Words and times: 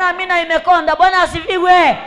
mbona 0.00 0.08
amina 0.10 0.40
imekonda. 0.42 0.96
Bwana 0.96 1.22
asifiwe. 1.22 1.98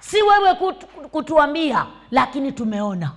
Si 0.00 0.22
wewe 0.22 0.54
kutu, 0.54 0.86
kutuambia 0.86 1.86
lakini 2.10 2.52
tumeona. 2.52 3.10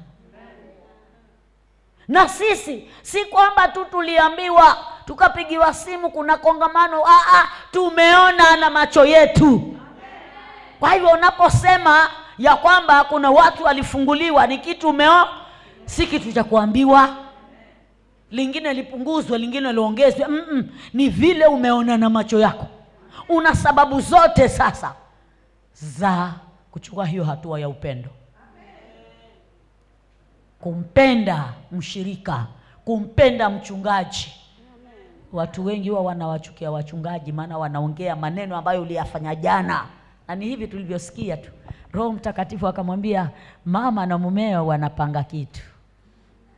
Na 2.07 2.29
sisi 2.29 2.89
si 3.01 3.25
kwamba 3.25 3.67
tu 3.67 3.85
tuliambiwa 3.85 4.77
tukapigiwa 5.05 5.73
simu 5.73 6.09
kuna 6.11 6.37
kongamano 6.37 7.03
Aa, 7.07 7.47
tumeona 7.71 8.55
na 8.57 8.69
macho 8.69 9.05
yetu. 9.05 9.75
Kwa 10.79 10.89
hivyo 10.93 11.09
unaposema 11.09 12.09
ya 12.37 12.55
kwamba 12.55 13.03
kuna 13.03 13.31
watu 13.31 13.63
walifunguliwa 13.63 14.47
ni 14.47 14.57
kitu 14.57 14.89
umeo 14.89 15.27
si 15.85 16.07
kitu 16.07 16.33
cha 16.33 16.43
kuambiwa 16.43 17.09
lingine 18.31 18.73
lipunguzwe 18.73 19.37
lingine 19.37 19.73
liongezwe. 19.73 20.27
Mm-mm. 20.27 20.69
ni 20.93 21.09
vile 21.09 21.45
umeona 21.45 21.97
na 21.97 22.09
macho 22.09 22.39
yako. 22.39 22.67
Una 23.29 23.55
sababu 23.55 24.01
zote 24.01 24.49
sasa 24.49 24.95
za 25.73 26.33
kuchukua 26.71 27.05
hiyo 27.05 27.23
hatua 27.23 27.59
ya 27.59 27.69
upendo. 27.69 28.09
Kumpenda 30.59 31.53
mshirika 31.71 32.47
kumpenda 32.85 33.49
mchungaji. 33.49 34.33
Watu 35.33 35.65
wengi 35.65 35.89
huwa 35.89 36.01
wanawachukia 36.01 36.71
wachungaji 36.71 37.31
maana 37.31 37.57
wanaongea 37.57 38.15
maneno 38.15 38.57
ambayo 38.57 38.81
uliyafanya 38.81 39.35
jana. 39.35 39.85
Na 40.27 40.35
ni 40.35 40.45
hivi 40.45 40.67
tulivyosikia 40.67 41.37
tu. 41.37 41.51
Roho 41.91 42.11
mtakatifu 42.11 42.67
akamwambia 42.67 43.29
mama 43.65 44.05
na 44.05 44.17
mumeo 44.17 44.67
wanapanga 44.67 45.23
kitu. 45.23 45.61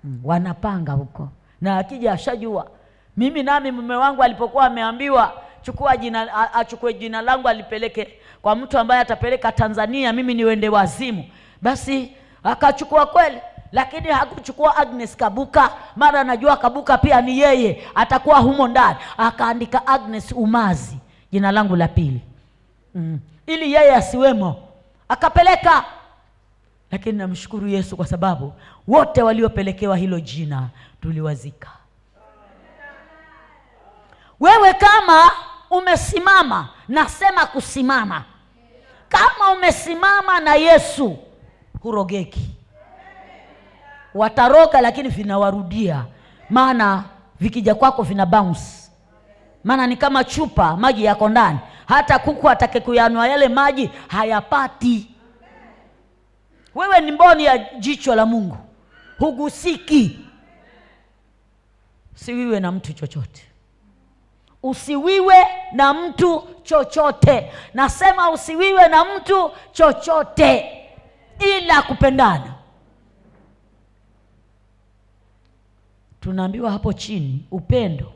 Mm, 0.04 0.20
wanapanga 0.24 0.92
huko 0.92 1.30
na 1.62 1.78
akija 1.78 2.12
ashajua. 2.12 2.68
Mimi 3.18 3.44
nami 3.44 3.72
mume 3.72 3.96
wangu 3.96 4.24
alipokuwa 4.24 4.66
ameambiwa 4.66 5.34
chukua 5.62 5.98
jina 5.98 6.54
achukue 6.54 6.94
jina 6.94 7.22
langu 7.22 7.48
alipeleke 7.48 8.08
kwa 8.42 8.56
mtu 8.56 8.78
ambaye 8.80 9.02
atapeleka 9.02 9.52
tanzania 9.52 10.14
mimi 10.14 10.34
niwende 10.34 10.70
wazimu. 10.70 11.24
Basi 11.62 12.12
akachukua 12.44 13.06
kweli 13.06 13.38
lakini 13.72 14.08
hakuchukua 14.08 14.78
agnes 14.78 15.16
kabuka. 15.18 15.70
Mara 15.96 16.20
anajua 16.22 16.58
kabuka 16.58 16.98
pia 16.98 17.22
ni 17.22 17.40
yeye 17.40 17.84
atakuwa 17.96 18.40
humo 18.40 18.68
ndani. 18.68 18.96
Akaandika 19.18 19.88
agnes 19.88 20.32
umazi 20.32 20.98
jina 21.32 21.52
langu 21.52 21.76
la 21.76 21.88
pili. 21.88 22.22
Mm. 22.96 23.20
ili 23.48 23.74
yeye 23.74 23.96
asiwemo. 23.96 24.56
Akapeleka. 25.10 25.86
Lakini 26.92 27.18
namshukuru 27.18 27.68
yesu 27.68 27.98
kwa 27.98 28.06
sababu 28.08 28.54
wote 28.88 29.22
waliopelekewa 29.22 29.98
hilo 29.98 30.20
jina 30.20 30.68
tuliwazika. 31.02 31.70
Wewe 34.40 34.74
kama 34.74 35.32
umesimama 35.70 36.70
nasema 36.88 37.46
kusimama. 37.46 38.24
Kama 39.10 39.52
umesimama 39.58 40.40
na 40.40 40.56
yesu 40.56 41.18
hurogeki. 41.82 42.50
Wataroga 44.14 44.82
lakini 44.82 45.10
vinawarudia. 45.10 46.06
Maana 46.50 47.04
vikija 47.40 47.76
kwako 47.76 48.04
vina 48.04 48.26
bounce. 48.26 48.62
Maana 49.64 49.88
ni 49.88 49.98
kama 49.98 50.24
chupa 50.24 50.78
maji 50.78 51.06
yako 51.06 51.30
ndani. 51.30 51.60
Hata 51.86 52.20
kuku 52.20 52.50
atake 52.50 52.80
kuyanwa 52.80 53.28
yale 53.28 53.48
maji 53.48 53.90
hayapati. 54.08 55.12
Wewe 56.76 57.00
ni 57.02 57.12
mboni 57.12 57.46
ya 57.46 57.58
jicho 57.58 58.16
la 58.16 58.26
mungu. 58.26 58.58
Hugusiki 59.20 60.20
usiwiwe 62.24 62.60
na 62.60 62.72
mtu 62.72 62.94
chochote. 62.94 63.42
Usiwiwe 64.64 65.36
na 65.74 65.94
mtu 65.94 66.44
chochote. 66.64 67.52
Nasema 67.74 68.32
usiwiwe 68.32 68.88
na 68.88 69.06
mtu 69.06 69.52
chochote. 69.72 70.66
Ila 71.58 71.82
kupendana. 71.82 72.54
Tunaambiwa 76.20 76.72
hapo 76.72 76.94
chini 76.94 77.46
upendo. 77.52 78.12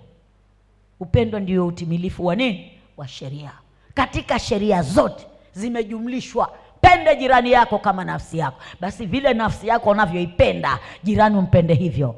Upendo 1.00 1.40
ndio 1.40 1.68
utimilifu 1.68 2.26
wa 2.26 2.36
nini? 2.36 2.72
Wa 2.98 3.08
sheria. 3.08 3.52
Katika 3.94 4.40
sheria 4.40 4.82
zote 4.82 5.28
zimejumlishwa. 5.54 6.54
Pende 6.82 7.16
jirani 7.16 7.52
yako 7.52 7.80
kama 7.80 8.04
nafsi 8.04 8.38
yako. 8.38 8.62
Basi 8.80 9.06
vile 9.06 9.34
nafsi 9.34 9.68
yako 9.68 9.90
unavyoipenda 9.90 10.80
jirani 11.04 11.38
umpende 11.38 11.74
hivyo 11.74 12.16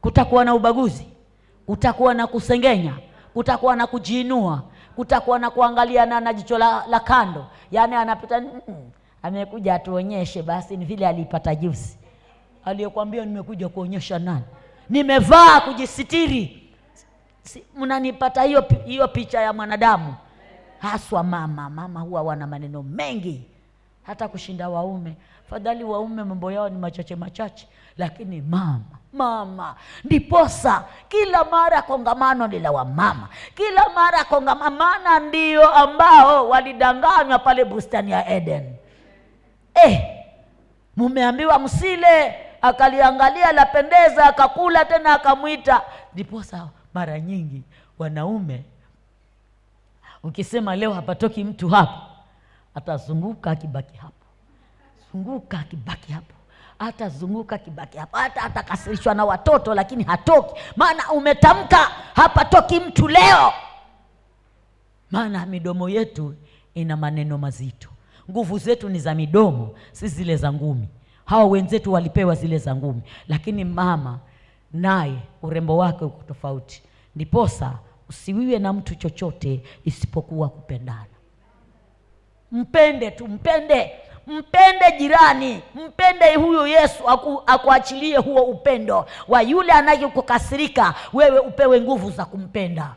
kutakuwa 0.00 0.44
na 0.44 0.54
ubaguzi 0.54 1.06
kutakuwa 1.66 2.14
na 2.14 2.26
kusengenya 2.26 2.92
kutakuwa 3.34 3.76
na 3.76 3.86
kujiinua 3.86 4.62
kutakuwa 4.96 5.38
na 5.38 5.50
kuangaliana 5.50 6.20
na 6.20 6.32
jicho 6.32 6.58
la, 6.58 6.86
la 6.86 7.00
kando. 7.00 7.46
Yaani 7.70 7.94
anapita 7.94 8.40
"Mm, 8.40 8.50
amekuja 9.22 9.74
atuonyeshe 9.74 10.42
basi 10.42 10.76
ni 10.76 10.84
vile 10.84 11.08
aliipata 11.08 11.54
juzi. 11.54 11.98
Aliyekwambia 12.64 13.24
nimekuja 13.24 13.68
kuonyesha 13.68 14.18
nani? 14.18 14.44
Nimevaa 14.90 15.60
kujisitiri. 15.60 16.72
Si, 17.42 17.62
mnanipata 17.76 18.42
hiyo 18.42 18.64
hiyo 18.84 19.08
picha 19.08 19.40
ya 19.40 19.52
mwanadamu? 19.52 20.14
Haswa 20.78 21.22
mama 21.22 21.70
mama 21.70 22.00
huwa 22.00 22.22
wana 22.22 22.46
maneno 22.46 22.82
mengi 22.82 23.42
hata 24.06 24.28
kushinda 24.28 24.68
waume. 24.68 25.16
Fadhali 25.50 25.84
waume 25.84 26.24
mambo 26.24 26.52
yao 26.52 26.68
ni 26.68 26.78
machache 26.78 27.16
machache 27.16 27.68
lakini 27.96 28.40
mama 28.42 28.80
mama 29.12 29.74
ndiposa 30.04 30.84
kila 31.08 31.44
mara 31.44 31.82
kongamano 31.82 32.46
ni 32.46 32.58
la 32.58 32.70
wamama. 32.72 33.28
Kila 33.54 33.88
mara 33.94 34.24
kongamano 34.24 34.76
maana 34.76 35.18
ndio 35.18 35.68
ambao 35.70 36.48
walidanganywa 36.48 37.38
pale 37.38 37.64
bustani 37.64 38.10
ya 38.10 38.28
eden. 38.28 38.74
Eh, 39.84 40.00
mumeambiwa 40.96 41.58
msile 41.58 42.34
akaliangalia 42.62 43.52
lapendeza 43.52 44.24
akakula 44.24 44.84
tena 44.84 45.12
akamwita. 45.14 45.82
Ndiposa 46.14 46.68
mara 46.94 47.20
nyingi 47.20 47.62
wanaume 47.98 48.64
ukisema 50.22 50.76
leo 50.76 50.92
hapatoki 50.92 51.44
mtu 51.44 51.68
hapa 51.68 52.15
atazunguka 52.76 53.50
akibaki 53.50 53.96
hapo. 53.98 54.26
Zunguka 55.12 55.58
akibaki 55.58 56.12
hapo. 56.12 56.34
Atazunguka 56.78 57.56
akibaki 57.56 57.98
hapo. 57.98 58.16
Hata 58.16 58.42
atakasirishwa 58.42 59.14
na 59.14 59.24
watoto 59.24 59.74
lakini 59.74 60.04
hatoki. 60.04 60.54
Maana 60.76 61.12
umetamka 61.12 61.76
hapatoki 62.14 62.80
mtu 62.80 63.08
leo. 63.08 63.52
Maana 65.10 65.46
midomo 65.46 65.88
yetu 65.88 66.34
ina 66.74 66.96
maneno 66.96 67.38
mazito. 67.38 67.88
Nguvu 68.30 68.58
zetu 68.58 68.88
ni 68.88 68.98
za 68.98 69.14
midomo 69.14 69.74
si 69.92 70.08
zile 70.08 70.36
za 70.36 70.52
ngumi. 70.52 70.88
Hawa 71.24 71.44
wenzetu 71.44 71.92
walipewa 71.92 72.34
zile 72.34 72.58
za 72.58 72.74
ngumi. 72.76 73.02
Lakini 73.28 73.64
mama 73.64 74.18
naye 74.72 75.18
urembo 75.42 75.76
wake 75.76 76.04
uko 76.04 76.22
tofauti. 76.22 76.82
Ndiposa 77.16 77.78
usiwiwe 78.08 78.58
na 78.58 78.72
mtu 78.72 78.94
chochote 78.94 79.62
isipokuwa 79.84 80.48
kupendana 80.48 81.06
mpende 82.52 83.10
tu 83.10 83.28
mpende. 83.28 83.92
Mpende 84.26 84.92
jirani 84.98 85.62
mpende 85.74 86.34
huyo 86.34 86.66
yesu 86.66 87.08
aku, 87.08 87.42
akuachilie 87.46 88.16
huo 88.16 88.42
upendo. 88.42 89.06
Wa 89.28 89.42
yule 89.42 89.72
anayekukasirika 89.72 90.94
wewe 91.12 91.38
upewe 91.38 91.80
nguvu 91.80 92.10
za 92.10 92.24
kumpenda. 92.24 92.94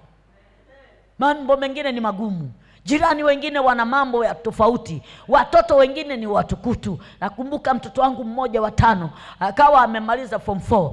Mambo 1.19 1.57
mengine 1.57 1.91
ni 1.91 1.99
magumu. 1.99 2.51
Jirani 2.85 3.23
wengine 3.23 3.59
wana 3.59 3.85
mambo 3.85 4.25
ya 4.25 4.35
tofauti. 4.35 5.01
Watoto 5.27 5.75
wengine 5.75 6.17
ni 6.17 6.27
watukutu. 6.27 6.99
Nakumbuka 7.19 7.73
mtoto 7.73 8.01
wangu 8.01 8.23
mmoja 8.23 8.61
wa 8.61 8.71
tano 8.71 9.09
akawa 9.39 9.81
amemaliza 9.81 10.39
form 10.39 10.59
4 10.69 10.91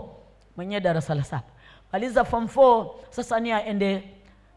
mwenyewe 0.57 0.81
darasa 0.81 1.15
la 1.15 1.25
saba. 1.25 1.43
Maliza 1.93 2.25
form 2.25 2.45
4 2.45 2.87
sasa 3.11 3.41
ni 3.41 3.53
aende 3.53 4.03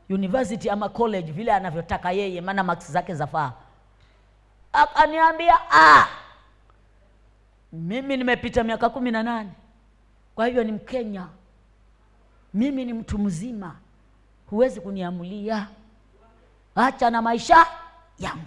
university 0.10 0.70
ama 0.70 0.90
college 0.90 1.32
vile 1.32 1.54
anavyotaka 1.54 2.12
yeye 2.12 2.42
maana 2.42 2.64
maksi 2.64 2.92
zake 2.92 3.14
zafaa 3.16 3.52
akaniambia 4.74 5.72
ah, 5.72 6.08
mimi 7.74 8.18
nimepita 8.18 8.64
miaka 8.64 8.90
kumi 8.90 9.12
na 9.12 9.24
nane. 9.24 9.50
Kwa 10.36 10.46
hivyo 10.48 10.64
ni 10.64 10.72
mkenya. 10.72 11.28
Mimi 12.54 12.86
ni 12.86 12.94
mtu 12.94 13.18
mzima. 13.18 13.76
Huwezi 14.50 14.82
kuniamulia. 14.82 15.68
Acha 16.76 17.10
na 17.10 17.22
maisha 17.22 17.66
yangu. 18.20 18.46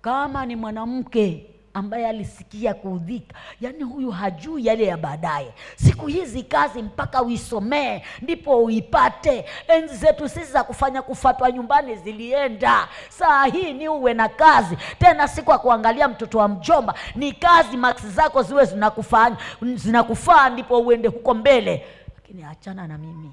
Kama 0.00 0.46
ni 0.46 0.56
mwanamke 0.56 1.54
ambaye 1.76 2.08
alisikia 2.08 2.74
kuudhika. 2.74 3.34
Yaani 3.60 3.82
huyu 3.82 4.10
hajui 4.10 4.66
yale 4.66 4.84
ya 4.84 4.96
baadaye. 4.96 5.54
Siku 5.76 6.06
hizi 6.06 6.42
kazi 6.42 6.82
mpaka 6.82 7.22
uisomee 7.22 8.02
ndipo 8.22 8.64
uipate. 8.64 9.44
Enzi 9.68 9.96
zetu 9.96 10.28
sisi 10.28 10.52
za 10.52 10.64
kufanya 10.64 11.02
kufatwa 11.02 11.52
nyumbani 11.52 11.96
zilienda. 11.96 12.88
Saa 13.08 13.44
hii 13.46 13.72
ni 13.72 13.88
uwe 13.88 14.14
na 14.14 14.28
kazi. 14.28 14.76
Tena 14.98 15.28
si 15.28 15.42
kwa 15.42 15.58
kuangalia 15.58 16.08
mtoto 16.08 16.38
wa 16.38 16.48
mjomba. 16.48 16.94
Ni 17.14 17.32
kazi 17.32 17.76
maksi 17.76 18.08
zako 18.10 18.42
ziwe 18.42 18.64
zinakufaa 18.64 19.36
zinakufaa 19.74 20.48
ndipo 20.48 20.78
uende 20.80 21.08
huko 21.08 21.34
mbele. 21.34 21.86
Lakini 22.14 22.42
lakini 22.42 22.44
achana 22.44 22.86
na 22.86 22.98
mimi. 22.98 23.32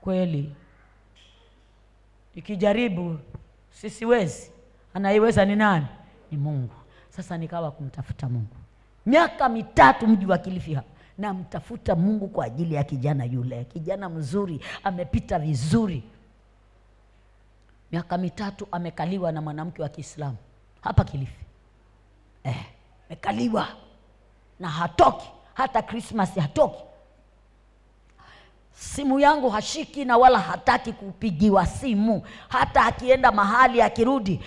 Kweli. 0.00 0.52
Ikijaribu 2.34 3.18
sisiwezi. 3.70 4.52
Anaiweza 4.94 5.44
ni 5.44 5.56
nani? 5.56 5.86
Ni 6.30 6.38
mungu 6.38 6.81
sasa 7.16 7.38
nikawa 7.38 7.70
kumtafuta 7.70 8.28
mungu. 8.28 8.56
Miaka 9.06 9.48
mitatu 9.48 10.06
mji 10.08 10.26
wa 10.26 10.38
kilifi 10.38 10.74
hapa 10.74 10.88
namtafuta 11.18 11.94
mungu 11.96 12.28
kwa 12.28 12.44
ajili 12.44 12.74
ya 12.74 12.84
kijana 12.84 13.24
yule. 13.24 13.64
Kijana 13.64 14.08
mzuri 14.08 14.60
amepita 14.84 15.38
vizuri. 15.38 16.02
Miaka 17.92 18.18
mitatu 18.18 18.68
amekaliwa 18.72 19.32
na 19.32 19.42
mwanamke 19.42 19.82
wa 19.82 19.88
kiislamu. 19.88 20.36
Hapa 20.80 21.04
kilifi. 21.04 21.44
Eh, 22.44 22.64
amekaliwa. 23.06 23.68
Na 24.60 24.68
hatoki. 24.68 25.26
Hata 25.54 25.82
krismas 25.82 26.34
hatoki. 26.34 26.82
Simu 28.74 29.20
yangu 29.20 29.50
hashiki 29.50 30.04
na 30.04 30.16
wala 30.16 30.38
hataki 30.38 30.92
kupigiwa 30.92 31.66
simu. 31.66 32.22
Hata 32.48 32.84
akienda 32.84 33.32
mahali 33.32 33.82
akirudi 33.82 34.40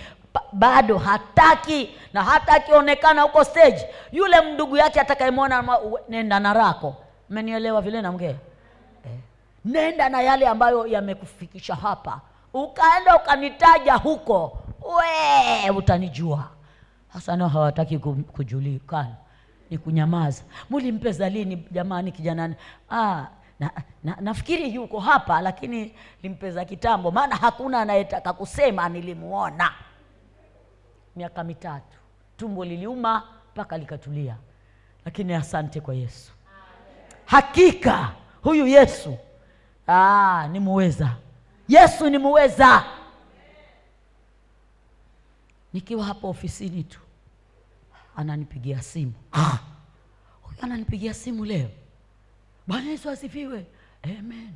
bado 0.52 0.98
hataki 0.98 1.90
na 2.12 2.24
hata 2.24 2.52
akionekana 2.52 3.22
huko 3.22 3.44
stage. 3.44 3.88
Yule 4.12 4.40
mndugu 4.40 4.76
yake 4.76 5.00
atakayemwona 5.00 5.78
nenda 6.08 6.40
na 6.40 6.52
rako. 6.54 6.96
Mmenielewa 7.30 7.80
vile 7.82 8.02
namge 8.02 8.26
eh. 8.26 8.36
nenda 9.64 10.08
na 10.08 10.20
yale 10.22 10.48
ambayo 10.48 10.86
yamekufikisha 10.86 11.74
hapa. 11.74 12.20
Ukaenda 12.54 13.16
ukanitaja 13.16 13.94
huko. 13.94 14.58
We 14.82 15.70
utanijua. 15.70 16.44
Hasa 17.12 17.36
nao 17.36 17.48
hawataki 17.48 17.98
ku- 17.98 18.14
kujulikana. 18.32 19.14
Ni 19.70 19.78
kunyamaza. 19.78 20.42
Mulimpeza 20.70 21.28
lini 21.28 21.66
jamani 21.70 22.12
kijanani 22.12 22.54
ah, 22.90 23.24
na, 23.60 23.70
na, 24.04 24.16
nafikiri 24.20 24.74
yuko 24.74 25.00
hapa 25.00 25.40
lakini 25.40 25.94
limpeza 26.22 26.64
kitambo. 26.64 27.10
Maana 27.10 27.36
hakuna 27.36 27.80
anayetaka 27.80 28.32
kusema 28.32 28.88
nilimuona 28.88 29.72
miaka 31.16 31.44
mitatu. 31.44 31.98
Tumbo 32.36 32.64
liliuma 32.64 33.22
mpaka 33.52 33.78
likatulia. 33.78 34.36
Lakini 35.04 35.34
asante 35.34 35.80
kwa 35.80 35.94
yesu. 35.94 36.32
Hakika 37.24 38.12
huyu 38.42 38.66
yesu 38.66 39.18
aa, 39.88 40.48
ni 40.48 40.60
muweza. 40.60 41.16
Yesu 41.68 42.10
ni 42.10 42.18
muweza. 42.18 42.84
Nikiwa 45.72 46.04
hapa 46.04 46.28
ofisini 46.28 46.82
tu 46.84 47.00
ananipigia 48.16 48.82
simu. 48.82 49.12
Ah, 49.32 49.58
huyu 50.42 50.58
ananipigia 50.62 51.14
simu 51.14 51.44
leo. 51.44 51.68
Bwana 52.66 52.90
yesu 52.90 53.10
asifiwe. 53.10 53.66
Amen. 54.02 54.50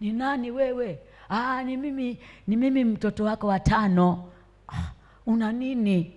Ni 0.00 0.12
nani 0.12 0.50
wewe? 0.50 0.98
Ah, 1.28 1.62
ni 1.62 1.76
mimi 1.76 2.18
ni 2.46 2.56
mimi 2.56 2.84
mtoto 2.84 3.24
wako 3.24 3.46
wa 3.46 3.60
tano. 3.60 4.32
Ah, 4.68 4.90
una 5.26 5.52
nini? 5.52 6.12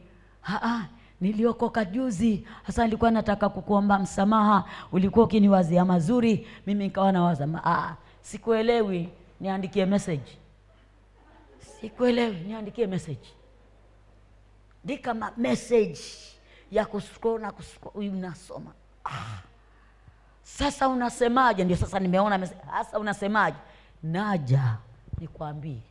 Ah, 0.48 0.86
niliokoka 1.22 1.86
juzi. 1.86 2.48
Hasa 2.64 2.84
nilikuwa 2.86 3.12
nataka 3.12 3.50
kukuomba 3.50 4.00
msamaha. 4.00 4.64
Ulikuwa 4.92 5.26
ukiniwazia 5.26 5.86
mazuri 5.86 6.48
mimi 6.68 6.84
nikawa 6.84 7.12
nawaza 7.12 7.48
ah, 7.66 7.96
sikuelewi. 8.22 9.10
Niandikie 9.40 9.86
message. 9.86 10.38
Sikuelewi 11.82 12.36
niandikie 12.40 12.88
message. 12.88 13.28
Ni 14.86 14.98
kama 14.98 15.32
message 15.38 16.00
ya 16.72 16.86
kuscroll 16.86 17.52
unasoma 17.96 18.72
ah. 19.06 19.40
sasa 20.44 20.88
unasemaje? 20.90 21.64
Ndio 21.64 21.78
sasa 21.78 22.00
nimeona 22.00 22.38
message. 22.38 22.62
sasa 22.72 23.00
unasemaje? 23.00 23.58
Naja 24.04 24.78
nikwambie. 25.20 25.82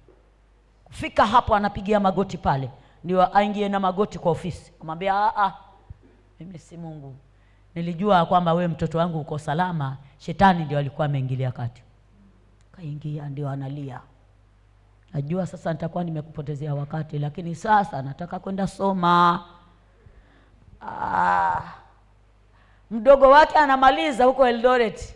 Kufika 0.84 1.26
hapo 1.26 1.54
anapigia 1.54 2.00
magoti 2.00 2.38
pale 2.38 2.70
ndio 3.04 3.36
aingie 3.36 3.68
na 3.68 3.80
magoti 3.80 4.18
kwa 4.18 4.32
ofisi. 4.32 4.72
Amwambia 4.80 5.14
"Ah, 5.14 5.44
ah, 5.44 5.52
mimi 6.40 6.58
si 6.58 6.76
mungu. 6.76 7.16
Nilijua 7.74 8.26
kwamba 8.26 8.52
wewe 8.54 8.68
mtoto 8.68 8.98
wangu 8.98 9.20
uko 9.20 9.38
salama 9.38 9.96
shetani 10.18 10.64
ndio 10.64 10.78
alikuwa 10.78 11.04
ameingilia 11.04 11.52
kati. 11.52 11.82
Kaingia 12.72 13.28
ndio 13.28 13.48
analia. 13.48 14.00
Najua 15.12 15.46
sasa 15.46 15.72
nitakuwa 15.72 16.04
nimekupotezea 16.04 16.74
wakati 16.74 17.18
lakini 17.18 17.54
sasa 17.54 18.02
nataka 18.02 18.38
kwenda 18.38 18.66
soma. 18.66 19.44
Ah, 20.80 21.60
mdogo 22.90 23.28
wake 23.30 23.58
anamaliza 23.58 24.24
huko 24.24 24.46
eldoret. 24.48 25.14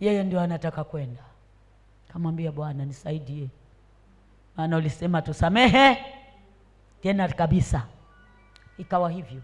Yeye 0.00 0.24
ndio 0.24 0.40
anataka 0.40 0.84
kwenda. 0.84 1.22
Kamwambia 2.12 2.52
bwana 2.52 2.84
nisaidie. 2.84 3.48
Maana 4.56 4.76
ulisema 4.76 5.22
tusamehe 5.22 5.98
tena 7.02 7.28
kabisa. 7.28 7.82
Ikawa 8.78 9.10
hivyo. 9.10 9.42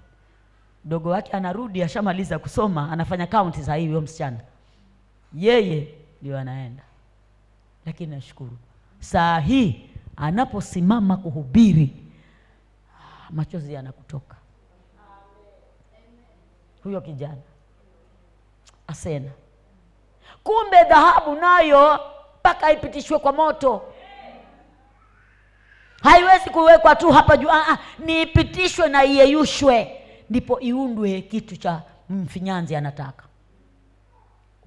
Mdogo 0.84 1.10
wake 1.10 1.32
anarudi 1.32 1.82
ashamaliza 1.82 2.38
kusoma 2.38 2.92
anafanya 2.92 3.26
kaunti 3.26 3.62
saa 3.62 3.74
hii 3.74 3.86
huyo 3.86 4.00
msichana. 4.00 4.40
Yeye 5.34 5.94
ndio 6.22 6.38
anaenda. 6.38 6.82
Lakini 7.86 8.14
nashukuru. 8.14 8.56
Saa 9.00 9.38
hii 9.40 9.90
anaposimama 10.16 11.16
kuhubiri 11.16 11.96
machozi 13.30 13.72
yanakutoka. 13.74 14.36
Huyo 16.84 17.00
kijana. 17.00 17.42
Asena. 18.86 19.30
Kumbe 20.44 20.84
dhahabu 20.88 21.34
nayo 21.34 22.00
mpaka 22.40 22.72
ipitishwe 22.72 23.18
kwa 23.18 23.32
moto 23.32 23.82
haiwezi 26.02 26.50
kuwekwa 26.50 26.96
tu 26.96 27.10
hapa 27.10 27.36
juu. 27.36 27.48
Ah, 27.50 27.78
niipitishwe 27.98 28.88
na 28.88 29.04
iyeyushwe. 29.04 29.98
Ndipo 30.30 30.60
iundwe 30.60 31.20
kitu 31.20 31.56
cha 31.56 31.82
mfinyanzi 32.10 32.76
anataka. 32.76 33.24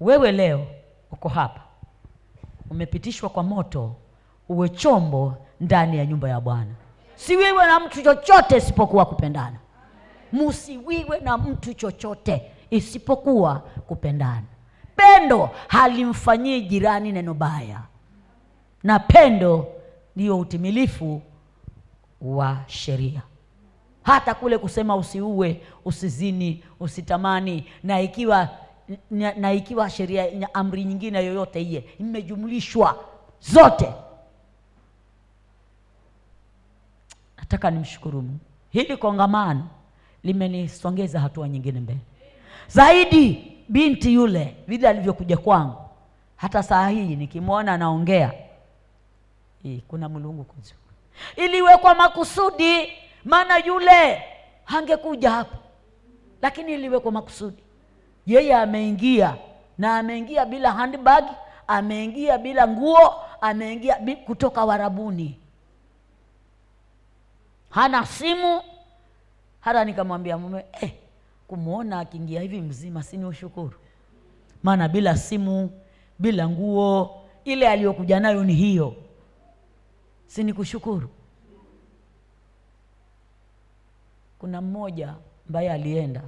Wewe 0.00 0.32
leo 0.32 0.66
uko 1.12 1.28
hapa. 1.28 1.60
Umepitishwa 2.70 3.28
kwa 3.28 3.42
moto. 3.42 3.94
Uwe 4.48 4.68
chombo 4.68 5.34
ndani 5.60 5.98
ya 5.98 6.06
nyumba 6.06 6.28
ya 6.28 6.40
bwana. 6.40 6.74
Siwiwe 7.14 7.66
na 7.66 7.80
mtu 7.80 8.02
chochote 8.02 8.56
isipokuwa 8.56 9.04
kupendana. 9.06 9.56
Musiwiwe 10.32 11.20
na 11.20 11.38
mtu 11.38 11.74
chochote 11.74 12.42
isipokuwa 12.70 13.54
kupendana. 13.86 14.42
Pendo 14.96 15.50
halimfanyii 15.68 16.60
jirani 16.60 17.12
neno 17.12 17.34
baya. 17.34 17.80
Na 18.82 18.98
pendo 18.98 19.66
ndiyo 20.16 20.38
utimilifu 20.38 21.22
wa 22.20 22.58
sheria. 22.66 23.22
Hata 24.02 24.34
kule 24.34 24.58
kusema 24.58 24.96
usiue 24.96 25.60
usizini 25.84 26.64
usitamani 26.80 27.66
na 27.82 28.00
ikiwa 28.00 28.48
na, 29.10 29.52
ikiwa 29.52 29.90
sheria 29.90 30.54
amri 30.54 30.84
nyingine 30.84 31.24
yoyote 31.24 31.62
iye 31.62 31.84
imejumlishwa 31.98 33.04
zote. 33.40 33.92
Nataka 37.38 37.70
nimshukuru 37.70 38.22
mungu. 38.22 38.38
Hili 38.70 38.96
kongamano 38.96 39.68
limenisongeza 40.24 41.20
hatua 41.20 41.48
nyingine 41.48 41.80
mbele. 41.80 42.00
Zaidi 42.68 43.52
binti 43.68 44.14
yule 44.14 44.56
vile 44.68 44.88
alivyokuja 44.88 45.36
kwangu 45.36 45.76
hata 46.36 46.62
saa 46.62 46.88
hii 46.88 47.16
nikimwona 47.16 47.72
anaongea. 47.72 48.32
Kuna 49.88 50.08
mlungu 50.08 50.44
kuzu 50.44 50.74
iliwekwa 51.36 51.94
makusudi. 51.94 52.92
Maana 53.24 53.58
yule 53.58 54.22
hangekuja 54.64 55.30
hapa. 55.30 55.56
Lakini 56.42 56.74
iliwekwa 56.74 57.12
makusudi. 57.12 57.62
Yeye 58.26 58.54
ameingia 58.54 59.36
na 59.78 59.98
ameingia 59.98 60.44
bila 60.46 60.72
handbag 60.72 61.24
ameingia 61.66 62.38
bila 62.38 62.68
nguo 62.68 63.14
ameingia 63.40 63.96
kutoka 64.26 64.64
warabuni. 64.64 65.38
Hana 67.70 68.06
simu. 68.06 68.62
Hata 69.60 69.84
nikamwambia 69.84 70.38
mume 70.38 70.64
eh, 70.80 70.92
kumwona 71.48 72.00
akiingia 72.00 72.40
hivi 72.40 72.60
mzima 72.60 73.02
sini 73.02 73.24
ushukuru? 73.24 73.74
Maana 74.62 74.88
bila 74.88 75.16
simu 75.16 75.70
bila 76.18 76.48
nguo 76.48 77.22
ile 77.44 77.68
aliyokuja 77.68 78.20
nayo 78.20 78.44
ni 78.44 78.54
hiyo 78.54 78.94
sini 80.26 80.52
kushukuru 80.52 81.10
kuna 84.38 84.60
mmoja 84.60 85.14
ambaye 85.48 85.72
alienda. 85.72 86.22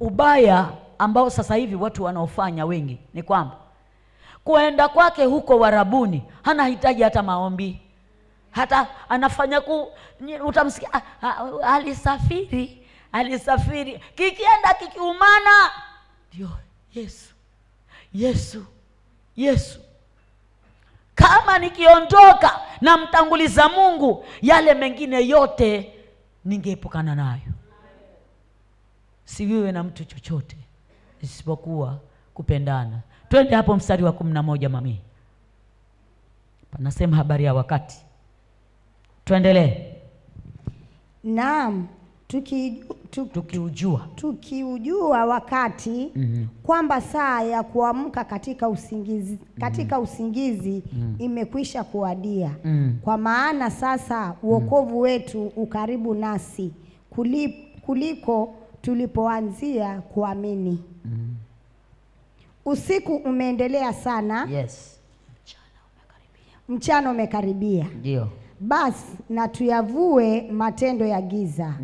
Ubaya 0.00 0.72
ambao 0.98 1.30
sasa 1.30 1.54
hivi 1.54 1.74
watu 1.74 2.04
wanaofanya 2.04 2.66
wengi 2.66 2.98
ni 3.14 3.22
kwamba 3.22 3.56
kuenda 4.44 4.88
kwake 4.88 5.24
huko 5.24 5.58
warabuni 5.58 6.22
hanahitaji 6.42 7.02
hata 7.02 7.22
maombi. 7.22 7.80
Hata 8.50 8.86
anafanya 9.08 9.60
ku 9.60 9.88
utamsikia 10.46 10.92
"Ah, 10.92 11.02
ah, 11.22 11.74
alisafiri 11.74 12.86
alisafiri. 13.12 13.98
Kikienda 13.98 14.74
kikiumana 14.78 15.70
ndio 16.34 16.50
yesu. 16.94 17.34
Yesu. 18.14 18.66
Yesu 19.36 19.80
kama 21.20 21.58
nikiondoka 21.58 22.60
na 22.80 22.96
mtanguliza 22.96 23.68
mungu 23.68 24.24
yale 24.42 24.74
mengine 24.74 25.28
yote 25.28 25.94
ningeepukana 26.44 27.14
nayo. 27.14 27.52
Siwiwe 29.24 29.72
na 29.72 29.82
mtu 29.82 30.04
chochote 30.04 30.56
isipokuwa 31.22 31.98
kupendana. 32.34 33.00
Twende 33.28 33.54
hapo 33.56 33.76
mstari 33.76 34.04
wa 34.04 34.12
kumi 34.12 34.32
na 34.32 34.42
moja 34.42 34.68
mamii 34.68 35.00
panasema 36.70 37.16
habari 37.16 37.44
ya 37.44 37.54
wakati. 37.54 37.96
Tuendelee 39.24 39.86
Naam, 41.24 41.88
tuki, 42.28 42.70
tu, 42.70 42.96
tukiujua. 43.10 44.08
tukiujua 44.14 45.24
wakati 45.26 46.12
Mhm. 46.16 46.44
kwamba 46.62 47.00
saa 47.00 47.42
ya 47.42 47.62
kuamka 47.62 48.24
katika 48.24 48.68
usingizi, 48.68 49.38
katika 49.60 49.98
usingizi 50.00 50.82
imekwisha 51.18 51.84
kuadia 51.84 52.50
Mm. 52.64 52.98
Kwa 53.02 53.18
maana 53.18 53.70
sasa 53.70 54.34
uokovu 54.42 55.00
wetu 55.00 55.46
ukaribu 55.56 56.14
nasi 56.14 56.72
kuli- 57.10 57.66
kuliko 57.86 58.54
tulipoanzia 58.82 60.00
kuamini. 60.00 60.78
Usiku 62.64 63.14
umeendelea 63.16 63.92
sana, 63.92 64.48
yes. 64.50 65.00
Mchana 66.68 67.10
umekaribia. 67.10 67.86
ndio. 68.00 68.28
Basi 68.60 69.16
na 69.28 69.48
tuyavue 69.48 70.42
matendo 70.52 71.06
ya 71.06 71.22
giza 71.22 71.74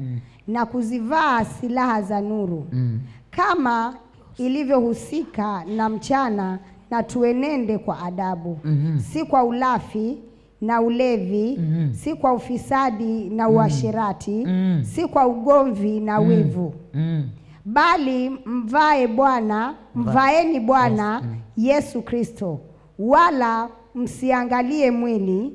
na 0.49 0.67
kuzivaa 0.67 1.45
silaha 1.45 2.03
za 2.03 2.21
nuru. 2.21 2.67
Mm. 2.73 3.01
kama 3.31 3.95
ilivyohusika 4.39 5.65
na 5.65 5.89
mchana, 5.89 6.59
na 6.91 7.03
tuenende 7.03 7.79
kwa 7.79 8.03
adabu. 8.03 8.59
Mhm. 8.65 8.99
si 8.99 9.25
kwa 9.25 9.45
ulafi 9.45 10.19
na 10.61 10.81
ulevi. 10.81 11.59
Mhm. 11.61 11.93
si 11.95 12.15
kwa 12.15 12.33
ufisadi 12.33 13.31
na 13.31 13.49
uasherati. 13.49 14.45
Mm. 14.47 14.83
si 14.85 15.07
kwa 15.07 15.27
ugomvi 15.27 16.01
na 16.01 16.19
wivu. 16.19 16.75
Mm. 16.95 17.29
bali 17.65 18.31
mvae 18.47 19.07
Bwana, 19.07 19.75
mvaeni 19.95 20.61
Bwana 20.61 21.23
Yesu 21.57 22.03
Kristo, 22.03 22.61
wala 22.99 23.69
msiangalie 23.95 24.91
mwili, 24.91 25.53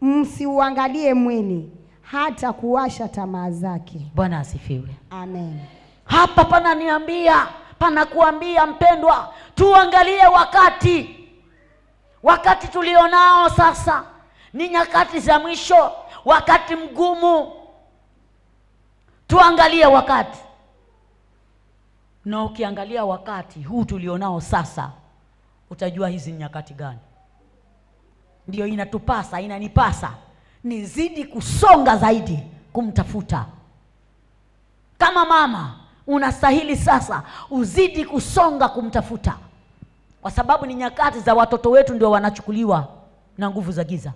msiuangalie 0.00 1.14
mwili 1.14 1.70
hata 2.10 2.52
kuwasha 2.52 3.08
tamaa 3.08 3.50
zake. 3.50 4.00
bwana 4.14 4.38
asifiwe. 4.38 4.88
Amen. 5.10 5.60
hapa 6.04 6.44
pananiambia 6.44 7.46
panakuambia 7.78 8.66
mpendwa 8.66 9.34
tuangalie 9.54 10.26
wakati. 10.26 11.14
Wakati 12.22 12.68
tulionao 12.68 13.50
sasa 13.50 14.04
ni 14.52 14.68
nyakati 14.68 15.20
za 15.20 15.38
mwisho 15.38 15.92
wakati 16.24 16.76
mgumu. 16.76 17.52
Tuangalie 19.26 19.86
wakati. 19.86 20.38
Na 22.24 22.44
ukiangalia 22.44 23.04
wakati 23.04 23.62
huu 23.62 23.84
tulionao 23.84 24.40
sasa 24.40 24.90
utajua 25.70 26.08
hizi 26.08 26.32
ni 26.32 26.38
nyakati 26.38 26.74
gani. 26.74 26.98
Ndio 28.48 28.66
inatupasa 28.66 29.40
inanipasa 29.40 30.14
nizidi 30.68 31.24
kusonga 31.24 31.96
zaidi 31.96 32.38
kumtafuta. 32.72 33.46
Kama 34.98 35.24
mama 35.24 35.74
unastahili 36.06 36.76
sasa 36.76 37.22
uzidi 37.50 38.04
kusonga 38.04 38.68
kumtafuta. 38.68 39.36
Kwa 40.22 40.30
sababu 40.30 40.66
ni 40.66 40.74
nyakati 40.74 41.20
za 41.20 41.34
watoto 41.34 41.70
wetu 41.70 41.94
ndio 41.94 42.10
wanachukuliwa 42.10 42.88
na 43.38 43.50
nguvu 43.50 43.72
za 43.72 43.84
giza. 43.84 44.12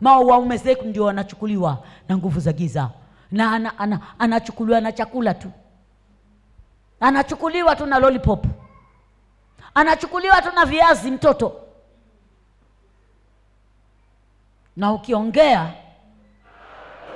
Mao 0.00 0.24
waume 0.26 0.56
zetu 0.56 0.84
ndio 0.84 1.04
wanachukuliwa 1.04 1.78
na 2.08 2.16
nguvu 2.16 2.40
za 2.40 2.52
giza. 2.52 2.90
Na 3.32 3.52
ana, 3.52 3.78
ana, 3.78 4.00
anachukuliwa 4.18 4.80
na 4.80 4.92
chakula 4.92 5.34
tu. 5.34 5.50
Anachukuliwa 7.00 7.76
tu 7.76 7.86
na 7.86 7.98
lollipop. 7.98 8.44
Anachukuliwa 9.74 10.42
tu 10.42 10.52
na 10.54 10.64
viazi 10.64 11.10
mtoto 11.10 11.52
na 14.78 14.92
ukiongea 14.92 15.72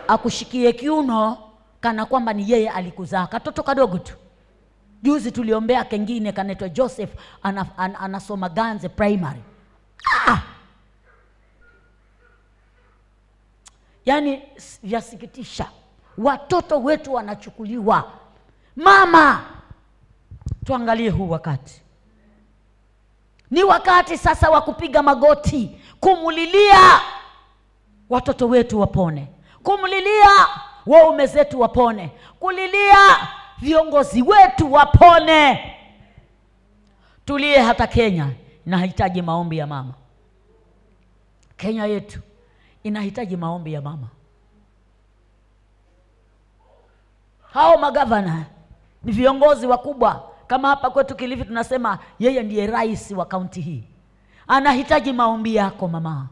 akushikie 0.09 0.73
kiuno 0.73 1.39
kana 1.81 2.07
kwamba 2.07 2.33
ni 2.33 2.51
yeye 2.51 2.71
alikuzaa. 2.71 3.27
Katoto 3.27 3.63
kadogo 3.63 3.99
tu. 3.99 4.15
Juzi 5.03 5.33
tuliombea 5.33 5.85
kengine 5.85 6.33
kanaitwa 6.33 6.69
joseph 6.69 7.11
ana, 7.43 7.67
an, 7.79 7.97
anasoma 8.01 8.49
ganze 8.49 8.89
primary. 8.89 9.43
Ah! 10.29 10.39
yaani 14.07 14.43
vyasikitisha 14.83 15.67
watoto 16.19 16.79
wetu 16.83 17.15
wanachukuliwa. 17.15 18.13
Mama 18.77 19.45
tuangalie 20.65 21.11
huu 21.11 21.31
wakati. 21.31 21.83
Ni 23.51 23.65
wakati 23.65 24.19
sasa 24.19 24.51
wa 24.51 24.61
kupiga 24.63 25.03
magoti 25.03 25.81
kumulilia 26.01 27.01
watoto 28.13 28.49
wetu 28.49 28.81
wapone. 28.81 29.29
Kumlilia 29.63 30.31
waume 30.87 31.27
zetu 31.27 31.61
wapone. 31.61 32.11
Kulilia 32.41 32.99
viongozi 33.59 34.23
wetu 34.23 34.73
wapone. 34.73 35.59
Tulie 37.25 37.59
hata 37.59 37.87
kenya 37.87 38.29
inahitaji 38.67 39.23
maombi 39.23 39.59
ya 39.59 39.67
mama. 39.67 39.95
Kenya 41.57 41.87
yetu 41.87 42.21
inahitaji 42.83 43.37
maombi 43.37 43.73
ya 43.73 43.83
mama. 43.83 44.07
Hao 47.53 47.79
magavana 47.79 48.45
ni 49.05 49.13
viongozi 49.13 49.67
wakubwa. 49.67 50.29
Kama 50.47 50.69
hapa 50.69 50.91
kwetu 50.91 51.15
kilifi 51.17 51.45
tunasema 51.45 51.99
yeye 52.19 52.43
ndiye 52.43 52.67
rais 52.67 53.11
wa 53.11 53.27
kaunti 53.27 53.61
hii. 53.61 53.85
Anahitaji 54.49 55.13
maombi 55.13 55.55
yako 55.55 55.89
mama 55.89 56.29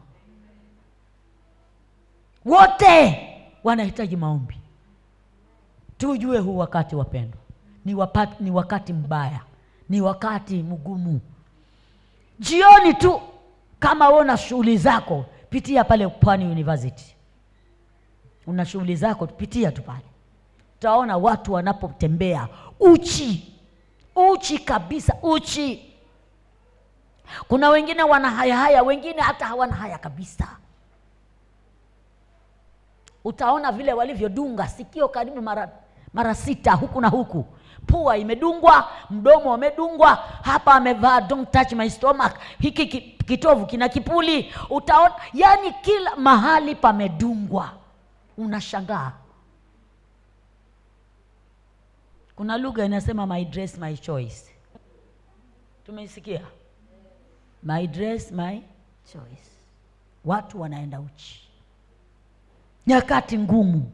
wote 2.45 3.27
wanahitaji 3.63 4.15
maombi. 4.15 4.57
Tujue 5.97 6.37
huu 6.39 6.57
wakati 6.57 6.95
wapendwa. 6.95 7.41
Ni, 7.85 7.95
ni 8.39 8.51
wakati 8.51 8.93
mbaya. 8.93 9.39
Ni 9.89 10.01
wakati 10.01 10.63
mgumu. 10.63 11.21
Jioni 12.39 12.93
tu 12.93 13.21
kama 13.79 14.09
we 14.09 14.19
una 14.19 14.37
shughuli 14.37 14.77
zako 14.77 15.25
pitia 15.49 15.83
pale 15.83 16.07
pwani 16.07 16.45
university. 16.45 17.15
Una 18.47 18.65
shughuli 18.65 18.95
zako 18.95 19.27
pitia 19.27 19.71
tu 19.71 19.81
pale. 19.81 20.05
Utaona 20.77 21.17
watu 21.17 21.53
wanapotembea. 21.53 22.47
Uchi. 22.79 23.53
Uchi 24.15 24.57
kabisa 24.59 25.15
uchi. 25.21 25.93
Kuna 27.47 27.69
wengine 27.69 28.03
wana 28.03 28.29
haya 28.29 28.57
haya 28.57 28.83
wengine 28.83 29.21
hata 29.21 29.45
hawana 29.45 29.75
haya 29.75 29.97
kabisa 29.97 30.47
utaona 33.23 33.71
vile 33.71 33.93
walivyodunga 33.93 34.67
sikio 34.67 35.07
karibu 35.09 35.41
mara 35.41 35.69
mara 36.13 36.35
sita 36.35 36.71
huku 36.73 37.01
na 37.01 37.07
huku. 37.07 37.45
Pua 37.87 38.17
imedungwa 38.17 38.89
mdomo 39.09 39.53
umedungwa 39.53 40.15
hapa 40.41 40.73
amevaa 40.73 41.21
don't 41.21 41.51
touch 41.51 41.71
my 41.73 41.89
stomach. 41.89 42.35
Hiki 42.59 42.85
kitovu 43.25 43.65
kina 43.65 43.89
kipuli. 43.89 44.53
Utaona 44.69 45.15
yani 45.33 45.73
kila 45.81 46.15
mahali 46.15 46.75
pamedungwa. 46.75 47.69
Unashangaa. 48.37 49.11
Kuna 52.35 52.57
lugha 52.57 52.85
inasema 52.85 53.27
my 53.27 53.45
dress 53.45 53.77
my 53.77 53.97
choice. 53.97 54.51
Tumeisikia? 55.85 56.41
My 57.63 57.87
dress 57.87 58.31
my 58.31 58.61
choice. 59.13 59.51
Watu 60.25 60.61
wanaenda 60.61 60.99
uchi 60.99 61.40
nyakati 62.95 63.37
ngumu. 63.37 63.91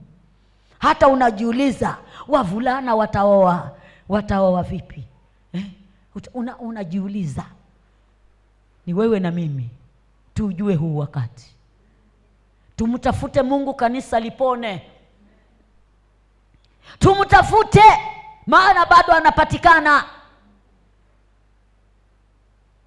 Hata 0.80 1.08
unajiuliza 1.08 1.98
wavulana 2.28 2.96
wataoa 2.96 3.72
wataoa 4.10 4.64
vipi? 4.64 5.04
Eh? 5.54 5.66
Una, 6.34 6.58
unajiuliza. 6.58 7.46
Ni 8.86 8.94
wewe 8.94 9.20
na 9.20 9.32
mimi 9.32 9.70
tujue 10.34 10.76
huu 10.76 10.98
wakati. 10.98 11.56
Tumtafute 12.76 13.42
mungu 13.42 13.74
kanisa 13.74 14.20
lipone. 14.20 14.82
Tumtafute 17.00 17.84
maana 18.48 18.86
bado 18.86 19.14
anapatikana. 19.14 20.04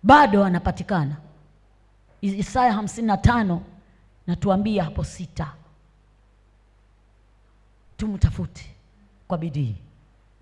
Bado 0.03 0.45
anapatikana. 0.45 1.17
Isaya 2.21 2.73
hamsini 2.73 3.07
na 3.07 3.17
tano 3.17 3.63
natuambia 4.27 4.85
hapo 4.85 5.05
sita 5.05 5.53
tumtafute 8.01 8.67
kwa 9.29 9.39
bidii 9.39 9.75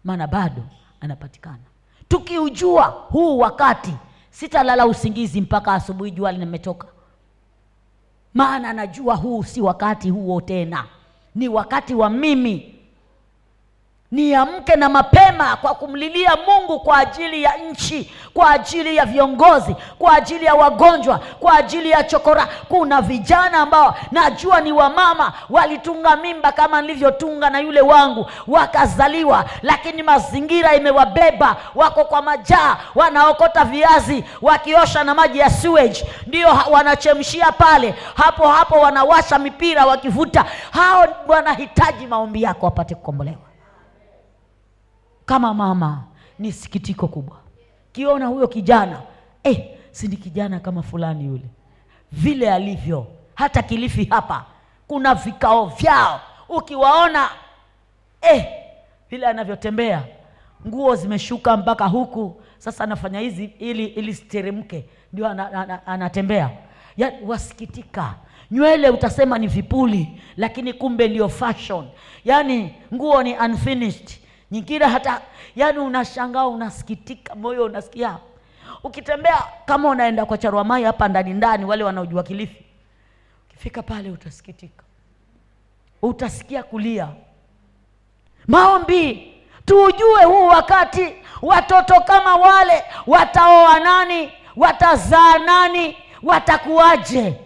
maana 0.04 0.26
bado 0.26 0.62
anapatikana. 1.00 1.58
Tukiujua 2.08 2.84
huu 2.84 3.38
wakati 3.38 3.94
sitalala 4.30 4.86
usingizi 4.86 5.40
mpaka 5.40 5.72
asubuhi 5.72 6.10
jua 6.10 6.32
limetoka. 6.32 6.88
Maana 8.34 8.72
najua 8.72 9.14
huu 9.16 9.42
si 9.42 9.60
wakati 9.60 10.10
huo 10.10 10.40
tena. 10.40 10.84
Ni 11.34 11.48
wakati 11.48 11.94
wa 11.94 12.10
mimi 12.10 12.74
niamke 14.10 14.76
na 14.76 14.88
mapema 14.88 15.56
kwa 15.56 15.74
kumlilia 15.74 16.36
mungu 16.46 16.80
kwa 16.80 16.98
ajili 16.98 17.42
ya 17.42 17.56
nchi 17.56 18.12
kwa 18.34 18.50
ajili 18.50 18.96
ya 18.96 19.04
viongozi 19.06 19.76
kwa 19.98 20.12
ajili 20.16 20.44
ya 20.44 20.54
wagonjwa 20.54 21.18
kwa 21.40 21.58
ajili 21.58 21.90
ya 21.90 22.02
chokora. 22.04 22.48
Kuna 22.68 23.00
vijana 23.02 23.58
ambao 23.58 23.94
najua 24.10 24.60
ni 24.60 24.72
wamama 24.72 25.32
walitunga 25.50 26.16
mimba 26.16 26.52
kama 26.52 26.82
nilivyotunga 26.82 27.50
na 27.50 27.60
yule 27.60 27.80
wangu 27.80 28.26
wakazaliwa 28.46 29.44
lakini 29.62 30.02
mazingira 30.02 30.74
imewabeba. 30.74 31.56
Wako 31.74 32.04
kwa 32.04 32.22
majaa 32.22 32.76
wanaokota 32.94 33.64
viazi 33.64 34.24
wakiosha 34.42 35.04
na 35.04 35.14
maji 35.14 35.38
ya 35.38 35.50
sewage. 35.50 36.04
Ndio 36.26 36.48
wanachemshia 36.70 37.52
pale. 37.52 37.94
Hapo 38.14 38.48
hapo 38.48 38.74
wanawasha 38.80 39.38
mipira 39.38 39.86
wakivuta. 39.86 40.44
Hao 40.70 41.06
wanahitaji 41.26 42.06
maombi 42.06 42.42
yako 42.42 42.66
wapate 42.66 42.94
kukombolewa 42.94 43.47
kama 45.28 45.54
mama 45.54 46.04
ni 46.38 46.52
sikitiko 46.52 47.08
kubwa. 47.08 47.37
Kiona 47.92 48.26
huyo 48.26 48.49
kijana 48.49 49.02
eh, 49.44 49.64
si 49.90 50.08
kijana 50.08 50.61
kama 50.61 50.82
fulani 50.82 51.25
yule. 51.26 51.44
Vile 52.12 52.52
alivyo 52.52 53.06
hata 53.35 53.62
kilifi 53.62 54.04
hapa 54.04 54.44
kuna 54.87 55.14
vikao 55.14 55.66
vyao. 55.66 56.20
Ukiwaona 56.49 57.28
eh, 58.23 58.47
vile 59.11 59.26
anavyotembea 59.26 60.04
nguo 60.66 60.94
zimeshuka 60.97 61.56
mpaka 61.56 61.87
huku. 61.87 62.40
Sasa 62.58 62.85
anafanya 62.85 63.20
hizi 63.20 63.44
ili 63.44 63.85
ili 63.87 64.14
siteremke 64.14 64.85
ndio 65.12 65.28
ana, 65.28 65.52
ana, 65.52 65.87
anatembea. 65.87 66.50
Ya, 66.97 67.12
wasikitika. 67.26 68.14
Nywele 68.50 68.90
utasema 68.90 69.38
ni 69.38 69.47
vipuli 69.47 70.20
lakini 70.37 70.73
kumbe 70.73 71.08
ndio 71.08 71.28
fashion. 71.28 71.88
Yaani 72.25 72.75
nguo 72.94 73.23
ni 73.23 73.38
unfinished 73.38 74.27
nyingine 74.50 74.84
hata 74.84 75.20
yani 75.56 75.78
unashangaa 75.78 76.46
unasikitika 76.46 77.34
moyo 77.34 77.64
unasikia. 77.64 78.18
Ukitembea 78.84 79.42
kama 79.66 79.88
unaenda 79.88 80.26
kwa 80.26 80.38
charwamai 80.38 80.84
hapa 80.84 81.08
ndani 81.08 81.34
ndani 81.34 81.64
wale 81.64 81.84
wanaojua 81.84 82.22
kilifi 82.22 82.64
ukifika 83.48 83.82
pale 83.82 84.10
utasikitika. 84.10 84.84
Utasikia 86.02 86.62
kulia. 86.62 87.08
Maombi 88.46 89.34
tuujue 89.64 90.24
huu 90.24 90.46
wakati 90.46 91.14
watoto 91.42 92.00
kama 92.00 92.36
wale 92.36 92.84
wataoa 93.06 93.80
nani 93.80 94.32
watazaa 94.56 95.38
nani 95.38 95.96
watakuwaje 96.22 97.40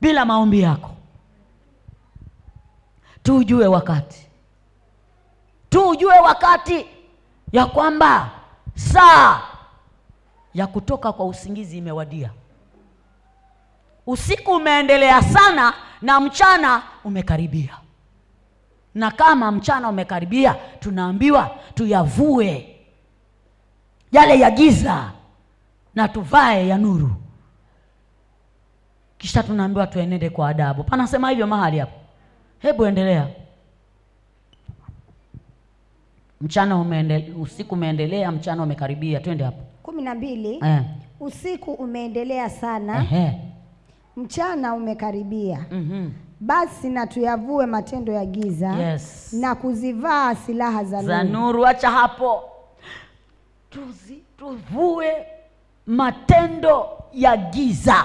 bila 0.00 0.24
maombi 0.24 0.60
yako? 0.60 0.90
Tuujue 3.22 3.66
wakati 3.66 4.29
tuujue 5.70 6.18
wakati 6.18 6.86
ya 7.52 7.66
kwamba 7.66 8.30
saa 8.74 9.40
ya 10.54 10.66
kutoka 10.66 11.12
kwa 11.12 11.26
usingizi 11.26 11.78
imewadia. 11.78 12.30
Usiku 14.06 14.50
umeendelea 14.52 15.22
sana 15.22 15.74
na 16.02 16.20
mchana 16.20 16.82
umekaribia. 17.04 17.76
Na 18.94 19.10
kama 19.10 19.52
mchana 19.52 19.88
umekaribia 19.88 20.54
tunaambiwa 20.80 21.50
tuyavue 21.74 22.76
yale 24.12 24.38
ya 24.40 24.50
giza 24.50 25.12
na 25.94 26.08
tuvae 26.08 26.68
ya 26.68 26.78
nuru. 26.78 27.10
Kisha 29.18 29.42
tunaambiwa 29.42 29.86
tuenende 29.86 30.30
kwa 30.30 30.48
adabu. 30.48 30.84
Panasema 30.84 31.30
hivyo 31.30 31.46
mahali 31.46 31.78
hapo. 31.78 31.92
Hebu 32.58 32.84
endelea 32.86 33.28
mchana 36.40 36.76
umeendele, 36.76 37.32
usiku 37.40 37.74
umeendelea 37.74 38.32
mchana 38.32 38.62
umekaribia 38.62 39.20
twende 39.20 39.44
hapo 39.44 39.62
kumi 39.82 40.02
na 40.02 40.14
mbili 40.14 40.58
eh. 40.64 40.82
usiku 41.20 41.72
umeendelea 41.72 42.50
sana 42.50 43.02
Ehe. 43.02 43.32
mchana 44.16 44.74
umekaribia 44.74 45.66
Mhm. 45.70 46.10
basi 46.40 46.88
na 46.90 47.06
tuyavue 47.06 47.66
matendo 47.66 48.12
ya 48.12 48.26
giza 48.26 48.68
Yes. 48.72 49.32
na 49.32 49.54
kuzivaa 49.54 50.34
silaha 50.34 50.84
za 50.84 51.24
nuru 51.24 51.66
acha 51.66 51.90
hapo 51.90 52.42
Tuzi, 53.70 54.22
tuvue 54.38 55.26
matendo 55.86 56.86
ya 57.12 57.36
giza 57.36 58.04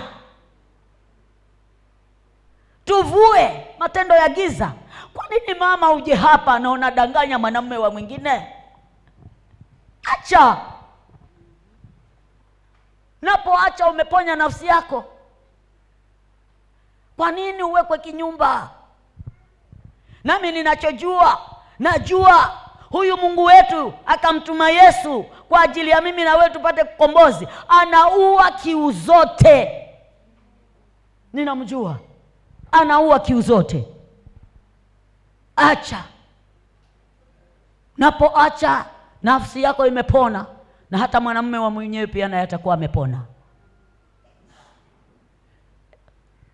tuvue 2.85 3.65
matendo 3.79 4.15
ya 4.15 4.29
giza 4.29 4.73
kwa 5.15 5.25
nini 5.29 5.59
mama 5.59 5.91
uje 5.91 6.13
hapa 6.15 6.59
na 6.59 6.71
unadanganya 6.71 7.39
mwanamume 7.39 7.77
wa 7.77 7.91
mwingine? 7.91 8.47
Acha! 10.13 10.57
Napoacha 13.21 13.87
umeponya 13.89 14.35
nafsi 14.35 14.65
yako. 14.65 15.03
Kwa 17.17 17.31
nini 17.31 17.63
uwekwe 17.63 17.97
kinyumba? 17.97 18.69
Nami 20.23 20.51
ninachojua 20.51 21.39
najua 21.79 22.51
huyu 22.89 23.17
mungu 23.17 23.43
wetu 23.43 23.93
akamtuma 24.05 24.69
yesu 24.69 25.23
kwa 25.23 25.61
ajili 25.61 25.89
ya 25.89 26.01
mimi 26.01 26.23
na 26.23 26.35
wewe 26.37 26.49
tupate 26.49 26.83
kukombozi. 26.83 27.47
Anaua 27.67 28.51
kiu 28.51 28.91
zote. 28.91 29.81
Ninamjua. 31.33 31.99
Anaua 32.71 33.19
kiu 33.19 33.41
zote 33.41 33.94
acha. 35.55 36.03
Napoacha 37.97 38.85
nafsi 39.23 39.61
yako 39.63 39.87
imepona 39.87 40.45
na 40.91 40.97
hata 40.97 41.21
mwanamume 41.21 41.57
wa 41.57 41.69
mwenyewe 41.71 42.07
pia 42.07 42.27
naye 42.27 42.43
atakuwa 42.43 42.73
amepona. 42.73 43.21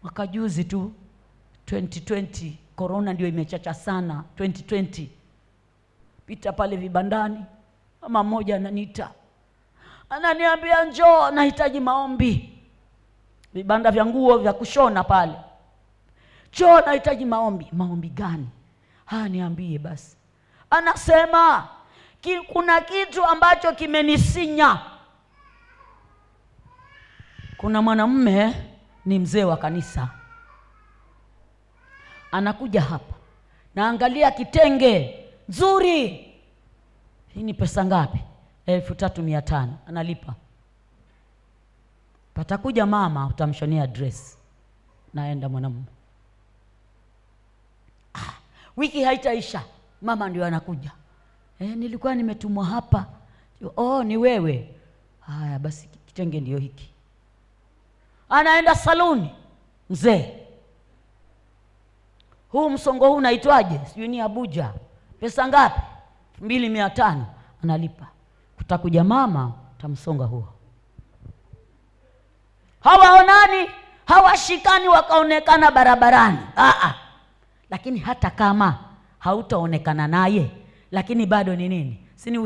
Mwaka 0.04 0.28
juzi 0.28 0.64
tu 0.64 0.94
2020 1.68 2.52
korona 2.76 3.14
ndio 3.14 3.28
imechacha 3.28 3.74
sana 3.74 4.24
2020 4.38 5.08
pita 6.26 6.54
pale 6.54 6.76
vibandani 6.76 7.46
mama 8.02 8.24
mmoja 8.24 8.56
ananiita. 8.56 9.10
Ananiambia 10.10 10.86
njoo 10.86 11.32
nahitaji 11.32 11.80
maombi. 11.80 12.60
Vibanda 13.54 13.92
vya 13.92 14.06
nguo 14.06 14.38
vya 14.38 14.54
kushona 14.54 15.04
pale. 15.04 15.34
Njoo 16.54 16.82
nahitaji 16.82 17.26
maombi. 17.26 17.68
Maombi 17.72 18.10
gani 18.10 18.50
niambie 19.12 19.80
basi. 19.80 20.18
Anasema 20.70 21.68
ki, 22.22 22.38
kuna 22.40 22.82
kitu 22.82 23.26
ambacho 23.26 23.72
kimenisinya. 23.74 24.80
Kuna 27.58 27.82
mwanamume 27.82 28.56
ni 29.06 29.20
mzee 29.20 29.44
wa 29.44 29.58
kanisa. 29.58 30.10
Anakuja 32.32 32.82
hapa. 32.82 33.16
Naangalia 33.76 34.32
kitenge. 34.32 35.18
Nzuri. 35.50 36.08
Hii 37.28 37.44
ni 37.44 37.54
pesa 37.54 37.86
ngapi? 37.86 38.20
Elfu 38.66 38.96
tatu 38.96 39.24
mia 39.24 39.42
tano. 39.42 39.78
Analipa. 39.88 40.36
Patakuja 42.34 42.86
mama 42.86 43.28
utamshonia 43.28 43.88
dress. 43.88 44.38
Naenda 45.14 45.50
mwanamume 45.50 45.86
wiki 48.82 49.04
haitaisha. 49.04 49.62
Mama 50.02 50.30
ndio 50.30 50.46
anakuja. 50.46 50.92
E, 51.60 51.66
nilikuwa 51.66 52.16
nimetumwa 52.16 52.66
hapa. 52.66 53.06
Oh 53.78 54.04
ni 54.04 54.18
wewe. 54.18 54.76
Haya 55.20 55.60
basi 55.60 55.88
kitenge 56.06 56.40
ndio 56.40 56.58
hiki. 56.58 56.90
Anaenda 58.30 58.76
saluni. 58.76 59.36
Mzee. 59.90 60.34
Huu 62.52 62.70
msongo 62.70 63.08
huu 63.08 63.16
unaitwaje? 63.16 63.80
Sijui 63.86 64.08
ni 64.08 64.22
abuja. 64.22 64.74
Pesa 65.20 65.48
ngapi? 65.48 65.82
Mbili 66.42 66.70
mia 66.70 66.90
tano. 66.90 67.26
Analipa. 67.64 68.08
Kutakuja 68.58 69.04
mama 69.04 69.52
tamsonga 69.78 70.26
huo. 70.26 70.48
Hawaonani. 72.80 73.70
Hawashikani 74.06 74.88
wakaonekana 74.88 75.72
barabarani. 75.72 76.38
Aa, 76.58 76.94
lakini 77.72 78.00
hata 78.00 78.30
kama 78.30 78.80
hautaonekana 79.20 80.08
naye 80.08 80.52
lakini 80.92 81.26
bado 81.26 81.56
ni 81.56 81.70
nini? 81.70 82.08
Si 82.16 82.32
ni 82.32 82.38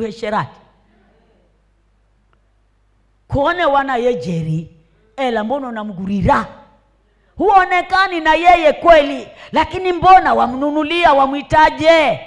kuone 3.27 3.65
wana 3.65 3.95
yejeri 3.95 4.75
ela 5.17 5.43
mbona 5.43 5.67
unamgurira? 5.67 6.47
Huonekani 7.37 8.21
na 8.21 8.33
yeye 8.35 8.73
kweli 8.73 9.27
lakini 9.51 9.93
mbona 9.93 10.33
wamnunulia 10.33 11.13
wamwitaje? 11.13 12.19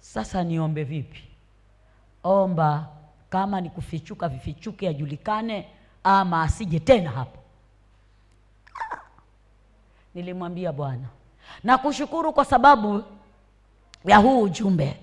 Sasa 0.00 0.44
niombe 0.44 0.84
vipi? 0.84 1.22
Omba 2.24 2.88
kama 3.30 3.60
ni 3.60 3.70
kufichuka 3.70 4.28
vifichuke 4.28 4.88
ajulikane 4.88 5.68
ama 6.04 6.42
asije 6.42 6.80
tena 6.80 7.10
hapo. 7.10 7.38
Nilimwambia 10.16 10.72
bwana. 10.72 11.04
Nakushukuru 11.64 12.32
kwa 12.32 12.44
sababu 12.44 13.02
ya 14.04 14.16
huu 14.16 14.42
ujumbe. 14.42 14.96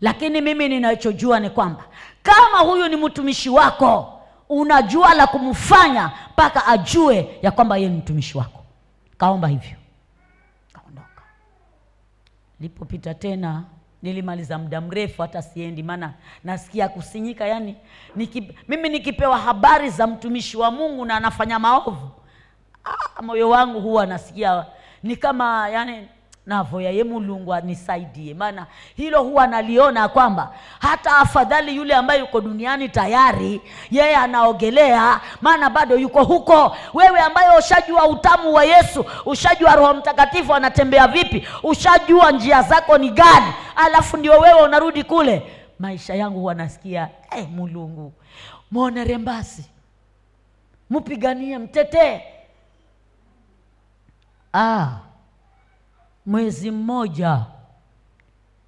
Lakini 0.00 0.40
mimi 0.40 0.68
ninachojua 0.68 1.40
ni 1.40 1.50
kwamba 1.50 1.84
kama 2.22 2.58
huyu 2.58 2.88
ni 2.88 2.96
mtumishi 2.96 3.50
wako 3.50 4.20
unajua 4.48 5.14
la 5.14 5.26
kumfanya 5.26 6.12
mpaka 6.32 6.66
ajue 6.66 7.38
ya 7.42 7.50
kwamba 7.50 7.76
yeye 7.76 7.88
ni 7.88 7.96
mtumishi 7.96 8.38
wako. 8.38 8.64
Kaomba 9.18 9.48
hivyo. 9.48 9.76
Kaondoka. 10.72 11.22
Lipopita 12.60 13.14
tena 13.14 13.64
nilimaliza 14.02 14.58
muda 14.58 14.80
mrefu 14.80 15.22
hata 15.22 15.42
siendi 15.42 15.82
maana 15.82 16.14
nasikia 16.44 16.88
kusinyika 16.88 17.46
yani 17.46 17.76
niki, 18.16 18.52
mimi 18.68 18.88
nikipewa 18.88 19.38
habari 19.38 19.90
za 19.90 20.06
mtumishi 20.06 20.56
wa 20.56 20.70
mungu 20.70 21.04
na 21.04 21.16
anafanya 21.16 21.58
maovu 21.58 22.10
ah, 22.84 23.22
moyo 23.22 23.48
wangu 23.50 23.80
huwa 23.80 24.06
nasikia 24.06 24.64
ni 25.02 25.16
kama 25.16 25.68
yani 25.68 26.08
navoya 26.46 26.90
ye 26.90 27.04
mulungu 27.04 27.54
anisaidie. 27.54 28.34
Maana 28.34 28.66
hilo 28.96 29.22
huwa 29.22 29.46
naliona 29.46 30.08
kwamba 30.08 30.54
hata 30.78 31.16
afadhali 31.16 31.76
yule 31.76 31.94
ambaye 31.94 32.20
yuko 32.20 32.40
duniani 32.40 32.88
tayari 32.88 33.60
yeye 33.90 34.16
anaogelea 34.16 35.20
maana 35.40 35.70
bado 35.70 35.96
yuko 35.96 36.24
huko. 36.24 36.76
Wewe 36.94 37.18
ambaye 37.20 37.58
ushajua 37.58 38.08
utamu 38.08 38.54
wa 38.54 38.64
yesu 38.64 39.04
ushajua 39.26 39.76
roho 39.76 39.94
mtakatifu 39.94 40.54
anatembea 40.54 41.08
vipi 41.08 41.48
ushajua 41.62 42.30
njia 42.32 42.62
zako 42.62 42.98
ni 42.98 43.10
gani 43.10 43.52
alafu 43.76 44.16
ndio 44.16 44.32
wewe 44.38 44.62
unarudi 44.62 45.04
kule 45.04 45.52
maisha 45.78 46.14
yangu 46.14 46.38
huwa 46.40 46.54
nasikia 46.54 47.08
eh, 47.36 47.48
mulungu 47.50 48.12
mwone 48.70 49.04
rembasi 49.04 49.64
mpiganie 50.90 51.58
mtetee 51.58 52.20
ah, 54.54 54.98
mwezi 56.26 56.70
mmoja 56.70 57.46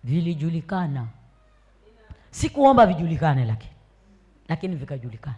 vilijulikana. 0.05 1.07
Sikuomba 2.31 2.87
vijulikane 2.87 3.44
lakini 3.44 3.72
lakini 4.49 4.77
vikajulikana. 4.77 5.37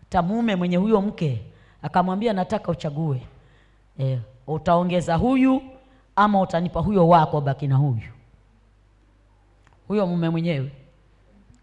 Hata 0.00 0.22
mume 0.22 0.56
mwenye 0.56 0.76
huyo 0.76 1.00
mke 1.02 1.42
akamwambia 1.82 2.32
nataka 2.32 2.72
uchague. 2.72 3.22
E, 4.00 4.18
utaongeza 4.46 5.14
huyu 5.16 5.62
ama 6.16 6.40
utanipa 6.40 6.80
huyo 6.80 7.08
wako 7.08 7.40
baki 7.40 7.66
na 7.68 7.76
huyu. 7.76 8.08
Huyo 9.88 10.06
mume 10.06 10.30
mwenyewe 10.30 10.72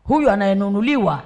huyu 0.03 0.31
anayenunuliwa 0.31 1.23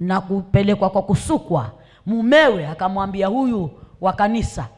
na 0.00 0.20
kupelekwa 0.20 0.90
kwa 0.90 1.02
kusukwa 1.02 1.72
mumewe 2.06 2.66
akamwambia 2.66 3.26
huyu 3.26 3.70
wa 4.00 4.12
kanisa 4.12 4.68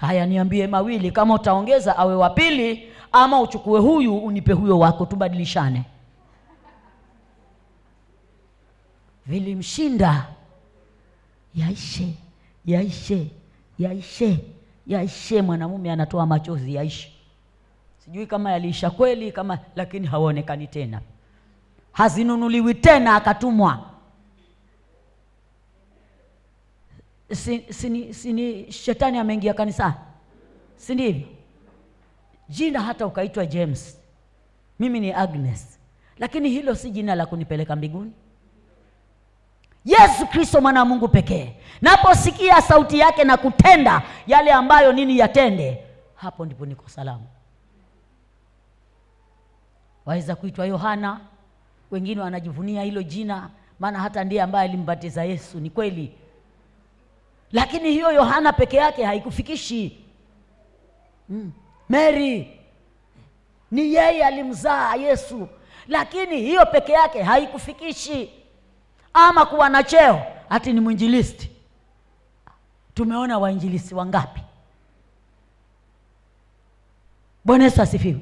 haya 0.00 0.26
niambie 0.26 0.66
mawili 0.66 1.10
kama 1.10 1.34
utaongeza 1.34 1.96
awe 1.96 2.14
wa 2.14 2.30
pili 2.30 2.92
ama 3.12 3.40
uchukue 3.40 3.80
huyu 3.80 4.18
unipe 4.18 4.52
huyo 4.52 4.78
wako 4.78 5.06
tubadilishane. 5.06 5.84
Vilimshinda. 9.26 10.26
Yaishe 11.54 12.14
yaishe 12.66 13.26
yaishe 13.78 14.38
yaishe. 14.86 15.42
Mwanamume 15.42 15.92
anatoa 15.92 16.26
machozi 16.26 16.74
yaishe. 16.74 17.12
Sijui 17.98 18.26
kama 18.26 18.52
yaliisha 18.52 18.90
kweli 18.90 19.32
kama 19.32 19.58
lakini 19.76 20.06
hawaonekani 20.06 20.66
tena. 20.66 21.00
Hazinunuliwi 21.92 22.74
tena 22.74 23.14
akatumwa 23.16 23.89
si, 27.32 27.64
si, 27.72 28.14
si 28.14 28.32
ni 28.32 28.72
shetani 28.72 29.18
ameingia 29.18 29.54
kanisani 29.54 29.94
si 30.76 30.94
ndivyo 30.94 31.26
jina 32.48 32.80
hata 32.80 33.06
ukaitwa 33.06 33.46
james. 33.46 34.00
Mimi 34.78 35.00
ni 35.00 35.12
agnes. 35.12 35.78
Lakini 36.18 36.48
hilo 36.48 36.74
si 36.74 36.90
jina 36.90 37.14
la 37.14 37.26
kunipeleka 37.26 37.76
mbinguni. 37.76 38.12
Yesu 39.84 40.26
kristo 40.26 40.60
mwana 40.60 40.80
wa 40.80 40.86
mungu 40.86 41.08
pekee. 41.08 41.52
Naposikia 41.82 42.62
sauti 42.62 42.98
yake 42.98 43.24
na 43.24 43.36
kutenda 43.36 44.02
yale 44.26 44.52
ambayo 44.52 44.92
nini 44.92 45.18
yatende 45.18 45.84
hapo 46.14 46.44
ndipo 46.46 46.66
niko 46.66 46.88
salama. 46.88 47.24
Waweza 50.06 50.36
kuitwa 50.36 50.66
yohana. 50.66 51.20
Wengine 51.90 52.20
wanajivunia 52.20 52.82
hilo 52.82 53.02
jina 53.02 53.50
maana 53.78 53.98
hata 54.00 54.24
ndiye 54.24 54.42
ambaye 54.42 54.68
alimbatiza 54.68 55.24
yesu. 55.24 55.60
Ni 55.60 55.70
kweli 55.70 56.12
lakini 57.52 57.90
hiyo 57.90 58.12
yohana 58.12 58.52
peke 58.52 58.76
yake 58.76 59.04
haikufikishi. 59.04 60.04
Mm. 61.28 61.52
mary 61.88 62.60
ni 63.70 63.94
yeye 63.94 64.24
alimzaa 64.24 64.94
yesu 64.94 65.48
lakini 65.88 66.36
hiyo 66.40 66.66
peke 66.66 66.92
yake 66.92 67.22
haikufikishi. 67.22 68.30
Ama 69.14 69.46
kuwa 69.46 69.68
na 69.68 69.82
cheo 69.82 70.22
hati 70.48 70.72
ni 70.72 70.80
mwinjilisti. 70.80 71.50
Tumeona 72.94 73.38
wainjilisti 73.38 73.94
wangapi? 73.94 74.40
Bwana 77.44 77.64
yesu 77.64 77.82
asifiwe. 77.82 78.20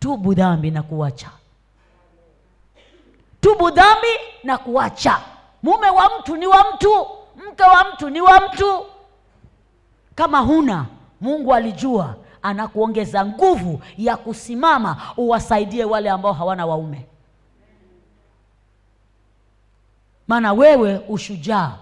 Tubu 0.00 0.34
dhambi 0.34 0.70
na 0.70 0.82
kuacha 0.82 1.30
tubu 3.40 3.70
dhambi 3.70 4.08
na 4.44 4.58
kuacha 4.58 5.20
mume 5.62 5.90
wa 5.90 6.10
mtu 6.18 6.36
ni 6.36 6.46
wa 6.46 6.64
mtu 6.74 7.06
mke 7.52 7.62
wa 7.62 7.84
mtu 7.94 8.10
ni 8.10 8.20
wa 8.20 8.40
mtu. 8.40 8.86
Kama 10.14 10.38
huna 10.38 10.86
mungu 11.20 11.54
alijua 11.54 12.14
anakuongeza 12.42 13.26
nguvu 13.26 13.80
ya 13.98 14.16
kusimama 14.16 14.96
uwasaidie 15.16 15.84
wale 15.84 16.10
ambao 16.10 16.32
hawana 16.32 16.66
waume. 16.66 17.06
Maana 20.28 20.52
wewe 20.52 21.00
ushujaa 21.08 21.72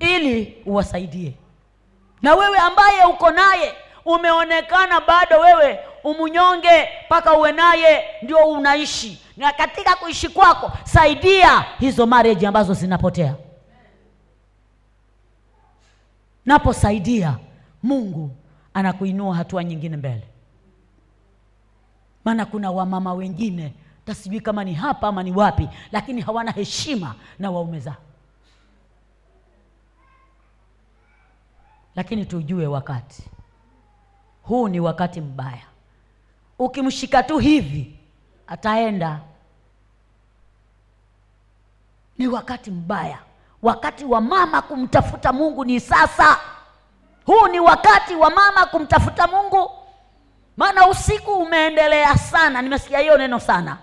ili 0.00 0.62
uwasaidie. 0.66 1.34
Na 2.22 2.34
wewe 2.34 2.58
ambaye 2.58 3.04
uko 3.04 3.30
naye 3.30 3.74
umeonekana 4.04 5.00
bado 5.00 5.40
wewe 5.40 5.78
umunyonge 6.04 6.88
mpaka 7.06 7.34
uwe 7.34 7.52
naye 7.52 8.04
ndio 8.22 8.38
unaishi. 8.38 9.22
Na 9.36 9.52
katika 9.52 9.96
kuishi 9.96 10.28
kwako 10.28 10.72
saidia 10.84 11.64
hizo 11.80 12.06
marriage 12.06 12.46
ambazo 12.46 12.74
zinapotea 12.74 13.34
naposaidia 16.48 17.38
mungu 17.82 18.30
anakuinua 18.74 19.36
hatua 19.36 19.64
nyingine 19.64 19.96
mbele. 19.96 20.28
Maana 22.24 22.46
kuna 22.46 22.70
wamama 22.70 23.12
wengine 23.14 23.74
tasijui 24.04 24.40
kama 24.40 24.64
ni 24.64 24.74
hapa 24.74 25.08
ama 25.08 25.22
ni 25.22 25.32
wapi 25.32 25.68
lakini 25.92 26.20
hawana 26.20 26.50
heshima 26.50 27.14
na 27.38 27.50
waume 27.50 27.80
zao. 27.80 27.96
Lakini 31.96 32.26
tujue 32.26 32.66
wakati. 32.66 33.22
Huu 34.42 34.68
ni 34.68 34.80
wakati 34.80 35.20
mbaya. 35.20 35.66
Ukimshika 36.58 37.22
tu 37.22 37.38
hivi 37.38 37.98
ataenda. 38.46 39.20
Ni 42.18 42.26
wakati 42.26 42.70
mbaya 42.70 43.18
wakati 43.62 44.04
wa 44.04 44.20
mama 44.20 44.62
kumtafuta 44.62 45.32
mungu 45.32 45.64
ni 45.64 45.80
sasa. 45.80 46.38
Huu 47.26 47.48
ni 47.48 47.60
wakati 47.60 48.14
wa 48.14 48.30
mama 48.30 48.66
kumtafuta 48.66 49.26
mungu. 49.26 49.70
Maana 50.56 50.88
usiku 50.88 51.32
umeendelea 51.32 52.16
sana. 52.16 52.62
Nimesikia 52.62 52.98
hiyo 52.98 53.18
neno 53.18 53.40
sana. 53.40 53.78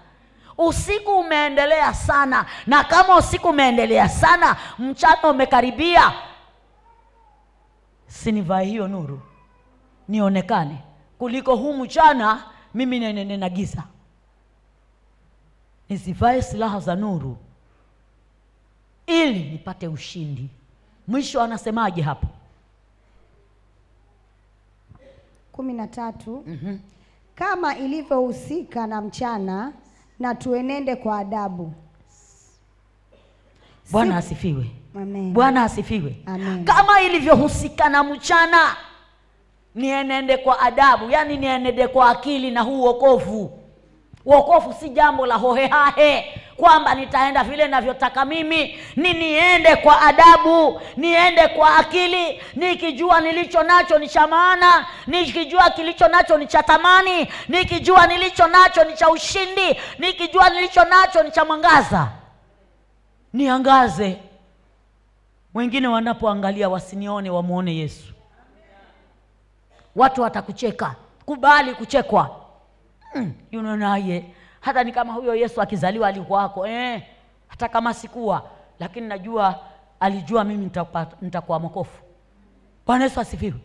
Usiku 0.58 1.12
umeendelea 1.12 1.94
sana. 1.94 2.46
Na 2.68 2.84
kama 2.84 3.16
usiku 3.18 3.48
umeendelea 3.48 4.10
sana 4.10 4.56
mchana 4.80 5.30
umekaribia. 5.30 6.14
Sinivae 8.08 8.66
hiyo 8.66 8.88
nuru. 8.88 9.22
Nionekane. 10.08 10.78
Kuliko 11.18 11.56
huu 11.56 11.74
mchana 11.74 12.44
mimi 12.74 13.00
nenena 13.00 13.50
giza. 13.50 13.84
Nisivae 15.90 16.42
silaha 16.42 16.80
za 16.80 16.96
nuru 16.96 17.38
ili 19.08 19.40
nipate 19.52 19.88
ushindi. 19.88 20.50
Mwisho 21.08 21.42
anasemaje 21.42 22.02
hapo? 22.02 22.28
Kumi 25.52 25.74
na 25.74 25.88
tatu. 25.88 26.44
Mm-hmm. 26.48 26.80
kama 27.36 27.78
ilivyohusika 27.78 28.88
na 28.88 29.02
mchana 29.02 29.74
na 30.20 30.36
tuenende 30.36 30.96
kwa 30.96 31.18
adabu. 31.18 31.74
Bwana 33.92 34.18
asifiwe. 34.18 34.72
Amen. 34.96 35.34
bwana 35.34 35.64
asifiwe. 35.64 36.16
Amen. 36.26 36.66
kama 36.66 37.02
ilivyohusika 37.02 37.90
na 37.90 38.04
mchana 38.04 38.76
nienende 39.76 40.38
kwa 40.38 40.60
adabu. 40.60 41.10
Yaani 41.10 41.38
nienende 41.38 41.88
kwa 41.88 42.10
akili 42.10 42.52
na 42.52 42.62
huu 42.62 42.82
wokovu 42.84 43.60
wokovu 44.26 44.74
si 44.74 44.90
jambo 44.90 45.26
la 45.26 45.36
hohehahe 45.36 46.42
kwamba 46.58 46.96
nitaenda 46.96 47.44
vile 47.44 47.68
navyotaka 47.68 48.26
mimi 48.26 48.80
ni 48.96 49.14
niende 49.14 49.76
kwa 49.76 50.02
adabu 50.02 50.82
niende 50.98 51.48
kwa 51.48 51.76
akili. 51.78 52.42
Nikijua 52.56 53.22
nilicho 53.22 53.64
nacho 53.64 54.00
ni 54.00 54.10
cha 54.10 54.28
maana 54.28 54.86
nikijua 55.08 55.70
kilicho 55.70 56.08
nacho 56.08 56.38
ni 56.38 56.48
cha 56.48 56.64
thamani 56.64 57.28
nikijua 57.48 58.08
nilicho 58.08 58.48
nacho 58.48 58.84
ni 58.84 58.94
cha 58.94 59.10
ushindi 59.10 59.80
nikijua 60.00 60.50
nilicho 60.50 60.84
nacho 60.84 61.24
ni 61.24 61.32
cha 61.32 61.46
mwangaza. 61.46 62.08
Niangaze. 63.34 64.18
Wengine 65.54 65.88
wanapoangalia 65.88 66.70
wasinione 66.70 67.30
wamwone 67.30 67.76
yesu. 67.76 68.14
Watu 69.96 70.22
watakucheka 70.22 70.96
kubali 71.26 71.74
kuchekwa 71.74 72.45
mm, 73.16 74.24
hata 74.62 74.84
ni 74.84 74.92
kama 74.92 75.14
huyo 75.14 75.36
yesu 75.36 75.62
akizaliwa 75.62 76.08
alikuwako 76.08 76.68
eh, 76.68 77.02
hata 77.48 77.70
kama 77.70 77.94
sikuwa 77.94 78.50
lakini 78.80 79.08
najua 79.08 79.60
alijua 80.00 80.44
mimi 80.44 80.72
nitakuwa 81.22 81.60
mokofu 81.60 82.02
bwana 82.86 83.04
yesu 83.04 83.20
asifiwe. 83.20 83.60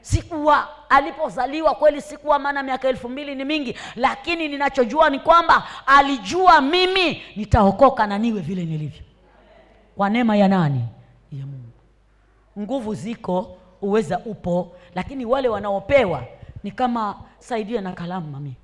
Sikuwa 0.00 0.68
alipozaliwa 0.90 1.74
kweli 1.74 2.00
sikuwa 2.00 2.38
maana 2.38 2.62
miaka 2.62 2.88
elfu 2.88 3.08
mbili 3.08 3.34
ni 3.34 3.44
mingi 3.44 3.76
lakini 3.96 4.48
ninachojua 4.48 5.10
ni 5.10 5.18
kwamba 5.18 5.64
alijua 5.86 6.60
mimi 6.60 7.22
nitaokoka 7.36 8.06
na 8.06 8.18
niwe 8.18 8.40
vile 8.40 8.64
nilivyo. 8.64 9.02
Kwa 9.96 10.10
neema 10.10 10.36
ya 10.36 10.48
nani? 10.48 10.84
Ya 11.32 11.46
mungu. 11.46 11.72
Nguvu 12.58 12.94
ziko 12.94 13.56
uweza 13.82 14.18
upo 14.18 14.72
lakini 14.94 15.24
wale 15.26 15.48
wanaopewa 15.48 16.24
ni 16.64 16.70
kama 16.70 17.16
saidia 17.38 17.80
na 17.80 17.92
kalamu 17.92 18.30
mami 18.30 18.54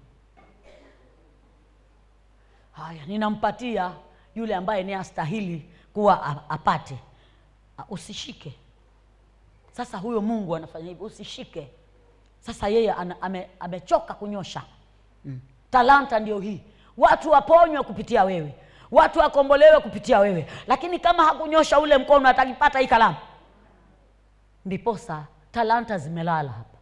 haya 2.78 3.06
ninampatia 3.06 3.92
yule 4.34 4.54
ambaye 4.54 4.82
ni 4.82 4.94
astahili 4.94 5.70
kuwa 5.94 6.50
apate. 6.50 6.98
Usishike. 7.88 8.54
Sasa 9.72 9.98
huyo 9.98 10.20
mungu 10.20 10.56
anafanya 10.56 10.88
hivi 10.88 11.04
usishike. 11.04 11.68
Sasa 12.40 12.68
yeye 12.68 12.92
ame, 12.92 13.50
amechoka 13.60 14.14
kunyosha. 14.14 14.62
Mm. 15.24 15.40
talanta 15.70 16.18
ndio 16.18 16.38
hii. 16.40 16.60
Watu 16.96 17.30
waponywe 17.30 17.82
kupitia 17.82 18.24
wewe. 18.24 18.54
Watu 18.90 19.18
wakombolewe 19.18 19.80
kupitia 19.80 20.18
wewe. 20.18 20.46
Lakini 20.66 20.98
kama 20.98 21.24
hakunyosha 21.24 21.78
ule 21.80 21.98
mkono 21.98 22.28
atakipata 22.28 22.78
hii 22.78 22.86
kalamu. 22.86 23.16
Ndiposa 24.64 25.24
talanta 25.52 25.98
zimelala 25.98 26.50
hapa. 26.50 26.78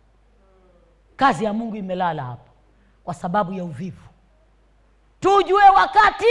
Kazi 1.17 1.45
ya 1.45 1.53
mungu 1.53 1.77
imelala 1.77 2.23
hapa 2.25 2.51
kwa 3.05 3.15
sababu 3.15 3.53
ya 3.53 3.65
uvivu 3.65 4.06
tujue 5.27 5.69
wakati 5.77 6.25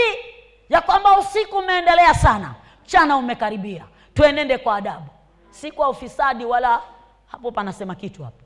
ya 0.68 0.80
kwamba 0.80 1.18
usiku 1.18 1.56
umeendelea 1.58 2.14
sana. 2.14 2.54
Mchana 2.84 3.16
umekaribia. 3.16 3.84
Tuenende 4.14 4.58
kwa 4.58 4.76
adabu. 4.76 5.06
Si 5.50 5.70
kwa 5.72 5.88
ufisadi 5.88 6.44
wala 6.44 6.80
hapo 7.26 7.52
panasema 7.52 7.94
kitu 7.94 8.24
hapo. 8.24 8.42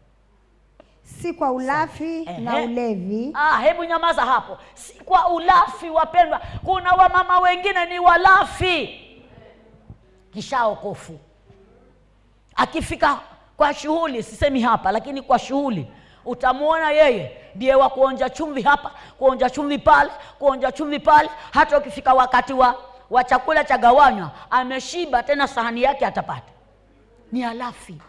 Si 1.02 1.32
kwa 1.32 1.52
ulafi 1.52 2.24
na 2.24 2.56
ulevi. 2.56 3.30
Ah, 3.34 3.58
hebu 3.60 3.84
nyamaza 3.84 4.22
hapo. 4.22 4.58
Si 4.74 4.92
kwa 4.94 5.28
ulafi 5.28 5.90
wapendwa. 5.90 6.40
Kuna 6.64 6.92
wamama 6.92 7.38
wengine 7.38 7.86
ni 7.86 7.98
walafi. 7.98 9.00
Kishaokofu 10.32 11.18
akifika 12.56 13.20
kwa 13.56 13.74
shughuli 13.74 14.22
sisemi 14.22 14.60
hapa 14.60 14.92
lakini 14.92 15.22
kwa 15.22 15.38
shughuli 15.38 15.86
utamwona 16.24 16.90
yeye 16.92 17.39
ndiye 17.54 17.74
wa 17.74 17.90
kuonja 17.90 18.30
chumvi 18.30 18.62
hapa 18.62 18.90
kuonja 19.18 19.50
chumvi 19.50 19.78
pale 19.78 20.10
kuonja 20.38 20.72
chumvi 20.72 20.98
pale. 20.98 21.30
Hata 21.52 21.78
ukifika 21.78 22.14
wakati 22.14 22.52
wa, 22.52 22.74
wa 23.10 23.24
chakula 23.24 23.64
cha 23.64 23.78
gawanywa 23.78 24.30
ameshiba 24.50 25.22
tena 25.22 25.48
sahani 25.48 25.82
yake 25.82 26.06
atapata. 26.06 26.52
Ni 27.32 27.44
alafi 27.44 28.00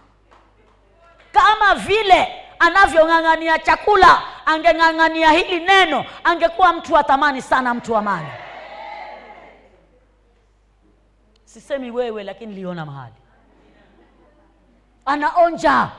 kama 1.32 1.76
vile 1.76 2.28
anavyong'ang'ania 2.60 3.60
chakula 3.60 4.22
angeng'ang'ania 4.46 5.32
hili 5.32 5.60
neno 5.66 6.06
angekuwa 6.24 6.74
mtu 6.74 6.94
wa 6.94 7.04
thamani 7.04 7.42
sana 7.42 7.74
mtu 7.74 7.94
wa 7.94 8.02
maana. 8.02 8.30
Sisemi 11.46 11.92
wewe 11.92 12.24
lakini 12.24 12.54
liona 12.56 12.86
mahali. 12.86 13.14
Anaonja 15.06 15.90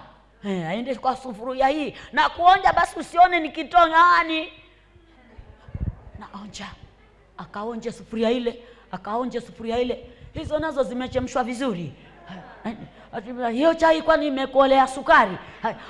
Eh, 0.45 0.69
aende 0.69 0.95
kwa 0.95 1.17
sufuria 1.17 1.69
hii. 1.69 1.95
Na 2.13 2.29
kuonja 2.29 2.73
basi 2.73 2.99
usione 2.99 3.41
nikitongani 3.41 4.53
naonja. 6.19 6.67
Akaonje 7.39 7.93
sufuria 7.93 8.31
ile 8.31 8.63
akaonje 8.93 9.41
sufuria 9.41 9.79
ile. 9.79 10.11
Hizo 10.35 10.59
nazo 10.59 10.83
zimechemshwa 10.83 11.45
vizuri. 11.45 11.93
Eh, 12.65 13.53
hiyo 13.53 13.75
chai 13.75 14.03
kwani 14.03 14.27
imekolea 14.27 14.87
sukari? 14.87 15.39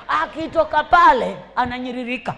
Akitoka 0.08 0.84
pale 0.84 1.36
ananyiririka. 1.56 2.34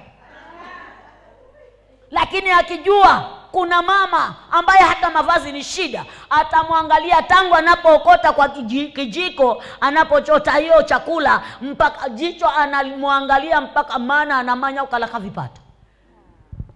Lakini 2.11 2.51
akijua 2.51 3.31
kuna 3.55 3.83
mama 3.83 4.35
ambaye 4.51 4.81
hata 4.81 5.11
mavazi 5.11 5.53
ni 5.53 5.65
shida 5.65 6.05
atamwangalia 6.31 7.23
tangu 7.23 7.55
anapookota 7.55 8.33
kwa 8.33 8.49
kijiko 8.49 9.63
anapochota 9.81 10.53
hiyo 10.53 10.83
chakula 10.83 11.43
mpaka 11.63 12.09
jicho 12.09 12.49
anamwangalia 12.49 13.61
mpaka 13.61 13.99
maana 13.99 14.39
anamanya 14.39 14.83
ukalaka 14.85 15.19
vipata 15.19 15.61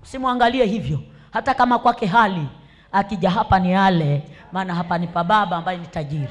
usimwangalie 0.03 0.65
hivyo 0.65 0.99
hata 1.33 1.55
kama 1.55 1.79
kwake 1.79 2.07
hali 2.07 2.47
akija 2.93 3.31
hapa 3.31 3.59
ni 3.59 3.75
ale 3.75 4.23
maana 4.53 4.75
hapa 4.75 4.99
ni 4.99 5.07
pa 5.07 5.25
baba 5.25 5.57
ambaye 5.57 5.79
ni 5.79 5.87
tajiri. 5.87 6.29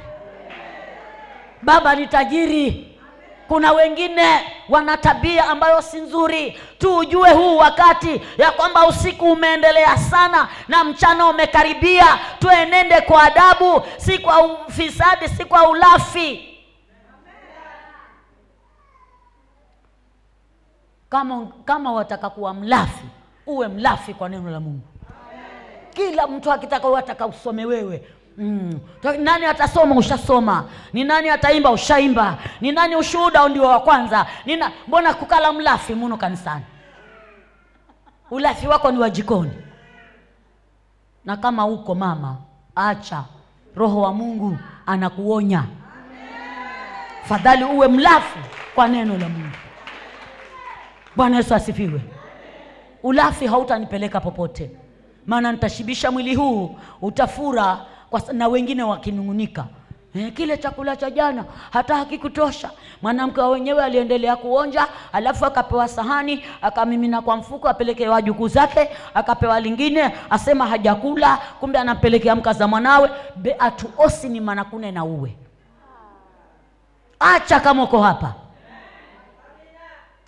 Baba 1.61 1.95
ni 1.95 2.07
tajiri 2.07 2.96
kuna 3.47 3.71
wengine 3.71 4.45
wana 4.69 4.97
tabia 4.97 5.49
ambayo 5.49 5.81
si 5.81 5.97
nzuri. 5.97 6.59
Tuujue 6.77 7.29
huu 7.33 7.57
wakati 7.57 8.21
ya 8.37 8.51
kwamba 8.51 8.87
usiku 8.87 9.31
umeendelea 9.31 9.97
sana 9.97 10.47
na 10.67 10.83
mchana 10.83 11.25
umekaribia. 11.27 12.05
Tuenende 12.39 13.01
kwa 13.01 13.23
adabu 13.23 13.81
si 13.97 14.17
kwa 14.17 14.41
ufisadi 14.45 15.29
si 15.29 15.45
kwa 15.45 15.69
ulafi. 15.69 16.53
Kama 21.09 21.47
kama 21.65 21.91
wataka 21.93 22.29
kuwa 22.29 22.53
mlafi 22.53 23.05
uwe 23.45 23.67
mlafi 23.67 24.13
kwa 24.13 24.29
neno 24.29 24.49
la 24.51 24.59
mungu. 24.59 24.87
Kila 25.93 26.27
mtu 26.27 26.51
akitaka 26.51 26.87
wataka 26.87 27.25
usome 27.27 27.65
wewe 27.65 28.07
Mm. 28.37 28.79
Nani 29.19 29.45
atasoma? 29.45 29.95
Ushasoma. 29.95 30.65
Ni 30.93 31.03
nani 31.03 31.29
ataimba? 31.29 31.71
Ushaimba. 31.71 32.37
Ni 32.61 32.71
nani 32.71 32.95
ushuhuda? 32.95 33.49
Ndio 33.49 33.63
wa 33.63 33.79
kwanza? 33.79 34.25
Nina, 34.45 34.71
mbona 34.87 35.13
kukala 35.13 35.53
mlafi 35.53 35.93
muno 35.95 36.17
kanisani? 36.17 36.63
Ulafi 38.31 38.67
wako 38.67 38.91
ni 38.91 38.97
wa 38.97 39.09
jikoni. 39.09 39.51
Na 41.25 41.37
kama 41.37 41.65
uko 41.65 41.95
mama 41.95 42.37
acha. 42.75 43.23
Roho 43.75 44.01
wa 44.01 44.13
mungu 44.13 44.57
anakuonya. 44.85 45.63
Fadhali 47.23 47.63
uwe 47.63 47.87
mlafi 47.87 48.39
kwa 48.75 48.87
neno 48.87 49.17
la 49.17 49.29
mungu. 49.29 49.55
Bwana 51.15 51.37
yesu 51.37 51.55
asifiwe. 51.55 52.01
Ulafi 53.03 53.47
hautanipeleka 53.47 54.19
popote. 54.21 54.71
Maana 55.25 55.51
nitashibisha 55.51 56.11
mwili 56.11 56.35
huu 56.35 56.75
utafura 57.01 57.77
kwa, 58.09 58.21
na 58.33 58.47
wengine 58.47 58.83
wakinung'unika. 58.83 59.65
Eh, 60.15 60.33
kile 60.33 60.57
chakula 60.57 60.95
cha 60.95 61.09
jana 61.11 61.45
hata 61.71 61.95
hakikutosha 61.95 62.71
mwanamke 63.01 63.41
wa 63.41 63.49
wenyewe 63.49 63.83
aliendelea 63.83 64.35
kuonja 64.35 64.87
alafu 65.13 65.45
akapewa 65.45 65.87
sahani 65.87 66.43
akamimina 66.61 67.21
kwa 67.21 67.37
mfuko 67.37 67.69
apelekee 67.69 68.07
wajukuu 68.07 68.47
zake 68.47 68.89
akapewa 69.13 69.59
lingine 69.59 70.11
asema 70.29 70.67
hajakula 70.67 71.37
kumbe 71.59 71.79
anampelekea 71.79 72.35
mkaza 72.35 72.67
mwanawe. 72.67 73.09
Beatuosi 73.35 74.29
ni 74.29 74.39
manakune 74.39 74.91
na 74.91 75.03
uwe. 75.05 75.37
Acha 77.19 77.59
kama 77.59 77.83
uko 77.83 78.01
hapa. 78.01 78.33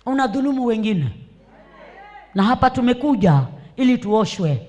Unadhulumu 0.06 0.66
wengine. 0.66 1.06
Na 2.34 2.42
hapa 2.42 2.70
tumekuja 2.70 3.40
ili 3.76 3.98
tuoshwe. 3.98 4.66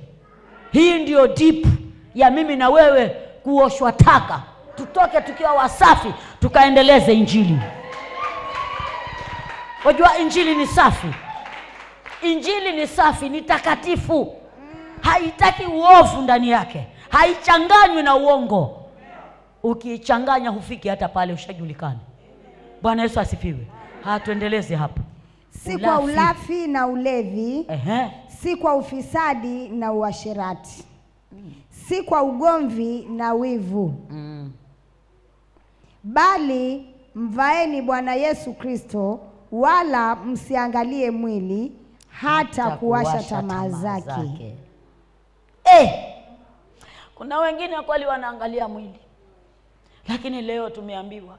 Hii 0.72 1.00
ndiyo 1.04 1.28
dip 1.28 1.66
ya 2.16 2.32
mimi 2.32 2.56
na 2.56 2.70
wewe 2.70 3.10
kuoshwa 3.44 3.92
taka. 3.92 4.42
Tutoke 4.76 5.22
tukiwa 5.22 5.52
wasafi 5.54 6.14
tukaendeleze 6.40 7.14
injili. 7.14 7.60
Wajua 9.86 10.18
injili 10.18 10.56
ni 10.56 10.68
safi. 10.68 11.08
Injili 12.22 12.72
ni 12.72 12.88
safi 12.88 13.30
ni 13.30 13.42
takatifu. 13.42 14.36
Haitaki 15.02 15.66
uovu 15.66 16.22
ndani 16.22 16.50
yake. 16.50 16.88
Haichanganywi 17.10 18.04
na 18.04 18.16
uongo. 18.16 18.78
Ukiichanganya 19.64 20.50
hufiki 20.50 20.88
hata 20.90 21.08
pale 21.08 21.34
ushajulikana 21.34 22.00
bwana 22.82 23.02
yesu 23.04 23.20
asifiwe. 23.20 23.68
Hatuendelezi 24.04 24.76
hapa. 24.76 25.02
Si 25.64 25.78
kwa 25.78 26.00
Ulafi. 26.00 26.14
ulafi 26.20 26.68
na 26.68 26.88
ulevi, 26.88 27.66
Ehe. 27.70 28.08
si 28.42 28.56
kwa 28.56 28.76
ufisadi 28.76 29.70
na 29.70 29.92
uasherati, 29.94 30.84
si 31.92 32.02
kwa 32.04 32.24
ugomvi 32.24 33.02
na 33.10 33.34
wivu, 33.34 33.94
Mm. 34.10 34.52
bali 36.04 36.86
mvaeni 37.16 37.82
Bwana 37.82 38.16
Yesu 38.16 38.54
Kristo, 38.54 39.20
wala 39.52 40.16
msiangalie 40.16 41.12
mwili 41.12 41.72
hata 42.10 42.72
kuwasha 42.78 43.24
tamaa 43.24 43.70
zake. 43.70 44.56
Eh, 45.64 45.90
kuna 47.16 47.40
wengine 47.40 47.82
kweli 47.82 48.06
wanaangalia 48.06 48.68
mwili, 48.68 49.00
lakini 50.08 50.42
leo 50.42 50.70
tumeambiwa, 50.70 51.38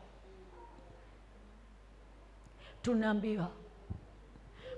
tunaambiwa 2.83 3.49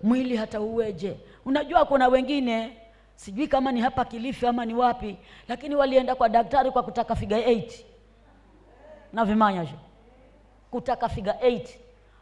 mwili 0.03 0.37
hata 0.37 0.61
uweje. 0.61 1.17
Unajua 1.45 1.85
kuna 1.85 2.09
wengine 2.09 2.77
sijui 3.17 3.49
kama 3.49 3.73
ni 3.73 3.81
hapa 3.81 4.05
Kilifi 4.05 4.47
ama 4.47 4.65
ni 4.65 4.75
wapi, 4.75 5.17
lakini 5.49 5.75
walienda 5.75 6.15
kwa 6.15 6.29
daktari 6.29 6.71
kwa 6.71 6.83
kutaka 6.83 7.15
figa 7.17 7.37
8 7.39 7.73
na 9.13 9.25
vimanya 9.25 9.67
kutaka 10.71 11.09
figa 11.09 11.33
8 11.33 11.69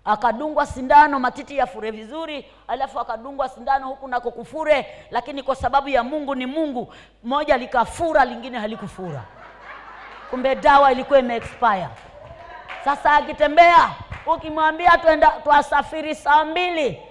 akadungwa 0.05 0.67
sindano 0.67 1.21
matiti 1.21 1.57
yafure 1.57 1.91
vizuri, 1.91 2.47
alafu 2.69 3.01
akadungwa 3.01 3.49
sindano 3.49 3.89
huku 3.89 4.09
nako 4.09 4.31
kufure, 4.31 4.87
lakini 5.11 5.43
kwa 5.43 5.57
sababu 5.57 5.89
ya 5.89 6.03
Mungu 6.03 6.35
ni 6.35 6.47
Mungu, 6.47 6.95
moja 7.25 7.57
likafura, 7.57 8.25
lingine 8.25 8.59
halikufura. 8.59 9.25
Kumbe 10.31 10.55
dawa 10.55 10.93
ilikuwa 10.93 11.19
ime. 11.19 11.43
Sasa 12.85 13.13
akitembea 13.13 13.91
ukimwambia 14.27 14.91
twenda 14.99 15.31
twasafiri 15.31 16.15
saa 16.15 16.45
mbili, 16.45 17.03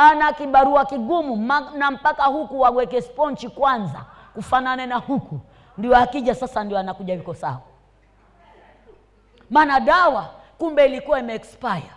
ana 0.00 0.32
kibarua 0.32 0.84
kigumu 0.84 1.36
na 1.76 1.90
mpaka 1.90 2.24
huku 2.24 2.60
waweke 2.60 3.02
sponchi 3.02 3.48
kwanza 3.48 4.04
kufanane 4.34 4.86
na 4.86 4.96
huku, 4.96 5.40
ndio 5.78 5.96
akija 5.96 6.34
sasa 6.34 6.64
ndio 6.64 6.78
anakuja 6.78 7.14
yuko 7.14 7.34
sawa. 7.34 7.60
Maana 9.50 9.80
dawa 9.80 10.30
kumbe 10.58 10.86
ilikuwa 10.86 11.18
imeexpire. 11.18 11.90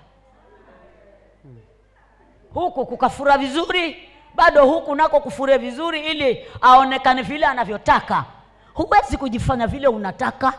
Huku 2.53 2.85
kukafura 2.85 3.37
vizuri 3.37 4.09
bado 4.35 4.65
huku 4.65 4.95
nako 4.95 5.19
kufure 5.19 5.57
vizuri 5.57 6.07
ili 6.07 6.45
aonekane 6.61 7.21
vile 7.21 7.45
anavyotaka. 7.45 8.25
Huwezi 8.73 9.17
kujifanya 9.17 9.67
vile 9.67 9.87
unataka. 9.87 10.53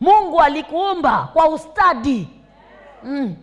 Mungu 0.00 0.40
alikuumba 0.40 1.28
kwa 1.32 1.48
ustadi. 1.48 2.28
Mm. 3.02 3.36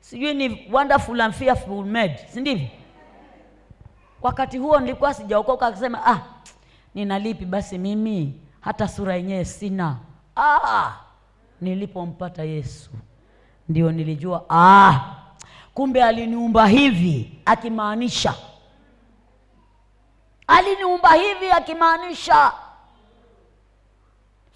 Sijui 0.00 0.34
ni 0.34 0.68
wonderful 0.72 1.20
and 1.20 1.34
fearful 1.34 1.84
made 1.84 2.18
si 2.32 2.40
ndivyo? 2.40 2.68
Wakati 4.22 4.58
huo 4.58 4.80
nilikuwa 4.80 5.14
sijaokoka 5.14 5.66
akisema 5.66 6.06
ah, 6.06 6.20
nina 6.94 7.18
lipi 7.18 7.44
basi 7.44 7.78
mimi? 7.78 8.40
Hata 8.60 8.88
sura 8.88 9.16
yenyewe 9.16 9.44
sina. 9.44 9.96
Ah, 10.36 10.92
nilipompata 11.60 12.42
yesu 12.44 12.90
ndio 13.68 13.92
nilijua 13.92 14.44
ah, 14.50 15.00
kumbe 15.74 16.04
aliniumba 16.04 16.66
hivi 16.66 17.38
akimaanisha. 17.44 18.34
Aliniumba 20.46 21.12
hivi 21.14 21.50
akimaanisha. 21.50 22.52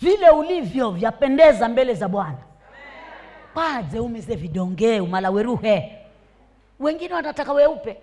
Vile 0.01 0.31
ulivyo 0.31 0.91
vyapendeza 0.91 1.69
mbele 1.69 1.95
za 1.95 2.09
bwana 2.09 2.39
kwanze 3.55 4.01
umize 4.01 4.35
vidonge 4.35 5.01
umala 5.01 5.31
weruhe 5.31 5.99
wengine 6.81 7.15
wanataka 7.15 7.53
weupe. 7.53 7.97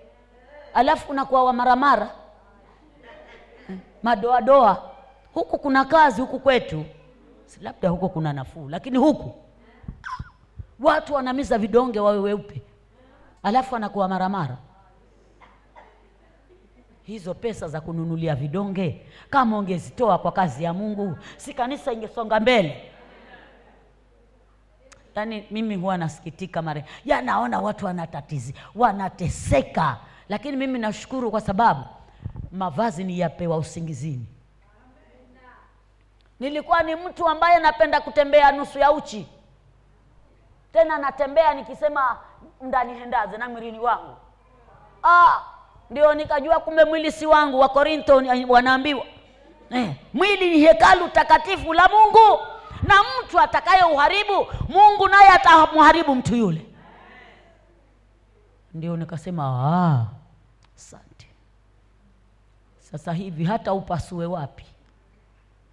Alafu 0.73 1.11
unakuwa 1.11 1.43
wa 1.43 1.53
maramara. 1.53 2.09
Madoadoa 4.03 4.91
huku 5.33 5.59
kuna 5.59 5.85
kazi 5.85 6.21
huku 6.21 6.39
kwetu. 6.39 6.85
Labda 7.61 7.89
huko 7.89 8.09
kuna 8.09 8.33
nafuu 8.33 8.69
lakini 8.69 8.97
huku. 8.97 9.33
Watu 10.79 11.13
wanamiza 11.13 11.57
vidonge 11.57 11.99
wawe 11.99 12.17
weupe. 12.19 12.61
Alafu 13.43 13.75
anakuwa 13.75 14.07
maramara. 14.07 14.57
Hizo 17.03 17.33
pesa 17.33 17.67
za 17.67 17.81
kununulia 17.81 18.35
vidonge 18.35 19.05
kama 19.29 19.57
ungezitoa 19.57 20.17
kwa 20.17 20.31
kazi 20.31 20.63
ya 20.63 20.73
mungu 20.73 21.17
si 21.37 21.53
kanisa 21.53 21.93
ingesonga 21.93 22.39
mbele 22.39 22.90
yaani 25.15 25.47
mimi 25.51 25.75
huwa 25.75 25.97
nasikitika 25.97 26.61
mara 26.61 26.83
ya 27.05 27.59
watu 27.61 27.85
wanatatizi 27.85 28.55
wanateseka. 28.75 29.97
Lakini 30.29 30.57
mimi 30.57 30.79
nashukuru 30.79 31.31
kwa 31.31 31.41
sababu 31.41 31.83
mavazi 32.51 33.03
ni 33.03 33.19
yapewa 33.19 33.57
usingizini. 33.57 34.25
Nilikuwa 36.39 36.83
ni 36.83 36.95
mtu 36.95 37.27
ambaye 37.27 37.59
napenda 37.59 38.01
kutembea 38.01 38.51
nusu 38.51 38.79
ya 38.79 38.91
uchi. 38.91 39.27
Tena 40.73 40.97
natembea 40.97 41.53
nikisema 41.53 42.17
ndani 42.61 42.93
hendaze 42.93 43.37
na 43.37 43.49
mwilini 43.49 43.79
wangu. 43.79 44.15
Ah, 45.03 45.41
ndio 45.89 46.13
nikajua 46.13 46.59
kumbe 46.59 46.85
mwili 46.85 47.11
si 47.11 47.25
wangu 47.25 47.59
wa 47.59 47.69
korintho 47.69 48.23
wanaambiwa. 48.47 49.05
Eh, 49.69 49.91
mwili 50.13 50.49
ni 50.49 50.59
hekalu 50.59 51.07
takatifu 51.09 51.73
la 51.73 51.87
mungu 51.89 52.39
na 52.87 52.95
mtu 53.03 53.39
atakaye 53.39 53.83
uharibu 53.83 54.47
mungu 54.69 55.07
naye 55.07 55.29
atamharibu 55.29 56.15
mtu 56.15 56.35
yule. 56.35 56.65
Ndio 58.73 58.97
nikasema 58.97 59.43
"Ah, 59.45 60.05
asante. 60.77 61.27
Sasa 62.79 63.13
hivi 63.13 63.45
hata 63.45 63.73
upasue 63.73 64.25
wapi? 64.25 64.65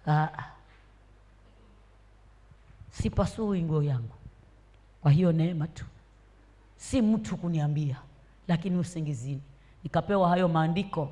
Ah, 0.07 0.11
ah. 0.23 0.45
sipasui 2.91 3.61
nguo 3.63 3.83
yangu. 3.83 4.15
Kwa 5.01 5.11
hiyo 5.11 5.31
neema 5.31 5.67
tu. 5.67 5.85
Si 6.77 7.01
mtu 7.01 7.37
kuniambia 7.37 7.95
lakini 8.47 8.77
usingizini. 8.77 9.41
Nikapewa 9.83 10.29
hayo 10.29 10.47
maandiko. 10.47 11.09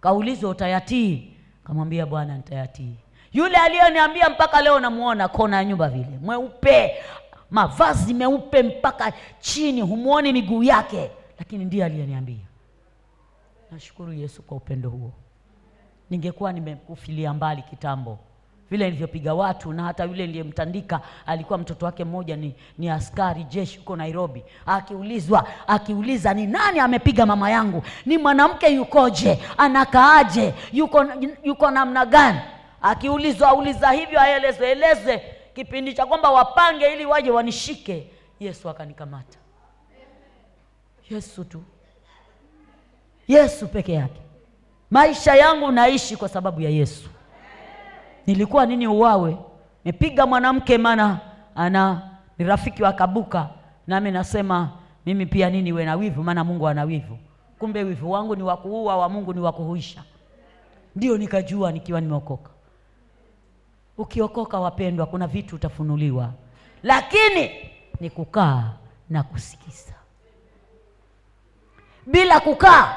Kaulizwa 0.00 0.50
utayatii? 0.50 1.32
Kamwambia 1.64 2.06
bwana 2.06 2.36
nitayatii 2.36 2.94
yule 3.32 3.56
aliyeniambia 3.56 4.28
mpaka 4.30 4.62
leo 4.62 4.80
namuona 4.80 5.28
kona 5.28 5.56
ya 5.56 5.64
nyumba 5.64 5.88
vile. 5.88 6.18
Mweupe 6.22 6.92
mavazi 7.50 8.14
meupe 8.14 8.62
mpaka 8.62 9.12
chini 9.40 9.80
humwoni 9.80 10.32
miguu 10.32 10.62
yake. 10.62 11.10
Lakini 11.38 11.64
ndiye 11.64 11.84
aliyeniambia. 11.84 12.46
Nashukuru 13.72 14.12
yesu 14.12 14.42
kwa 14.42 14.56
upendo 14.56 14.90
huo. 14.90 15.12
Ningekuwa 16.10 16.52
nimekufilia 16.52 17.34
mbali 17.34 17.62
kitambo. 17.62 18.18
Vile 18.70 18.84
nilivyopiga 18.84 19.34
watu 19.34 19.72
na 19.72 19.82
hata 19.82 20.04
yule 20.04 20.26
niliyemtandika 20.26 21.00
alikuwa 21.26 21.58
mtoto 21.58 21.86
wake 21.86 22.04
mmoja 22.04 22.36
ni, 22.36 22.54
ni 22.78 22.90
askari 22.90 23.44
jeshi 23.44 23.78
huko 23.78 23.96
nairobi. 23.96 24.44
Akiulizwa 24.66 25.46
akiuliza 25.66 26.34
ni 26.34 26.46
nani 26.46 26.78
amepiga 26.80 27.26
mama 27.26 27.50
yangu? 27.50 27.82
Ni 28.06 28.18
mwanamke 28.18 28.68
yukoje? 28.74 29.38
Anakaaje? 29.58 30.54
Yuko, 30.72 31.04
yuko 31.44 31.70
namna 31.70 32.06
gani 32.06 32.38
akiulizwa 32.82 33.48
auliza 33.48 33.90
hivyo 33.90 34.20
aelezwe 34.20 34.70
eleze 34.70 35.22
kipindi 35.54 35.94
cha 35.94 36.06
kwamba 36.06 36.30
wapange 36.30 36.92
ili 36.92 37.06
waje 37.06 37.30
wanishike. 37.30 38.10
Yesu 38.40 38.68
akanikamata. 38.70 39.38
Yesu 41.10 41.44
tu. 41.44 41.62
Yesu 43.28 43.68
peke 43.68 43.92
yake. 43.92 44.20
Maisha 44.90 45.34
yangu 45.34 45.72
naishi 45.72 46.16
kwa 46.16 46.28
sababu 46.28 46.60
ya 46.60 46.70
yesu. 46.70 47.10
Nilikuwa 48.26 48.66
nini 48.66 48.86
uwawe? 48.86 49.36
Mepiga 49.84 50.26
mwanamke 50.26 50.78
maana 50.78 51.20
ana 51.54 52.10
ni 52.38 52.44
rafiki 52.44 52.82
wa 52.82 52.92
kabuka. 52.92 53.48
Nami 53.86 54.10
nasema 54.10 54.70
mimi 55.06 55.26
pia 55.26 55.50
nini 55.50 55.72
we 55.72 55.84
na 55.84 55.96
wivu 55.96 56.22
maana 56.22 56.44
mungu 56.44 56.68
ana 56.68 56.84
wivu. 56.84 57.18
Kumbe 57.58 57.82
wivu 57.82 58.10
wangu 58.10 58.36
ni 58.36 58.42
wakuua 58.42 58.96
wa 58.96 59.08
mungu 59.08 59.34
ni 59.34 59.40
wakuhuisha 59.40 60.02
ndio 60.96 61.18
nikajua 61.18 61.72
nikiwa 61.72 62.00
nimeokoka 62.00 62.50
ukiokoka 64.00 64.60
wapendwa 64.60 65.06
kuna 65.06 65.26
vitu 65.26 65.56
utafunuliwa. 65.56 66.30
Lakini 66.82 67.50
ni 68.00 68.10
kukaa 68.10 68.72
na 69.10 69.22
kusikiza. 69.22 69.94
Bila 72.06 72.40
kukaa 72.40 72.96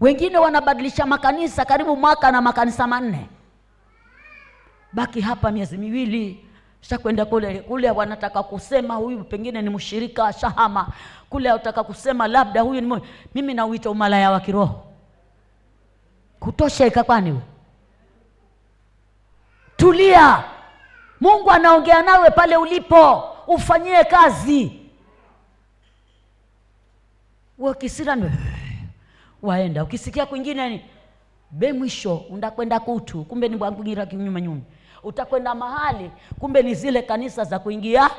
wengine 0.00 0.38
wanabadilisha 0.38 1.06
makanisa 1.06 1.64
karibu 1.64 1.96
mwaka 1.96 2.32
na 2.32 2.40
makanisa 2.40 2.86
manne. 2.86 3.28
Baki 4.92 5.20
hapa 5.20 5.50
miezi 5.50 5.76
miwili 5.78 6.44
shakwenda 6.80 7.24
kule 7.24 7.60
kule 7.60 7.90
wanataka 7.90 8.42
kusema 8.42 8.94
huyu 8.94 9.24
pengine 9.24 9.62
ni 9.62 9.70
mshirika 9.70 10.32
shahama. 10.32 10.88
Kule 11.30 11.50
wanataka 11.50 11.84
kusema 11.84 12.28
labda 12.28 12.60
huyu 12.62 12.80
ni 12.80 13.00
mimi 13.34 13.54
nauita 13.54 13.90
umalaya 13.90 14.30
wa 14.30 14.40
kiroho. 14.40 14.84
Kutosha 16.40 16.86
ikakwani 16.86 17.40
tulia. 19.76 20.44
Mungu 21.20 21.50
anaongea 21.50 22.02
nawe 22.02 22.30
pale 22.30 22.56
ulipo. 22.56 23.22
Ufanyie 23.46 24.04
kazi. 24.04 24.80
Wakisirani 27.58 28.30
waenda. 29.42 29.84
Ukisikia 29.84 30.26
kwingine 30.26 30.68
ni 30.68 30.84
be 31.50 31.72
mwisho 31.72 32.16
undakwenda 32.16 32.80
kutu. 32.80 33.24
Kumbe 33.24 33.48
ni 33.48 33.56
bwangugira 33.56 34.06
kinyume 34.06 34.42
nyume. 34.42 34.60
Utakwenda 35.02 35.54
mahali 35.54 36.10
kumbe 36.38 36.62
ni 36.62 36.74
zile 36.74 37.02
kanisa 37.02 37.44
za 37.44 37.58
kuingia 37.58 38.10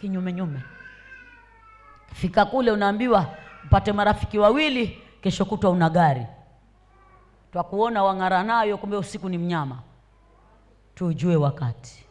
kinyume 0.00 0.32
nyume. 0.32 0.60
Fika 2.14 2.44
kule 2.44 2.70
unaambiwa 2.70 3.26
upate 3.64 3.92
marafiki 3.92 4.38
wawili 4.38 5.02
kesho 5.20 5.44
kutwa 5.44 5.70
una 5.70 5.90
gari. 5.90 6.26
Twakuona 7.52 8.02
wang'ara 8.02 8.42
nayo 8.42 8.78
kumbe 8.78 8.96
usiku 8.96 9.28
ni 9.28 9.38
mnyama 9.38 9.78
tujue 10.94 11.36
wakati. 11.36 12.04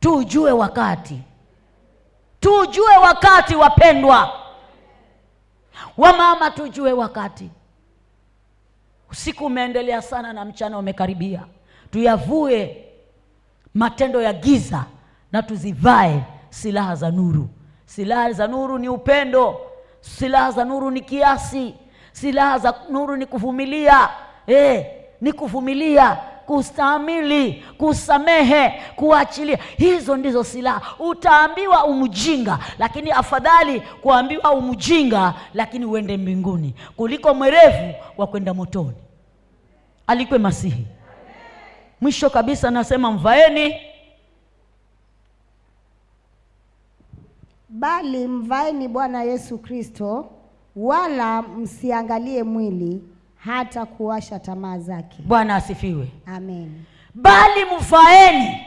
Tujue 0.00 0.52
wakati. 0.52 1.20
Tujue 2.40 2.96
wakati 3.02 3.54
wapendwa. 3.56 4.30
Wamama 5.96 6.50
tujue 6.50 6.92
wakati. 6.92 7.50
Usiku 9.10 9.44
umeendelea 9.46 10.02
sana 10.02 10.32
na 10.32 10.44
mchana 10.44 10.78
umekaribia. 10.78 11.42
Tuyavue 11.90 12.84
matendo 13.74 14.22
ya 14.22 14.32
giza 14.32 14.84
na 15.32 15.42
tuzivae 15.42 16.22
silaha 16.50 16.94
za 16.94 17.10
nuru. 17.10 17.48
Silaha 17.86 18.32
za 18.32 18.46
nuru 18.46 18.78
ni 18.78 18.88
upendo. 18.88 19.60
Silaha 20.00 20.50
za 20.50 20.64
nuru 20.64 20.90
ni 20.90 21.00
kiasi. 21.00 21.74
Silaha 22.12 22.58
za 22.58 22.74
nuru 22.90 23.16
ni 23.16 23.26
kuvumilia. 23.26 24.08
E, 24.48 24.86
ni 25.20 25.32
kuvumilia 25.32 26.18
kustahimili 26.50 27.64
kusamehe 27.78 28.82
kuachilia. 28.96 29.58
Hizo 29.76 30.16
ndizo 30.16 30.44
silaha. 30.44 30.94
Utaambiwa 30.98 31.84
umjinga 31.84 32.58
lakini 32.78 33.10
afadhali 33.10 33.80
kuambiwa 33.80 34.52
umjinga 34.52 35.34
lakini 35.54 35.84
uende 35.84 36.16
mbinguni 36.16 36.74
kuliko 36.96 37.34
mwerevu 37.34 37.94
wa 38.16 38.26
kwenda 38.26 38.54
motoni. 38.54 38.96
Alikwe 40.06 40.38
masihi. 40.38 40.86
Mwisho 42.00 42.30
kabisa 42.30 42.70
nasema 42.70 43.12
mvaeni. 43.12 43.74
Bali 47.68 48.26
mvaeni 48.26 48.88
bwana 48.88 49.22
yesu 49.22 49.58
kristo 49.58 50.30
wala 50.76 51.42
msiangalie 51.42 52.42
mwili 52.42 53.02
hata 53.44 53.86
kuwasha 53.86 54.38
tamaa 54.38 54.78
zake. 54.78 55.16
Bwana 55.22 55.56
asifiwe. 55.56 56.08
Amen. 56.26 56.84
Bali 57.14 57.64
mvaeni. 57.64 58.66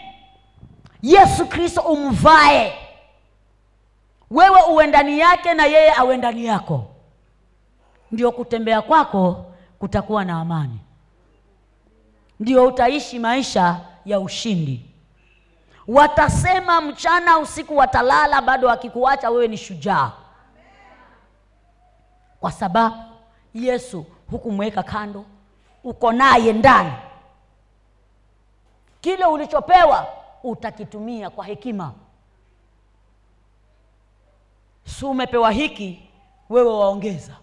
Yesu 1.01 1.45
kristo 1.45 1.81
umvae. 1.81 2.73
Wewe 4.31 4.61
uwe 4.71 4.87
ndani 4.87 5.19
yake 5.19 5.53
na 5.53 5.65
yeye 5.65 5.93
awe 5.97 6.17
ndani 6.17 6.45
yako. 6.45 6.85
Ndio 8.11 8.31
kutembea 8.31 8.81
kwako 8.81 9.45
kutakuwa 9.79 10.25
na 10.25 10.39
amani. 10.41 10.79
Ndio 12.39 12.67
utaishi 12.67 13.19
maisha 13.19 13.79
ya 14.05 14.19
ushindi. 14.19 14.85
Watasema 15.87 16.81
mchana 16.81 17.37
usiku 17.39 17.77
watalala 17.77 18.41
bado 18.41 18.69
akikuacha 18.69 19.29
wewe 19.29 19.47
ni 19.47 19.57
shujaa. 19.57 20.11
Kwa 22.39 22.51
sababu 22.51 22.95
yesu 23.53 24.05
hukumweka 24.31 24.83
kando 24.83 25.25
uko 25.83 26.11
naye 26.11 26.53
ndani. 26.53 26.93
Kile 29.01 29.25
ulichopewa 29.25 30.07
utakitumia 30.43 31.29
kwa 31.29 31.45
hekima. 31.45 31.93
Si 34.85 35.05
umepewa 35.05 35.51
hiki 35.51 36.09
wewe 36.49 36.69
waongeza. 36.73 37.35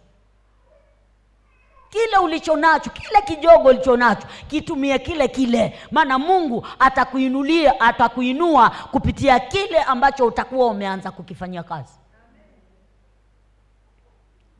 Kile 1.90 2.18
ulicho 2.18 2.56
nacho 2.56 2.90
kile 2.90 3.22
kijogo 3.22 3.68
ulicho 3.68 3.96
nacho 3.96 4.26
kitumie 4.48 4.98
kile 4.98 5.28
kile. 5.28 5.78
Maana 5.90 6.18
mungu 6.18 6.66
atakuinulia 6.78 7.80
atakuinua 7.80 8.70
kupitia 8.70 9.40
kile 9.40 9.78
ambacho 9.82 10.26
utakuwa 10.26 10.66
umeanza 10.66 11.10
kukifanyia 11.10 11.62
kazi. 11.62 11.92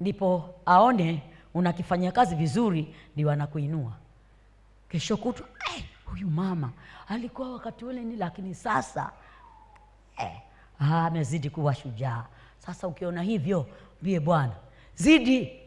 Ndipo 0.00 0.54
aone 0.66 1.22
unakifanyia 1.54 2.12
kazi 2.12 2.34
vizuri 2.34 2.94
ndio 3.14 3.30
anakuinua 3.30 3.92
kesho 4.88 5.16
kutwa 5.16 5.46
eh, 5.76 5.84
huyu 6.04 6.30
mama 6.30 6.70
alikuwa 7.08 7.52
wakati 7.52 7.84
ule 7.84 8.00
ni 8.00 8.16
lakini 8.16 8.54
sasa 8.54 9.10
eh, 10.18 10.40
ah, 10.80 11.06
amezidi 11.06 11.50
kuwa 11.50 11.74
shujaa. 11.74 12.24
Sasa 12.58 12.88
ukiona 12.88 13.22
hivyo 13.22 13.66
mbie 14.02 14.20
bwana 14.20 14.52
zidi 14.94 15.60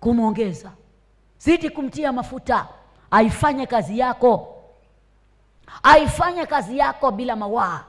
kumwongeza 0.00 0.72
zidi 1.38 1.70
kumtia 1.70 2.12
mafuta 2.12 2.68
aifanye 3.10 3.66
kazi 3.66 3.98
yako 3.98 4.62
aifanye 5.82 6.46
kazi 6.46 6.78
yako 6.78 7.10
bila 7.10 7.36
mawaa. 7.36 7.84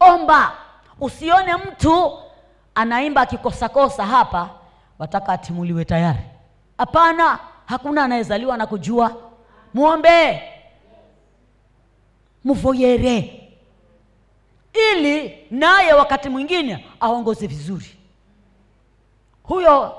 Omba 0.00 0.52
usione 1.00 1.56
mtu 1.56 2.18
anaimba 2.74 3.20
akikosakosa 3.20 4.06
hapa 4.06 4.50
wataka 4.98 5.32
atimuliwe 5.32 5.84
tayari? 5.84 6.18
Hapana 6.78 7.38
hakuna 7.66 8.04
anayezaliwa 8.04 8.56
na 8.56 8.66
kujua. 8.66 9.16
Mwombee 9.74 10.42
mvoyere 12.44 13.42
ili 14.92 15.46
naye 15.50 15.92
wakati 15.92 16.28
mwingine 16.28 16.86
aongoze 17.00 17.46
vizuri. 17.46 17.96
Huyo 19.42 19.94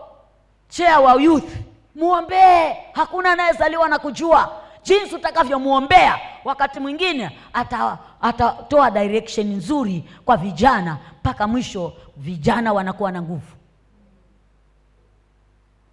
chea 0.70 1.00
wa 1.00 1.22
youth 1.22 1.54
mwombee 1.96 2.74
hakuna 2.94 3.32
anayezaliwa 3.32 3.90
na 3.90 4.00
kujua. 4.00 4.62
Jinsi 4.84 5.16
utakavyomwombea 5.16 6.20
wakati 6.46 6.80
mwingine 6.80 7.40
atatoa 7.54 8.00
ata 8.22 8.92
direction 8.92 9.48
nzuri 9.54 10.04
kwa 10.26 10.38
vijana 10.38 10.98
mpaka 11.20 11.48
mwisho 11.48 11.94
vijana 12.18 12.74
wanakuwa 12.74 13.12
na 13.12 13.22
nguvu 13.22 13.57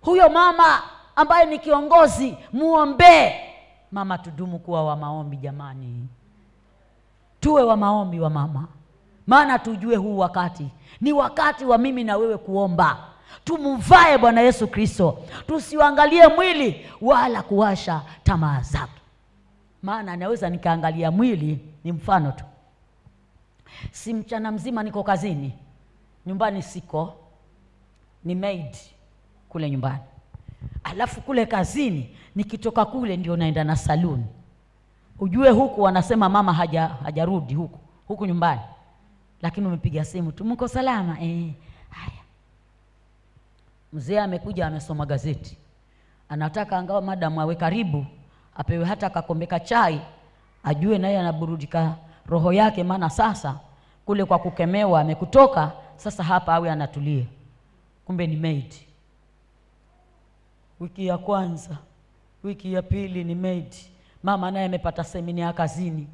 huyo 0.04 0.28
mama 0.28 0.82
ambaye 1.16 1.46
ni 1.46 1.58
kiongozi 1.58 2.36
muombee 2.52 3.32
mama 3.92 4.18
tudumu 4.18 4.58
kuwa 4.58 4.84
wa 4.84 4.96
maombi 4.96 5.36
jamani. 5.36 6.08
Tuwe 7.40 7.62
wa 7.62 7.76
maombi 7.76 8.20
wa 8.20 8.30
mama. 8.30 8.68
Maana 9.26 9.58
tujue 9.58 9.96
huu 9.96 10.18
wakati. 10.18 10.68
Ni 11.00 11.12
wakati 11.12 11.64
wa 11.64 11.78
mimi 11.78 12.04
na 12.04 12.16
wewe 12.16 12.38
kuomba. 12.38 12.98
Tumvae 13.44 14.18
bwana 14.18 14.40
yesu 14.40 14.68
kristo. 14.68 15.18
Tusiangalie 15.46 16.26
mwili 16.28 16.86
wala 17.00 17.42
kuwasha 17.42 18.02
tamaa 18.22 18.60
zake. 18.60 19.00
Maana 19.82 20.16
naweza 20.16 20.50
nikaangalia 20.50 21.10
mwili 21.10 21.58
ni 21.84 21.92
mfano 21.92 22.32
tu. 22.32 22.44
Si 23.90 24.14
mchana 24.14 24.52
mzima 24.52 24.82
niko 24.82 25.02
kazini. 25.02 25.52
Nyumbani 26.26 26.62
siko. 26.62 27.14
Ni 28.24 28.34
maid 28.34 28.76
kule 29.54 29.70
nyumbani. 29.70 29.98
Alafu 30.84 31.20
kule 31.20 31.46
kazini 31.46 32.16
nikitoka 32.34 32.84
kule 32.84 33.16
ndio 33.16 33.36
naenda 33.36 33.64
na 33.64 33.76
saluni. 33.76 34.24
Ujue 35.18 35.50
huku 35.50 35.82
wanasema 35.82 36.28
mama 36.28 36.52
haja 36.52 36.86
hajarudi 36.88 37.54
huku 37.54 37.78
huku 38.08 38.26
nyumbani. 38.26 38.60
Lakini 39.42 39.66
umepiga 39.66 40.04
simu 40.04 40.32
tu 40.32 40.44
mko 40.44 40.68
salama? 40.68 41.20
Eh, 41.20 41.50
haya. 41.90 42.20
Mzee 43.92 44.20
amekuja 44.20 44.66
amesoma 44.66 45.06
gazeti. 45.06 45.56
Anataka 46.28 46.78
angawa 46.78 47.02
madamu 47.02 47.40
awe 47.40 47.54
karibu 47.54 48.06
apewe 48.56 48.84
hata 48.84 49.10
kakombe 49.10 49.46
ka 49.46 49.60
chai 49.60 50.00
ajue 50.64 50.98
naye 50.98 51.18
anaburudika 51.18 51.96
roho 52.26 52.52
yake. 52.52 52.84
Maana 52.84 53.10
sasa 53.10 53.60
kule 54.06 54.24
kwa 54.24 54.38
kukemewa 54.38 55.00
amekutoka 55.00 55.72
sasa 55.96 56.22
hapa 56.24 56.54
awe 56.54 56.70
anatulia. 56.70 57.24
Kumbe 58.04 58.26
ni 58.26 58.36
maid 58.36 58.74
wiki 60.80 61.06
ya 61.06 61.18
kwanza. 61.18 61.78
Wiki 62.44 62.72
ya 62.72 62.82
pili 62.82 63.24
ni 63.24 63.34
maid. 63.34 63.74
Mama 64.22 64.50
naye 64.50 64.66
amepata 64.66 65.04
semina 65.04 65.40
ya 65.42 65.52
kazini. 65.52 66.06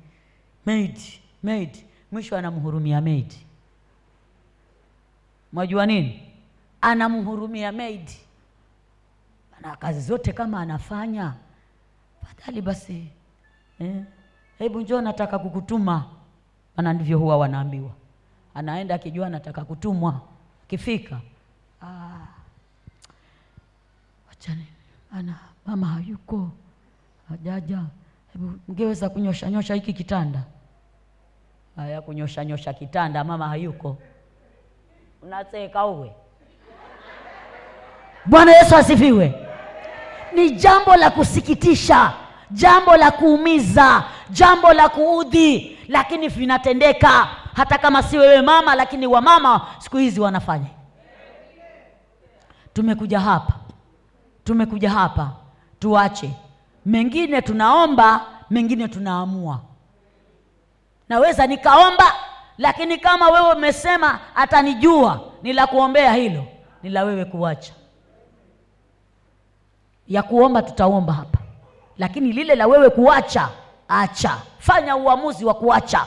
Maid 0.67 0.99
maid. 1.43 1.85
Mwisho 2.13 2.37
anamhurumia 2.37 3.01
maid. 3.01 3.35
Mwajua 5.53 5.87
nini? 5.87 6.23
Anamhurumia 6.81 7.73
maid. 7.73 8.11
Na 9.61 9.77
kazi 9.77 10.01
zote 10.01 10.33
kama 10.33 10.61
anafanya. 10.61 11.35
Fadhali 12.27 12.61
basi 12.63 13.07
eh, 13.79 14.03
hebu 14.59 14.81
njoo 14.81 15.01
nataka 15.01 15.39
kukutuma. 15.39 16.05
Maana 16.77 16.93
ndivyo 16.93 17.19
huwa 17.19 17.37
wanaambiwa. 17.37 17.91
Anaenda 18.55 18.95
akijua 18.95 19.27
anataka 19.27 19.65
kutumwa. 19.65 20.21
Kifika 20.69 21.21
ah, 21.83 22.27
wachani 24.41 24.67
ana 25.19 25.35
mama 25.67 25.87
hayuko. 25.87 26.49
Hajaja. 27.29 27.79
Hebu 28.33 28.53
mngeweza 28.69 29.09
kunyosha 29.09 29.51
nyosha 29.51 29.75
hiki 29.75 29.93
kitanda? 29.93 30.39
Haya 31.77 32.03
kunyosha 32.03 32.45
nyosha 32.45 32.73
kitanda 32.73 33.25
mama 33.25 33.49
hayuko. 33.49 33.97
Unaseka 35.23 35.87
uwe. 35.87 36.13
Bwana 38.27 38.53
yesu 38.53 38.77
asifiwe. 38.77 39.35
Ni 40.35 40.51
jambo 40.51 40.97
la 40.97 41.11
kusikitisha 41.11 42.13
jambo 42.51 42.97
la 42.97 43.11
kuumiza 43.11 44.05
jambo 44.31 44.73
la 44.73 44.89
kuudhi 44.89 45.79
lakini 45.89 46.29
vinatendeka. 46.29 47.29
Hata 47.55 47.79
kama 47.79 48.03
si 48.03 48.19
wewe 48.19 48.43
mama 48.43 48.75
lakini 48.75 49.07
wamama 49.07 49.67
siku 49.79 49.97
hizi 49.97 50.21
wanafanya. 50.21 50.67
Tumekuja 52.73 53.21
hapa 53.21 53.61
tumekuja 54.45 54.91
hapa 54.91 55.33
tuache. 55.79 56.31
Mengine 56.87 57.43
tunaomba 57.43 58.27
mengine 58.51 58.89
tunaamua. 58.89 59.61
Naweza 61.09 61.47
nikaomba 61.47 62.05
lakini 62.59 62.99
kama 62.99 63.31
wewe 63.31 63.53
umesema 63.55 64.21
atanijua 64.35 65.21
ni 65.43 65.53
la 65.53 65.67
kuombea 65.67 66.13
hilo 66.13 66.45
ni 66.83 66.91
la 66.91 67.05
wewe 67.05 67.25
kuacha. 67.25 67.73
Ya 70.09 70.23
kuomba 70.23 70.63
tutaomba 70.63 71.13
hapa 71.13 71.39
lakini 71.99 72.33
lile 72.33 72.55
la 72.55 72.67
wewe 72.67 72.91
kuacha 72.91 73.49
acha. 73.89 74.43
Fanya 74.59 74.97
uamuzi 74.97 75.45
wa 75.45 75.55
kuacha. 75.55 76.07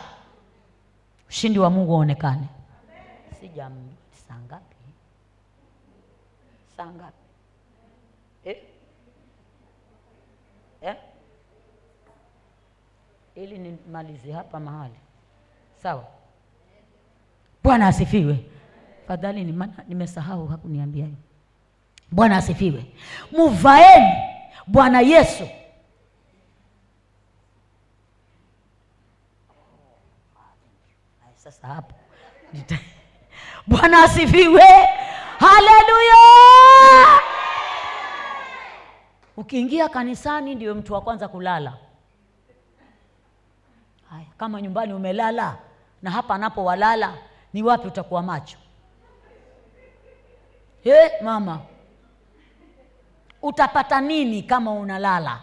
Ushindi 1.29 1.59
wa 1.59 1.69
mungu 1.69 1.93
aonekane 1.95 2.47
sija 3.39 3.71
saa 4.27 4.39
ngapi? 4.47 4.75
Saa 6.77 6.85
ngapi 6.85 7.23
eh? 8.45 8.57
Eh? 10.81 10.95
Ili 13.35 13.57
nimalize 13.57 14.31
hapa 14.31 14.59
mahali. 14.59 14.95
Sawa. 15.83 16.07
Bwana 17.63 17.87
asifiwe. 17.87 18.45
Fadhali 19.07 19.43
ni 19.43 19.51
maana 19.51 19.73
nimesahau 19.87 20.47
hakuniambia 20.47 21.05
hiyo 21.05 21.17
bwana 22.11 22.37
asifiwe. 22.37 22.85
Muvaeni 23.31 24.11
bwana 24.67 25.01
yesu. 25.01 25.47
Sasa 31.35 31.67
hapo. 31.67 31.95
Bwana 33.67 34.03
asifiwe. 34.03 34.63
Haleluya! 35.39 36.23
Ukiingia 39.37 39.89
kanisani 39.89 40.55
ndio 40.55 40.75
mtu 40.75 40.93
wa 40.93 41.01
kwanza 41.01 41.27
kulala 41.27 41.73
haya 44.13 44.25
kama 44.37 44.61
nyumbani 44.61 44.93
umelala 44.93 45.57
na 46.01 46.11
hapa 46.11 46.35
anapowalala 46.35 47.13
ni 47.53 47.63
wapi 47.63 47.87
utakuwa 47.87 48.23
macho? 48.23 48.57
He, 50.83 51.11
mama 51.23 51.61
utapata 53.41 54.01
nini 54.01 54.43
kama 54.43 54.71
unalala? 54.71 55.39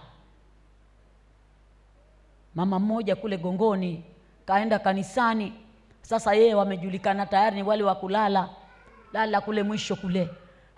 Mama 2.54 2.78
mmoja 2.78 3.16
kule 3.16 3.36
gongoni 3.36 4.04
kaenda 4.46 4.78
kanisani. 4.78 5.52
Sasa 6.02 6.34
yeye 6.34 6.54
wamejulikana 6.54 7.26
tayari 7.26 7.56
ni 7.56 7.62
wale 7.62 7.82
wa 7.82 7.94
kulala. 7.94 8.48
Lala 9.12 9.40
kule 9.40 9.62
mwisho 9.62 9.96
kule 9.96 10.28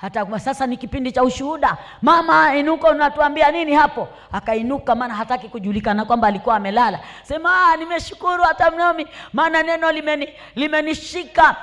hata 0.03 0.24
kwa 0.24 0.40
sasa 0.40 0.66
ni 0.66 0.76
kipindi 0.76 1.12
cha 1.12 1.22
ushuhuda. 1.24 1.76
Mama 2.03 2.55
inuka 2.57 2.88
unatuambia 2.90 3.50
nini 3.50 3.74
hapo? 3.74 4.09
Akainuka 4.32 4.94
maana 4.94 5.14
hataki 5.14 5.48
kujulikana 5.48 6.05
kwamba 6.05 6.28
alikuwa 6.28 6.57
amelala. 6.57 7.00
Sema 7.22 7.50
"Ah, 7.72 7.76
nimeshukuru 7.76 8.42
hata 8.42 8.70
mnami 8.70 9.07
maana 9.32 9.62
neno 9.62 9.92
limeni, 9.92 10.28
limenishika. 10.55 11.57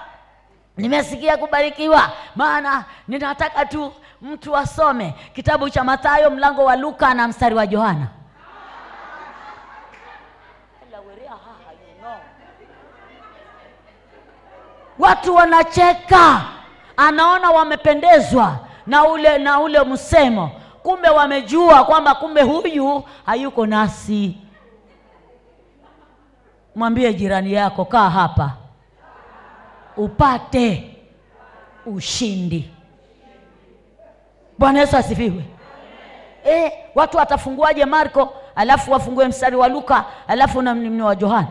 Nimesikia 0.77 1.37
kubarikiwa 1.37 2.11
maana 2.35 2.85
ninataka 3.07 3.65
tu 3.65 3.93
mtu 4.21 4.57
asome. 4.57 5.13
Kitabu 5.33 5.69
cha 5.69 5.83
mathayo 5.83 6.29
mlango 6.29 6.65
wa 6.65 6.75
luka 6.75 7.13
na 7.13 7.27
mstari 7.27 7.55
wa 7.55 7.67
johana 7.67 8.07
watu 14.99 15.35
wanacheka 15.35 16.41
anaona 17.07 17.49
wamependezwa 17.51 18.59
na 18.87 19.03
ule 19.07 19.37
na 19.37 19.59
ule 19.59 19.83
msemo. 19.83 20.51
Kumbe 20.83 21.09
wamejua 21.09 21.85
kwamba 21.85 22.15
kumbe 22.15 22.41
huyu 22.41 23.03
hayuko 23.25 23.65
nasi. 23.65 24.37
Mwambie 26.75 27.13
jirani 27.13 27.53
yako 27.53 27.85
kaa 27.85 28.09
hapa. 28.09 28.51
Upate 29.97 30.95
ushindi. 31.85 32.69
Bwana 34.57 34.79
yesu 34.79 34.97
asifiwe. 34.97 35.43
E, 36.49 36.71
watu 36.95 37.17
watafunguaje 37.17 37.85
marko? 37.85 38.33
Alafu 38.55 38.91
wafungue 38.91 39.27
mstari 39.27 39.55
wa 39.55 39.67
luka 39.67 40.05
alafu 40.27 40.61
na 40.61 40.75
mni 40.75 41.01
wa 41.01 41.15
johana. 41.15 41.47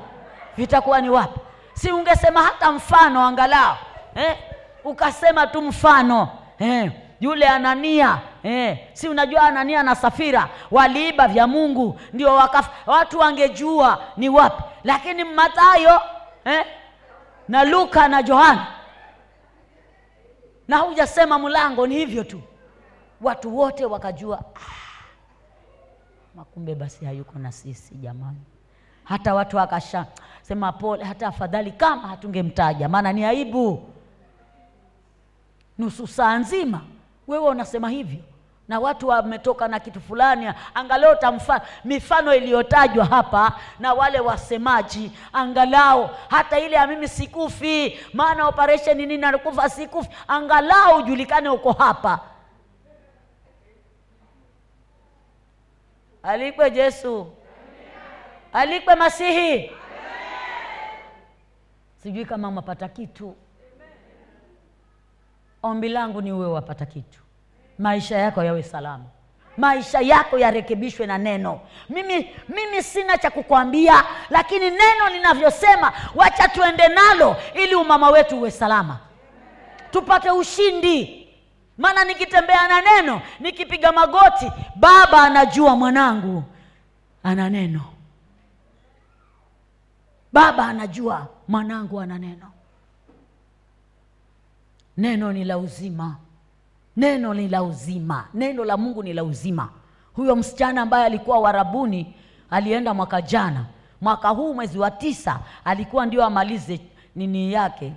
Vitakuwa 0.57 1.01
ni 1.01 1.11
wapi? 1.11 1.41
Si 1.75 1.93
ungesema 1.93 2.43
hata 2.43 2.73
mfano 2.73 3.21
angalau 3.23 3.77
eh? 4.15 4.37
Ukasema 4.89 5.47
tu 5.47 5.63
mfano 5.63 6.29
eh? 6.59 6.93
yule 7.21 7.49
anania 7.49 8.21
eh? 8.43 8.79
si 8.93 9.09
unajua 9.09 9.43
anania 9.43 9.83
na 9.83 9.95
safira 9.95 10.49
waliiba 10.71 11.29
vya 11.29 11.47
mungu 11.47 12.01
ndio 12.13 12.35
wakaf, 12.35 12.69
watu 12.87 13.19
wangejua 13.19 14.03
ni 14.17 14.29
wapi 14.29 14.63
lakini 14.85 15.25
mathayo 15.25 16.01
eh? 16.45 16.67
na 17.49 17.65
luka 17.65 18.09
na 18.09 18.23
johana 18.23 18.67
na 20.69 20.77
hujasema 20.79 21.39
mlango 21.39 21.87
ni 21.87 21.95
hivyo 21.95 22.25
tu 22.25 22.43
watu 23.21 23.59
wote 23.59 23.85
wakajua 23.85 24.39
ah, 24.39 24.61
makumbe 26.35 26.75
basi 26.75 27.05
hayuko 27.05 27.39
na 27.39 27.53
sisi 27.53 27.95
jamani 27.95 28.41
hata 29.05 29.35
watu 29.35 29.57
wakasha 29.57 30.07
sema 30.43 30.73
pole 30.73 31.05
hata 31.05 31.27
afadhali 31.29 31.73
kama 31.73 32.09
hatungemtaja 32.09 32.89
maana 32.89 33.13
ni 33.13 33.25
aibu 33.25 33.89
nusu 35.79 36.07
saa 36.07 36.39
nzima. 36.39 36.81
Wewe 37.27 37.49
unasema 37.49 37.89
hivyo. 37.91 38.19
Na 38.69 38.81
watu 38.81 39.09
wametoka 39.09 39.69
na 39.69 39.81
kitu 39.81 40.01
fulani 40.01 40.53
angalau 40.75 41.17
tamfa 41.17 41.61
mifano 41.85 42.35
iliyotajwa 42.35 43.05
hapa 43.05 43.53
na 43.79 43.95
wale 43.95 44.21
wasemaji 44.21 45.13
angalau 45.33 46.11
hata 46.29 46.59
ile 46.61 46.77
ya 46.77 46.87
mimi 46.87 47.09
sikufi 47.09 47.99
maana 48.13 48.49
operation 48.49 48.97
nini 48.97 49.17
nakufa 49.17 49.69
sikufi 49.69 50.09
angalau 50.29 50.97
ujulikane 50.99 51.49
uko 51.49 51.73
hapa. 51.73 52.21
Alikwe 56.23 56.71
yesu 56.77 57.33
alikwe 58.53 58.95
masihi. 58.95 59.71
Sijui 62.03 62.25
kama 62.25 62.51
mapata 62.51 62.89
kitu 62.89 63.37
ombi 65.63 65.89
langu 65.89 66.23
ni 66.23 66.33
uwe 66.33 66.47
wapata 66.47 66.87
kitu. 66.87 67.21
Maisha 67.79 68.19
yako 68.19 68.45
yawe 68.45 68.63
salama. 68.63 69.05
Maisha 69.57 70.01
yako 70.01 70.39
yarekebishwe 70.39 71.07
na 71.07 71.19
neno. 71.19 71.61
Mimi 71.89 72.31
mimi 72.49 72.83
sina 72.83 73.19
cha 73.19 73.31
kukwambia 73.31 74.05
lakini 74.31 74.71
neno 74.71 75.09
linavyosema 75.13 75.93
wacha 76.15 76.49
tuende 76.49 76.89
nalo 76.89 77.37
ili 77.55 77.75
umama 77.75 78.11
wetu 78.11 78.39
uwe 78.39 78.51
salama. 78.51 78.99
Tupate 79.91 80.31
ushindi. 80.31 81.29
Maana 81.79 82.05
nikitembea 82.05 82.69
na 82.69 82.81
neno 82.83 83.21
nikipiga 83.41 83.93
magoti 83.93 84.53
baba 84.77 85.23
anajua 85.23 85.77
mwanangu 85.77 86.43
ana 87.23 87.51
neno. 87.51 87.81
Baba 90.33 90.67
anajua 90.67 91.27
mwanangu 91.49 92.01
ana 92.01 92.19
neno 92.19 92.53
neno 94.99 95.33
ni 95.33 95.45
la 95.45 95.59
uzima. 95.59 96.17
Neno 96.97 97.35
ni 97.35 97.49
la 97.49 97.63
uzima. 97.63 98.25
Neno 98.35 98.65
la 98.65 98.77
mungu 98.77 99.03
ni 99.03 99.13
la 99.13 99.25
uzima. 99.25 99.69
Huyo 100.15 100.37
msichana 100.37 100.83
ambaye 100.83 101.07
alikuwa 101.07 101.39
warabuni 101.39 102.15
alienda 102.51 102.95
mwaka 102.95 103.23
jana. 103.23 103.65
Mwaka 104.01 104.29
huu 104.29 104.55
mwezi 104.55 104.79
wa 104.79 104.91
tisa 104.91 105.41
alikuwa 105.65 106.07
ndio 106.07 106.25
amalize 106.25 106.81
nini 107.17 107.53
yake 107.53 107.93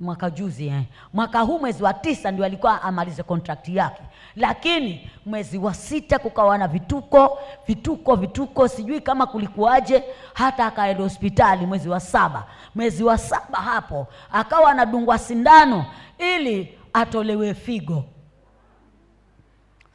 mwaka 0.00 0.30
juzi 0.30 0.66
eh. 0.66 0.82
mwaka 1.12 1.40
huu 1.40 1.58
mwezi 1.58 1.82
wa 1.82 1.94
tisa 1.94 2.30
ndio 2.30 2.44
alikuwa 2.44 2.82
amalize 2.82 3.22
kontrakti 3.22 3.76
yake. 3.76 4.02
Lakini 4.36 5.10
mwezi 5.26 5.58
wa 5.58 5.74
sita 5.74 6.18
kukawa 6.18 6.58
na 6.58 6.68
vituko 6.68 7.38
vituko 7.66 8.16
vituko 8.16 8.68
sijui 8.68 9.00
kama 9.00 9.26
kulikuwaje 9.26 10.04
hata 10.34 10.66
akaenda 10.66 11.02
hospitali 11.02 11.66
mwezi 11.66 11.88
wa 11.88 12.00
saba. 12.00 12.46
Mwezi 12.74 13.04
wa 13.04 13.18
saba 13.18 13.58
hapo 13.58 14.06
akawa 14.32 14.70
anadungwa 14.70 15.18
sindano 15.18 15.86
ili 16.18 16.78
atolewe 16.92 17.54
figo. 17.54 18.04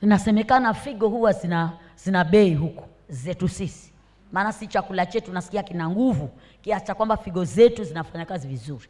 Inasemekana 0.01 0.73
figo 0.73 1.07
huwa 1.09 1.31
zina 1.33 1.71
zina 1.95 2.23
bei 2.23 2.53
huku 2.55 2.83
zetu 3.09 3.47
sisi. 3.49 3.91
Maana 4.31 4.53
si 4.53 4.67
chakula 4.67 5.05
chetu 5.05 5.33
nasikia 5.33 5.63
kina 5.63 5.89
nguvu 5.89 6.29
kiasi 6.61 6.85
cha 6.85 6.95
kwamba 6.95 7.17
figo 7.17 7.45
zetu 7.45 7.83
zinafanya 7.83 8.25
kazi 8.25 8.47
vizuri 8.47 8.87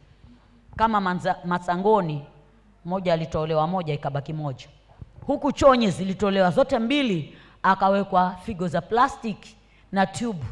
kama 0.76 1.00
manza, 1.00 1.36
masangoni 1.44 2.24
moja 2.84 3.12
alitolewa 3.12 3.66
moja 3.66 3.94
ikabaki 3.94 4.32
moja. 4.32 4.66
Huku 5.26 5.52
chonye 5.52 5.90
zilitolewa 5.90 6.50
zote 6.50 6.78
mbili 6.78 7.36
akawekwa 7.62 8.36
figo 8.44 8.68
za 8.68 8.80
plastiki 8.80 9.56
na 9.92 10.06
tube. 10.06 10.44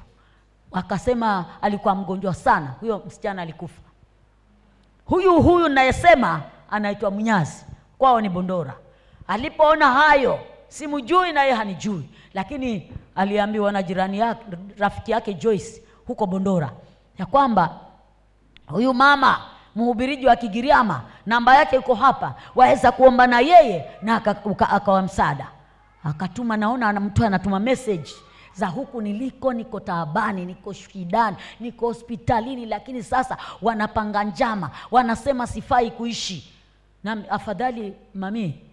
Akasema 0.73 1.45
alikuwa 1.63 1.95
mgonjwa 1.95 2.35
sana. 2.35 2.67
Huyo 2.81 3.03
msichana 3.07 3.43
alikufa. 3.43 3.81
Huyu 5.05 5.43
huyu 5.43 5.69
nayesema 5.69 6.43
anaitwa 6.71 7.11
mnyazi. 7.11 7.65
Kwao 7.99 8.21
ni 8.21 8.29
bondora. 8.29 8.75
Alipoona 9.27 9.93
hayo 9.93 10.39
simjui 10.69 11.33
naye 11.33 11.53
hanijui. 11.53 12.11
Lakini 12.35 12.93
aliambiwa 13.15 13.73
na 13.73 13.83
jirani 13.83 14.19
yake 14.19 14.45
rafiki 14.79 15.11
yake 15.11 15.35
joyce 15.35 15.83
huko 16.07 16.27
bondora 16.27 16.73
ya 17.19 17.27
kwamba 17.27 17.81
huyu 18.67 18.95
mama 18.95 19.41
mhubiriji 19.77 20.27
wa 20.27 20.37
kigiriama 20.37 21.03
namba 21.27 21.55
yake 21.57 21.77
iko 21.77 21.95
hapa. 21.95 22.35
Waweza 22.55 22.93
kuomba 22.93 23.27
na 23.27 23.41
yeye 23.41 23.91
na 24.03 24.17
aka- 24.17 24.69
akawa 24.71 25.03
msaada. 25.03 25.47
Akatuma 26.05 26.57
naona 26.57 26.93
mtu 27.01 27.25
anatuma 27.25 27.59
message. 27.61 28.11
Za 28.55 28.67
huku 28.67 29.03
niliko 29.03 29.53
niko 29.53 29.81
taabani 29.81 30.47
niko 30.47 30.73
shidani 30.73 31.37
niko 31.61 31.87
hospitalini 31.87 32.67
lakini 32.67 33.03
sasa 33.03 33.37
wanapanga 33.63 34.25
njama. 34.25 34.71
Wanasema 34.91 35.47
sifai 35.47 35.91
kuishi. 35.91 36.53
Na 37.05 37.17
afadhali 37.31 37.95
mami 38.15 38.65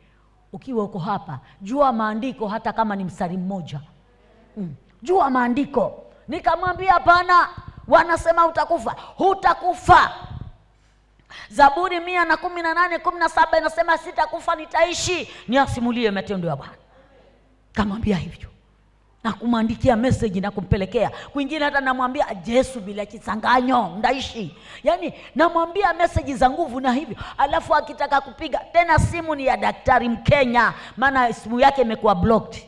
ukiwa 0.53 0.83
uko 0.83 0.99
hapa 0.99 1.39
jua 1.61 1.93
maandiko 1.93 2.47
hata 2.47 2.73
kama 2.73 2.95
ni 2.95 3.03
mstari 3.03 3.37
mmoja. 3.37 3.79
Mm. 4.57 4.75
jua 5.03 5.29
maandiko. 5.29 6.03
Nikamwambia 6.27 6.93
hapana 6.93 7.47
wanasema 7.87 8.47
utakufa 8.47 8.95
hutakufa 9.15 10.11
zaburi 11.49 11.99
mia 11.99 12.25
na 12.25 12.37
kumi 12.37 12.61
na 12.61 12.73
nane 12.73 12.99
kumi 12.99 13.19
na 13.19 13.29
saba 13.29 13.57
inasema 13.57 13.97
sitakufa 13.97 14.55
nitaishi. 14.55 15.29
Niasimulie 15.47 16.11
matendo 16.11 16.47
ya 16.47 16.55
bwana. 16.55 16.73
Kamwambia 17.73 18.15
hivyo 18.17 18.49
na 19.23 19.33
kumwandikia 19.33 19.95
meseji 19.95 20.41
na 20.41 20.51
kumpelekea. 20.51 21.09
Kwingine 21.33 21.65
hata 21.65 21.81
namwambia 21.81 22.25
yesu 22.45 22.79
bila 22.81 23.05
kisanganyo 23.05 23.87
ndaishi. 23.97 24.55
Yaani 24.83 25.13
namwambia 25.35 25.93
meseji 25.93 26.33
za 26.35 26.49
nguvu 26.49 26.79
na 26.79 26.93
hivyo. 26.93 27.17
Alafu 27.37 27.75
akitaka 27.75 28.21
kupiga 28.21 28.59
tena 28.59 28.99
simu 28.99 29.35
ni 29.35 29.45
ya 29.45 29.57
daktari 29.57 30.09
mkenya 30.09 30.73
maana 30.97 31.33
simu 31.33 31.59
yake 31.59 31.81
imekuwa 31.81 32.15
blocked. 32.15 32.63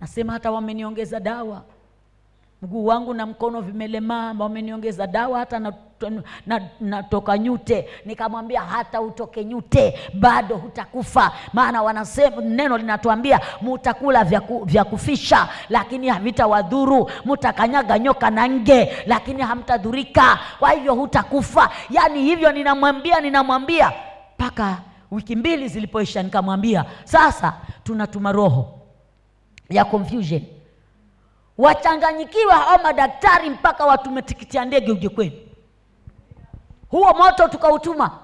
Nasema 0.00 0.32
hata 0.32 0.50
wameniongeza 0.50 1.20
dawa 1.20 1.64
mguu 2.62 2.86
wangu 2.86 3.14
na 3.14 3.26
mkono 3.26 3.60
vimelemaa 3.60 4.34
wameniongeza 4.38 5.06
dawa 5.06 5.38
hata 5.38 5.58
natoka 5.58 6.20
na, 6.46 6.62
na 6.80 7.38
nyute. 7.38 7.88
Nikamwambia 8.04 8.60
hata 8.60 9.00
utoke 9.00 9.44
nyute 9.44 9.98
bado 10.14 10.56
hutakufa. 10.56 11.32
Maana 11.52 11.82
wanasema 11.82 12.42
neno 12.42 12.78
linatuambia 12.78 13.40
mutakula 13.60 14.24
vya, 14.24 14.40
ku, 14.40 14.64
vya 14.64 14.84
kufisha 14.84 15.48
lakini 15.68 16.08
havitawadhuru. 16.08 17.10
Mutakanyaga 17.24 17.98
nyoka 17.98 18.30
na 18.30 18.48
nge 18.48 18.92
lakini 19.06 19.42
hamtadhurika. 19.42 20.38
Kwa 20.58 20.70
hivyo 20.70 20.94
hutakufa. 20.94 21.70
Yaani 21.90 22.22
hivyo 22.22 22.52
ninamwambia 22.52 23.20
ninamwambia 23.20 23.92
mpaka 24.34 24.78
wiki 25.10 25.36
mbili 25.36 25.68
zilipoisha 25.68 26.22
nikamwambia 26.22 26.84
sasa 27.04 27.54
tunatuma 27.84 28.32
roho 28.32 28.78
ya 29.70 29.84
confusion 29.84 30.42
wachanganyikiwa 31.58 32.54
hao 32.54 32.78
madaktari 32.82 33.50
mpaka 33.50 33.84
watume 33.86 34.22
tikiti 34.22 34.56
ya 34.56 34.64
ndege 34.64 34.92
uje 34.92 35.08
kwenu. 35.08 35.36
Huo 36.88 37.12
moto 37.14 37.48
tukautuma. 37.48 38.18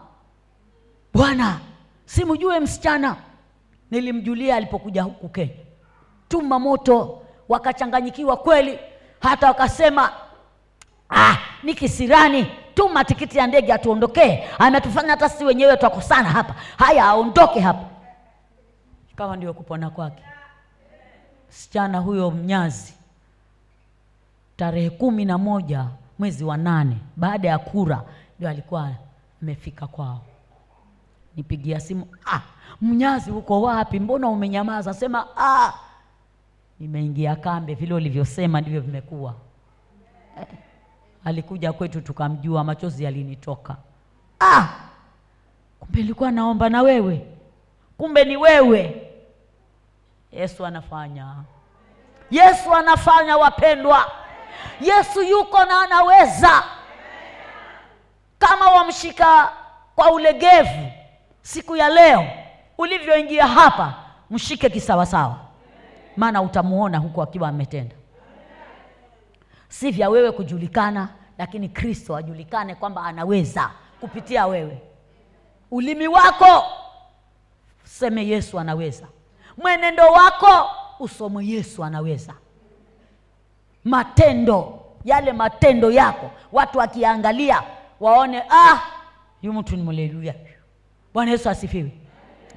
Bwana 1.14 1.60
simjue 2.04 2.60
msichana. 2.60 3.16
Nilimjulia 3.90 4.56
alipokuja 4.56 5.02
huku 5.02 5.28
kenya. 5.28 5.52
Tuma 6.28 6.58
moto. 6.58 7.22
Wakachanganyikiwa 7.48 8.36
kweli. 8.36 8.78
Hata 9.20 9.46
wakasema 9.46 10.12
ah, 11.10 11.36
ni 11.62 11.74
kisirani. 11.74 12.46
Tuma 12.74 13.04
tikiti 13.04 13.38
ya 13.38 13.46
ndege 13.46 13.72
atuondokee. 13.72 14.44
Ametufanya 14.58 15.10
hata 15.10 15.28
si 15.28 15.44
wenyewe 15.44 15.76
twakosana 15.76 16.28
hapa. 16.28 16.54
Haya 16.78 17.04
aondoke 17.04 17.60
hapa. 17.60 17.84
Kama 19.16 19.36
ndio 19.36 19.54
kupona 19.54 19.90
kwake. 19.90 20.22
Msichana 21.48 21.98
huyo 21.98 22.30
mnyazi 22.30 22.94
tarehe 24.56 24.90
kumi 24.90 25.24
na 25.24 25.38
moja 25.38 25.86
mwezi 26.18 26.44
wa 26.44 26.56
nane 26.56 26.96
baada 27.16 27.48
ya 27.48 27.58
kura 27.58 28.02
ndio 28.38 28.48
alikuwa 28.50 28.90
amefika 29.42 29.86
kwao. 29.86 30.20
Nipigia 31.36 31.80
simu 31.80 32.06
ah, 32.26 32.40
mnyazi 32.80 33.30
uko 33.30 33.62
wapi? 33.62 34.00
Mbona 34.00 34.28
umenyamaza? 34.28 34.94
Sema 34.94 35.26
ah, 35.36 35.72
nimeingia 36.80 37.36
kambe 37.36 37.74
vile 37.74 37.94
ulivyosema 37.94 38.60
ndivyo 38.60 38.80
vimekuwa. 38.80 39.34
Eh, 40.40 40.46
alikuja 41.24 41.72
kwetu 41.72 42.00
tukamjua 42.00 42.64
machozi 42.64 43.04
yalinitoka. 43.04 43.76
Ah, 44.40 44.68
kumbe 45.80 46.00
ilikuwa 46.00 46.30
naomba 46.30 46.68
na 46.68 46.82
wewe. 46.82 47.26
Kumbe 47.98 48.24
ni 48.24 48.36
wewe. 48.36 49.10
Yesu 50.32 50.66
anafanya. 50.66 51.34
Yesu 52.30 52.74
anafanya 52.74 53.36
wapendwa 53.36 54.12
yesu 54.80 55.22
yuko 55.22 55.64
na 55.64 55.80
anaweza. 55.80 56.62
Kama 58.38 58.70
wamshika 58.70 59.52
kwa 59.96 60.12
ulegevu 60.12 60.90
siku 61.42 61.76
ya 61.76 61.88
leo 61.88 62.26
ulivyoingia 62.78 63.46
hapa 63.46 63.94
mshike 64.30 64.70
kisawasawa. 64.70 65.36
Maana 66.16 66.42
utamuona 66.42 66.98
huku 66.98 67.22
akiwa 67.22 67.48
ametenda. 67.48 67.96
Si 69.68 69.90
vya 69.90 70.08
wewe 70.10 70.32
kujulikana 70.32 71.08
lakini 71.38 71.68
kristo 71.68 72.16
ajulikane 72.16 72.74
kwamba 72.74 73.02
anaweza 73.04 73.70
kupitia 74.00 74.46
wewe. 74.46 74.82
Ulimi 75.70 76.08
wako 76.08 76.64
useme 77.84 78.26
yesu 78.26 78.58
anaweza. 78.60 79.06
Mwenendo 79.56 80.02
wako 80.06 80.70
usome 81.00 81.46
yesu 81.46 81.84
anaweza 81.84 82.34
matendo 83.84 84.80
yale 85.04 85.32
matendo 85.32 85.90
yako. 85.90 86.30
Watu 86.52 86.78
wakiangalia 86.78 87.62
waone 88.00 88.42
ah 88.50 88.80
yu 89.42 89.52
mtu 89.52 89.76
ni 89.76 89.82
mleluya 89.82 90.34
bwana 91.14 91.30
yesu 91.30 91.50
asifiwe. 91.50 91.92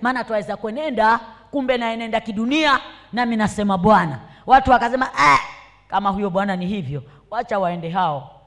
Maana 0.02 0.24
twaweza 0.24 0.58
kwenenda 0.58 1.20
kumbe 1.52 1.78
naenenda 1.78 2.20
kidunia 2.22 2.80
nami 3.14 3.36
nasema 3.36 3.78
bwana. 3.78 4.20
Watu 4.46 4.72
wakasema 4.72 5.10
ah, 5.18 5.40
kama 5.88 6.10
huyo 6.10 6.30
bwana 6.30 6.56
ni 6.56 6.66
hivyo 6.68 7.04
wacha 7.32 7.60
waende 7.60 7.90
hao. 7.90 8.42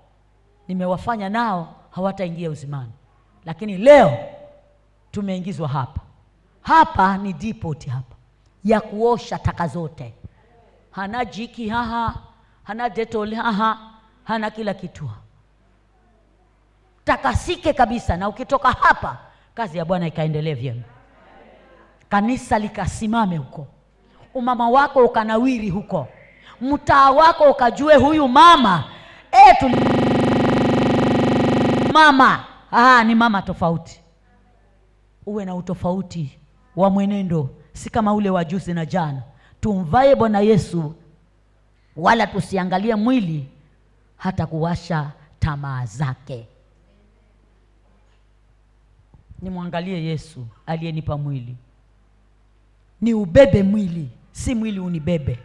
Nimewafanya 0.69 1.29
nao 1.29 1.75
hawataingia 1.91 2.51
uzimani. 2.51 2.93
Lakini 3.45 3.77
leo 3.79 4.19
tumeingizwa 5.11 5.69
hapa. 5.69 6.01
Hapa 6.63 7.17
ni 7.19 7.33
dipoti 7.33 7.91
hapa 7.91 8.17
ya 8.65 8.81
kuosha 8.81 9.39
taka 9.39 9.67
zote. 9.69 10.15
Hana 10.91 11.25
jiki 11.25 11.69
haha 11.69 12.15
hana 12.71 12.89
detol 12.89 13.35
aha, 13.35 13.79
hana 14.25 14.51
kila 14.51 14.75
kitu. 14.75 15.11
Takasike 17.05 17.73
kabisa 17.73 18.17
na 18.17 18.29
ukitoka 18.29 18.69
hapa 18.73 19.19
kazi 19.55 19.79
ya 19.79 19.85
bwana 19.85 20.07
ikaendelee 20.07 20.55
vyema. 20.55 20.83
Kanisa 22.09 22.59
likasimame 22.59 23.37
huko. 23.37 23.67
Umama 24.35 24.71
wako 24.71 25.05
ukanawiri 25.05 25.71
huko. 25.71 26.09
Mtaa 26.61 27.11
wako 27.11 27.51
ukajue 27.51 27.97
huyu 27.97 28.29
mama. 28.29 28.85
E, 29.33 29.67
mama. 31.93 32.45
Aha, 32.71 33.05
ni 33.05 33.15
mama 33.15 33.43
tofauti. 33.43 34.01
Uwe 35.27 35.45
na 35.45 35.55
utofauti 35.55 36.39
wa 36.77 36.91
mwenendo. 36.91 37.51
Si 37.73 37.91
kama 37.91 38.15
ule 38.15 38.31
wa 38.31 38.45
juzi 38.45 38.75
na 38.75 38.87
jana. 38.87 39.23
Tumvae 39.61 40.15
bwana 40.15 40.41
yesu 40.41 40.95
wala 41.97 42.27
tusiangalie 42.27 42.95
mwili 42.95 43.49
hata 44.17 44.47
kuwasha 44.47 45.11
tamaa 45.39 45.87
zake. 45.87 46.47
Nimwangalie 49.43 50.05
yesu 50.05 50.47
aliyenipa 50.67 51.19
mwili. 51.19 51.57
Ni 53.01 53.15
ubebe 53.15 53.63
mwili 53.63 54.11
si 54.33 54.55
mwili 54.55 54.81
unibebe. 54.81 55.39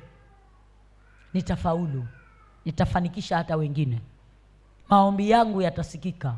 Nitafaulu 1.34 2.06
nitafanikisha 2.66 3.38
hata 3.38 3.56
wengine. 3.56 4.02
Maombi 4.90 5.30
yangu 5.30 5.62
yatasikika 5.62 6.36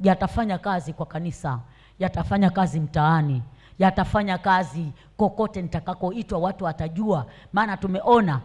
yatafanya 0.00 0.58
kazi 0.58 0.92
kwa 0.92 1.06
kanisa 1.06 1.60
yatafanya 1.98 2.50
kazi 2.50 2.80
mtaani 2.80 3.42
yatafanya 3.78 4.38
kazi 4.38 4.86
kokote 5.16 5.62
nitakakoitwa 5.62 6.38
watu 6.38 6.64
watajua. 6.64 7.26
Maana 7.52 7.76
tumeona 7.76 8.40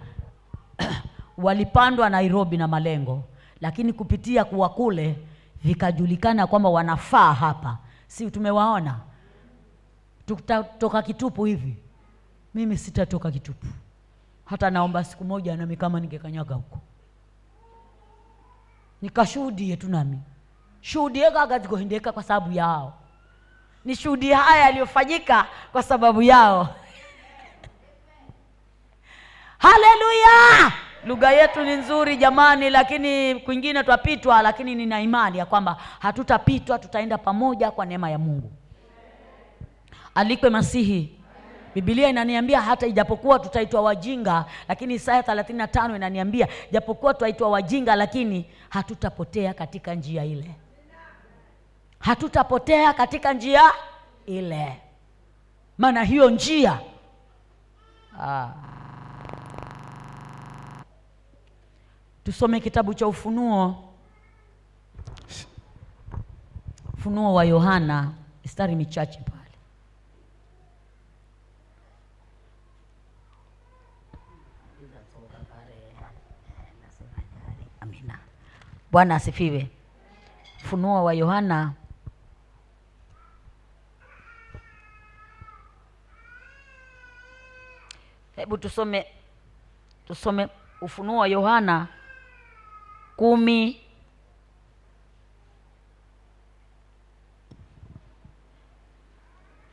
walipandwa 1.38 2.09
nairobi 2.09 2.57
na 2.57 2.67
malengo 2.67 3.23
lakini 3.61 3.93
kupitia 3.93 4.45
kuwa 4.45 4.69
kule 4.69 5.15
vikajulikana 5.63 6.47
kwamba 6.47 6.69
wanafaa 6.69 7.34
hapa. 7.34 7.78
Si 8.07 8.32
tumewaona? 8.32 8.99
Tutatoka 10.26 11.01
kitupu 11.01 11.45
hivi. 11.45 11.78
Mimi 12.53 12.78
sitatoka 12.78 13.32
kitupu. 13.32 13.67
Hata 14.45 14.69
naomba 14.69 15.03
siku 15.03 15.23
moja 15.23 15.57
nami 15.57 15.78
kama 15.78 15.99
ningekanyaga 15.99 16.55
huko. 16.55 16.80
Nikashuhudie 19.01 19.78
tu 19.78 19.89
nami. 19.89 20.19
Shuhudie 20.82 21.32
gagazikohindeka 21.32 22.11
kwa 22.11 22.23
sababu 22.23 22.51
yao. 22.51 22.93
Nishuhudie 23.86 24.34
haya 24.34 24.65
yaliyofanyika 24.65 25.45
kwa 25.71 25.84
sababu 25.84 26.21
yao 26.21 26.76
haleluya! 29.57 30.71
Lugha 31.05 31.31
yetu 31.31 31.63
ni 31.63 31.75
nzuri 31.75 32.17
jamani 32.17 32.69
lakini 32.69 33.35
kwingine 33.35 33.83
twapitwa 33.83 34.41
lakini 34.41 34.75
nina 34.75 35.01
imani 35.01 35.37
ya 35.37 35.45
kwamba 35.45 35.77
hatutapitwa 35.99 36.79
tutaenda 36.79 37.17
pamoja 37.17 37.71
kwa 37.71 37.85
neema 37.85 38.09
ya 38.09 38.17
mungu. 38.17 38.51
Alikwe 40.15 40.49
masihi. 40.49 41.19
Bibilia 41.75 42.09
inaniambia 42.09 42.61
hata 42.61 42.87
ijapokuwa 42.87 43.39
tutaitwa 43.39 43.81
wajinga 43.81 44.45
lakini 44.67 44.93
isaya 44.93 45.21
35 45.21 45.95
inaniambia 45.95 46.47
japokuwa 46.71 47.13
tutaitwa 47.13 47.49
wajinga 47.49 47.95
lakini 47.95 48.45
hatutapotea 48.69 49.53
katika 49.53 49.93
njia 49.95 50.25
ile. 50.25 50.51
Hatutapotea 51.99 52.93
katika 52.93 53.33
njia 53.33 53.61
ile. 54.25 54.81
Maana 55.77 56.03
hiyo 56.03 56.29
njia 56.29 56.79
ah. 58.21 58.47
Tusome 62.26 62.59
kitabu 62.59 62.93
cha 62.93 63.07
ufunuo. 63.07 63.84
Ufunuo 66.93 67.34
wa 67.34 67.45
yohana 67.45 68.11
mistari 68.43 68.76
michache 68.76 69.19
pale. 69.19 69.51
Amina. 77.82 78.19
Bwana 78.91 79.15
asifiwe. 79.15 79.69
Ufunuo 80.63 81.03
wa 81.03 81.13
yohana. 81.13 81.73
Hebu 88.36 88.57
tusome 88.57 89.05
tusome 90.07 90.47
ufunuo 90.82 91.17
wa 91.17 91.28
yohana 91.28 91.88
kumi. 93.16 93.82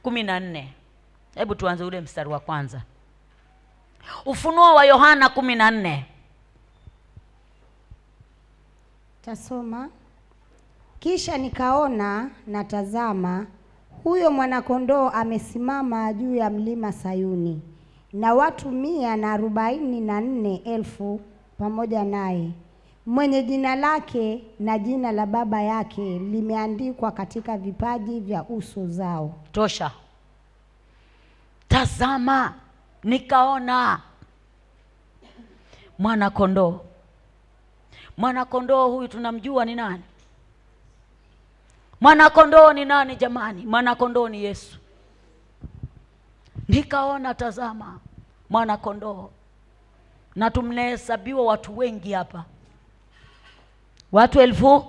Kumi 0.03 0.23
na 0.23 0.41
nne. 0.41 0.73
Hebu 1.35 1.55
tuanze 1.55 1.85
ule 1.85 2.01
mstari 2.01 2.29
wa 2.29 2.41
kwanza. 2.41 2.83
Ufunuo 4.27 4.75
wa 4.75 4.85
yohana 4.85 5.29
kumi 5.29 5.55
na 5.55 5.71
nne. 5.71 6.07
Tasoma. 9.23 9.89
Kisha 11.01 11.39
nikaona 11.39 12.31
na 12.47 12.65
tazama, 12.65 13.47
huyo 14.05 14.31
mwanakondoo 14.31 15.09
amesimama 15.09 16.13
juu 16.13 16.35
ya 16.35 16.51
mlima 16.51 16.93
Sayuni, 16.93 17.63
na 18.13 18.35
watu 18.35 18.71
mia 18.71 19.17
na 19.17 19.33
arobaini 19.33 20.01
na 20.01 20.21
nne 20.21 20.57
elfu 20.65 21.21
pamoja 21.59 22.05
naye, 22.05 22.51
mwenye 23.07 23.43
jina 23.43 23.75
lake 23.77 24.45
na 24.61 24.79
jina 24.79 25.13
la 25.13 25.27
baba 25.27 25.63
yake 25.63 26.19
limeandikwa 26.19 27.11
katika 27.13 27.59
vipaji 27.59 28.21
vya 28.21 28.45
uso 28.45 28.87
zao. 28.87 29.35
tosha. 29.53 29.91
Tazama 31.69 32.55
nikaona. 33.05 34.01
Mwana 35.99 36.31
kondoo 36.31 36.81
mwana 38.17 38.45
kondoo 38.45 38.89
huyu 38.89 39.09
tunamjua 39.09 39.65
ni 39.65 39.75
nani? 39.75 40.03
Mwana 42.01 42.31
kondoo 42.31 42.73
ni 42.73 42.85
nani 42.85 43.17
jamani? 43.17 43.67
Mwana 43.67 43.95
kondoo 43.95 44.29
ni 44.29 44.45
yesu. 44.45 44.79
Nikaona 46.69 47.35
tazama 47.35 47.99
mwana 48.51 48.77
kondoo 48.77 49.31
na 50.37 50.51
tumnahesabiwa 50.51 51.45
watu 51.45 51.79
wengi 51.79 52.13
hapa 52.13 52.45
watu 54.13 54.41
elfu 54.41 54.85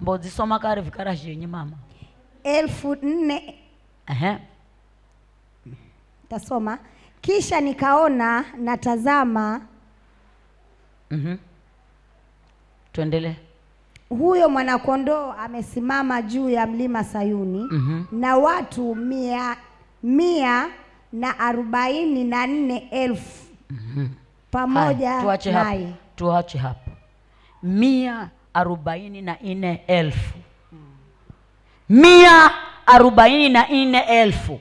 mbozisoma 0.00 0.58
kare 0.58 0.80
vikara 0.82 1.14
zhenye 1.14 1.46
mama 1.46 1.76
elfu 2.44 2.94
nne 3.02 3.54
tasoma. 6.28 6.78
Kisha 7.20 7.60
nikaona 7.60 8.44
natazama 8.58 9.60
mm-hmm. 11.10 11.38
tuendelee 12.92 13.36
huyo 14.08 14.48
mwanakondoo 14.48 15.32
amesimama 15.32 16.22
juu 16.22 16.50
ya 16.50 16.66
mlima 16.66 17.04
Sayuni 17.04 17.64
Mhm. 17.70 18.04
na 18.12 18.36
watu 18.36 18.94
mia, 18.94 19.56
mia 20.02 20.68
na 21.12 21.38
arobaini 21.38 22.24
na 22.24 22.46
nne 22.46 22.88
elfu 22.90 23.44
mm 23.70 23.78
-hmm. 23.96 24.08
pamoja 24.50 25.22
naye. 25.52 25.94
tuache 26.16 26.58
hapo 26.58 26.83
mia 27.64 28.28
arobaini 28.54 29.22
na 29.22 29.36
nne 29.42 29.84
elfu. 29.86 30.34
Mia 31.88 32.50
arobaini 32.86 33.48
na 33.48 33.66
nne 33.68 34.00
elfu. 34.00 34.60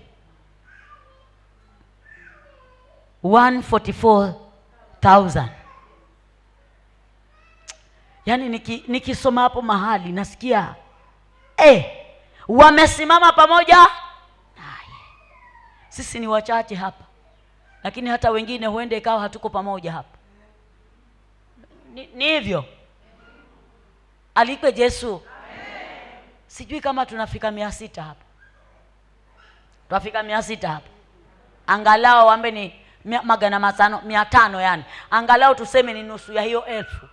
144,000 3.23 5.49
yaani 8.25 8.49
niki- 8.49 8.83
nikisoma 8.87 9.41
hapo 9.41 9.61
mahali 9.61 10.11
nasikia 10.11 10.75
eh, 11.57 11.85
wamesimama 12.47 13.31
pamoja 13.33 13.75
naye. 13.77 13.89
Sisi 15.89 16.19
ni 16.19 16.27
wachache 16.27 16.75
hapa 16.75 17.03
lakini 17.83 18.09
hata 18.09 18.31
wengine 18.31 18.67
huende 18.67 18.97
ikawa 18.97 19.19
hatuko 19.21 19.49
pamoja 19.49 19.91
hapa. 19.91 20.17
Ni 22.15 22.25
hivyo 22.25 22.65
alikwe 24.35 24.73
yesu 24.75 25.21
sijui 26.47 26.81
kama 26.81 27.05
tunafika 27.05 27.51
mia 27.51 27.71
sita 27.71 28.03
hapa. 28.03 28.23
Twafika 29.89 30.23
mia 30.23 30.43
sita 30.43 30.69
hapa. 30.69 30.89
Angalau 31.67 32.29
ambe 32.31 32.51
ni 32.51 32.79
magana 33.23 33.59
matano 33.59 34.01
mia 34.01 34.25
tano 34.25 34.61
yani. 34.61 34.83
Angalau 35.11 35.55
tuseme 35.55 35.93
ni 35.93 36.03
nusu 36.03 36.33
ya 36.33 36.41
hiyo 36.41 36.65
elfu. 36.65 37.07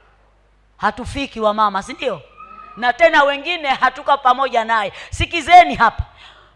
Hatufiki 0.76 1.40
wa 1.40 1.54
mama 1.54 1.82
si 1.82 1.92
ndio? 1.92 2.22
Na 2.76 2.92
tena 2.92 3.22
wengine 3.24 3.68
hatuko 3.68 4.18
pamoja 4.18 4.64
naye. 4.64 4.92
Sikizeni 5.10 5.74
hapa. 5.74 6.04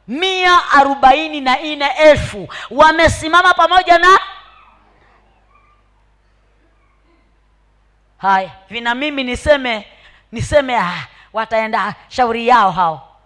Mia 0.09 0.71
arobaini 0.73 1.41
na 1.41 1.57
nne 1.57 1.87
elfu. 1.99 2.49
Wamesimama 2.71 3.55
pamoja 3.55 3.99
na? 3.99 4.19
Haya 8.19 8.51
vina 8.71 8.95
mimi 8.95 9.25
niseme 9.25 9.89
niseme 10.35 10.76
ah, 10.76 11.07
wataenda 11.32 11.95
shauri 12.09 12.49
yao 12.49 12.70
hao. 12.70 13.16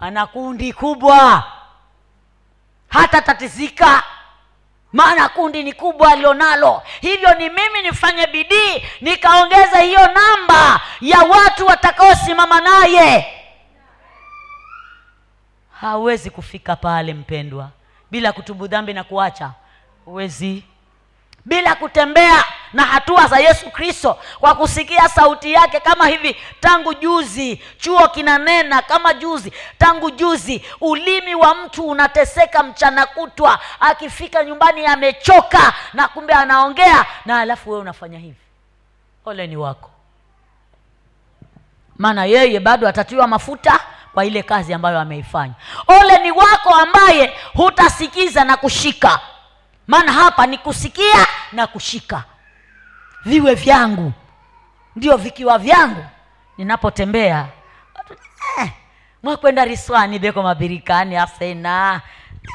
Ana 0.00 0.26
kundi 0.26 0.72
kubwa. 0.72 1.44
Hata 2.88 3.22
tatizika 3.22 4.02
maana 4.92 5.28
kundi 5.28 5.62
ni 5.62 5.72
kubwa 5.72 6.12
alionalo 6.12 6.82
hivyo 7.00 7.34
ni 7.34 7.48
mimi 7.50 7.82
nifanye 7.82 8.26
bidii 8.26 8.84
nikaongeza 9.00 9.78
hiyo 9.78 10.00
namba 10.06 10.80
ya 11.00 11.18
watu 11.22 11.66
watakaosimama 11.66 12.60
naye. 12.60 13.38
Hawezi 15.80 16.30
kufika 16.30 16.76
pale 16.76 17.14
mpendwa 17.14 17.68
bila 18.10 18.32
kutubu 18.32 18.66
dhambi 18.66 18.92
na 18.92 19.04
kuacha. 19.04 19.50
Huwezi. 20.04 20.64
Bila 21.44 21.74
kutembea 21.74 22.44
na 22.72 22.82
hatua 22.84 23.26
za 23.26 23.38
yesu 23.38 23.70
kristo 23.70 24.18
kwa 24.40 24.54
kusikia 24.54 25.08
sauti 25.08 25.52
yake 25.52 25.80
kama 25.80 26.06
hivi 26.06 26.36
tangu 26.60 26.94
juzi 26.94 27.62
chuo 27.78 28.08
kinanena 28.08 28.82
kama 28.82 29.14
juzi 29.14 29.52
tangu 29.78 30.10
juzi 30.10 30.64
ulimi 30.80 31.34
wa 31.34 31.54
mtu 31.54 31.88
unateseka 31.88 32.62
mchana 32.62 33.06
kutwa 33.06 33.58
akifika 33.80 34.44
nyumbani 34.44 34.86
amechoka 34.86 35.72
na 35.92 36.08
kumbe 36.08 36.32
anaongea 36.32 37.06
na 37.26 37.40
alafu 37.40 37.70
wewe 37.70 37.82
unafanya 37.82 38.18
hivi. 38.18 38.36
Ole 39.24 39.46
ni 39.46 39.56
wako. 39.56 39.90
Maana 41.98 42.24
yeye 42.24 42.60
bado 42.60 42.88
atatiwa 42.88 43.26
mafuta 43.26 43.80
kwa 44.14 44.24
ile 44.24 44.42
kazi 44.42 44.74
ambayo 44.74 44.98
ameifanya. 45.00 45.54
Ole 45.86 46.18
ni 46.18 46.30
wako 46.30 46.74
ambaye 46.74 47.36
hutasikiza 47.54 48.44
na 48.44 48.56
kushika. 48.56 49.20
Maana 49.86 50.12
hapa 50.12 50.46
ni 50.46 50.58
kusikia 50.58 51.26
na 51.52 51.66
kushika 51.66 52.24
viwe 53.24 53.54
vyangu. 53.54 54.12
Ndio 54.96 55.16
vikiwa 55.16 55.58
vyangu 55.58 56.04
ninapotembea. 56.58 57.46
Eh, 58.58 58.70
mwakwenda 59.22 59.64
riswani 59.64 60.18
beko 60.18 60.42
mabirikani 60.42 61.16
asena. 61.16 62.00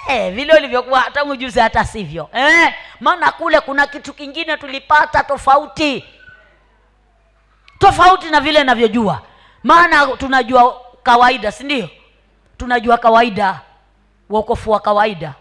Eh, 0.09 0.34
vile 0.34 0.53
ulivyokuwa 0.57 0.99
hata 0.99 1.26
mujuzi 1.26 1.59
hata 1.59 1.86
sivyo. 1.86 2.30
Eh, 2.34 2.74
maana 2.99 3.32
kule 3.32 3.59
kuna 3.59 3.88
kitu 3.88 4.13
kingine 4.13 4.57
tulipata 4.57 5.24
tofauti. 5.24 6.05
Tofauti 7.80 8.30
na 8.30 8.41
vile 8.41 8.63
navyojua. 8.63 9.22
Maana 9.63 10.07
tunajua 10.07 10.82
kawaida 11.03 11.51
si 11.51 11.63
ndio? 11.63 11.89
Tunajua 12.57 12.97
kawaida. 12.97 13.61
Wokofu 14.30 14.72
wa 14.72 14.80
kawaida. 14.80 15.34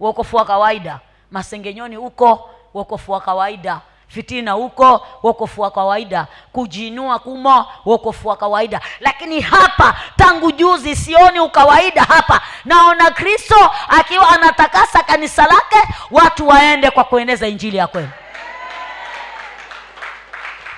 Wokofu 0.00 0.36
wa 0.36 0.44
kawaida. 0.44 1.00
Masengenyoni 1.30 1.96
huko 1.96 2.50
wokofu 2.74 3.12
wa 3.12 3.20
kawaida 3.20 3.80
fitina 4.08 4.52
huko 4.52 5.06
wokofu 5.22 5.60
wa 5.60 5.70
kawaida. 5.70 6.26
Kujiinua 6.52 7.18
kumo 7.18 7.66
wokofu 7.84 8.28
wa 8.28 8.36
kawaida. 8.36 8.80
Lakini 9.00 9.40
hapa 9.40 9.96
tangu 10.16 10.52
juzi 10.52 10.96
sioni 10.96 11.40
ukawaida 11.40 12.02
hapa. 12.02 12.40
Naona 12.64 13.10
kristo 13.10 13.70
akiwa 13.88 14.28
anatakasa 14.28 15.02
kanisa 15.02 15.42
lake 15.46 15.88
watu 16.10 16.48
waende 16.48 16.90
kwa 16.90 17.04
kueneza 17.04 17.48
injili 17.48 17.76
ya 17.76 17.86
kweli 17.86 18.08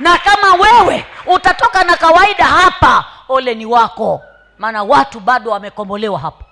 na 0.00 0.18
kama 0.18 0.54
wewe 0.54 1.06
utatoka 1.26 1.84
na 1.84 1.96
kawaida 1.96 2.44
hapa 2.44 3.04
ole 3.28 3.54
ni 3.54 3.66
wako. 3.66 4.22
Maana 4.58 4.82
watu 4.82 5.20
bado 5.20 5.50
wamekombolewa 5.50 6.18
hapa 6.18 6.44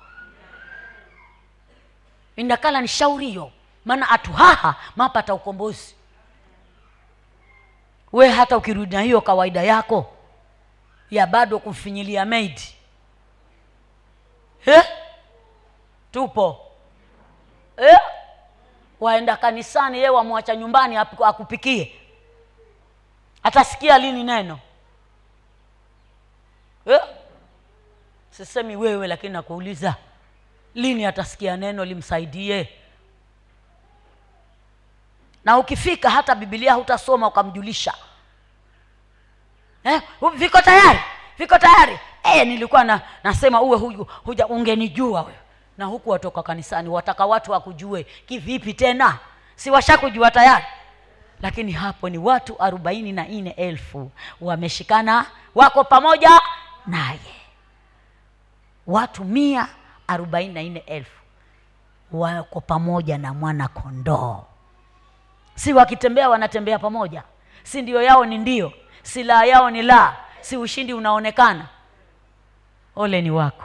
indakala 2.36 2.80
ni 2.80 2.88
shauri 2.88 3.26
hiyo 3.26 3.50
maana 3.84 4.10
atuhaha 4.10 4.74
mapata 4.96 5.34
ukombozi 5.34 5.93
we 8.14 8.28
hata 8.30 8.56
ukirudi 8.56 8.96
na 8.96 9.02
hiyo 9.02 9.20
kawaida 9.20 9.62
yako 9.62 10.06
ya 11.10 11.26
bado 11.26 11.58
kumfinyilia 11.58 12.24
maidi 12.24 12.74
eh? 14.66 14.82
tupo 16.12 16.60
eh? 17.76 17.98
waenda 19.00 19.36
kanisani 19.36 19.98
ye 19.98 20.08
wamwacha 20.08 20.56
nyumbani 20.56 20.96
akupikie 20.96 22.00
atasikia 23.42 23.98
lini 23.98 24.22
neno 24.24 24.58
eh? 26.86 27.00
sisemi 28.30 28.76
wewe 28.76 29.06
lakini 29.08 29.32
nakuuliza 29.32 29.94
lini 30.74 31.06
atasikia 31.06 31.56
neno 31.56 31.84
limsaidie 31.84 32.68
na 35.44 35.58
ukifika 35.58 36.10
hata 36.10 36.34
bibilia 36.34 36.74
hutasoma 36.74 37.26
ukamjulisha 37.28 37.94
eh, 39.84 40.02
viko 40.34 40.60
tayari? 40.60 40.98
Viko 41.38 41.58
tayari? 41.58 41.98
Eh, 42.24 42.46
nilikuwa 42.46 42.84
na, 42.84 43.00
nasema 43.24 43.60
uwe 43.62 43.78
huju, 43.78 44.06
huja 44.24 44.46
ungenijua 44.46 45.20
wewe. 45.22 45.38
Na 45.78 45.84
huku 45.84 46.10
watoka 46.10 46.42
kanisani 46.42 46.88
wataka 46.88 47.26
watu 47.26 47.52
wakujue 47.52 48.04
kivipi 48.26 48.74
tena? 48.74 49.18
Si 49.56 49.70
washakujua 49.70 50.30
tayari. 50.30 50.64
Lakini 51.40 51.72
hapo 51.72 52.08
ni 52.08 52.18
watu 52.18 52.62
arobaini 52.62 53.12
na 53.12 53.24
nne 53.24 53.50
elfu 53.50 54.10
wameshikana 54.40 55.26
wako 55.54 55.84
pamoja 55.84 56.30
naye. 56.86 57.18
Watu 58.86 59.24
mia 59.24 59.68
arobaini 60.06 60.54
na 60.54 60.62
nne 60.62 60.78
elfu 60.86 61.20
wako 62.12 62.60
pamoja 62.60 63.18
na 63.18 63.34
mwana 63.34 63.68
kondoo. 63.68 64.44
Si 65.54 65.72
wakitembea 65.72 66.28
wanatembea 66.28 66.78
pamoja? 66.78 67.22
Si 67.62 67.82
ndio 67.82 68.02
yao 68.02 68.24
ni 68.24 68.38
ndio 68.38 68.72
si 69.04 69.22
la 69.22 69.44
yao 69.44 69.70
ni 69.70 69.82
la 69.82 70.16
si 70.40 70.56
ushindi 70.56 70.94
unaonekana. 70.94 71.66
Ole 72.96 73.22
ni 73.22 73.30
wako. 73.30 73.64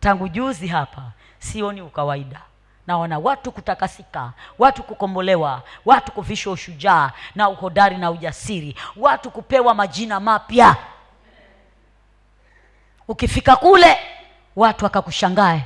Tangu 0.00 0.28
juzi 0.28 0.66
hapa 0.68 1.02
sioni 1.38 1.82
ukawaida. 1.82 2.40
Naona 2.86 3.18
watu 3.18 3.52
kutakasika 3.52 4.32
watu 4.58 4.82
kukombolewa 4.82 5.62
watu 5.84 6.12
kuvishwa 6.12 6.52
ushujaa 6.52 7.12
na 7.34 7.48
uhodari 7.48 7.96
na 7.96 8.10
ujasiri 8.10 8.76
watu 8.96 9.30
kupewa 9.30 9.74
majina 9.74 10.20
mapya. 10.20 10.76
Ukifika 13.08 13.56
kule 13.56 13.96
watu 14.56 14.86
akakushangae 14.86 15.62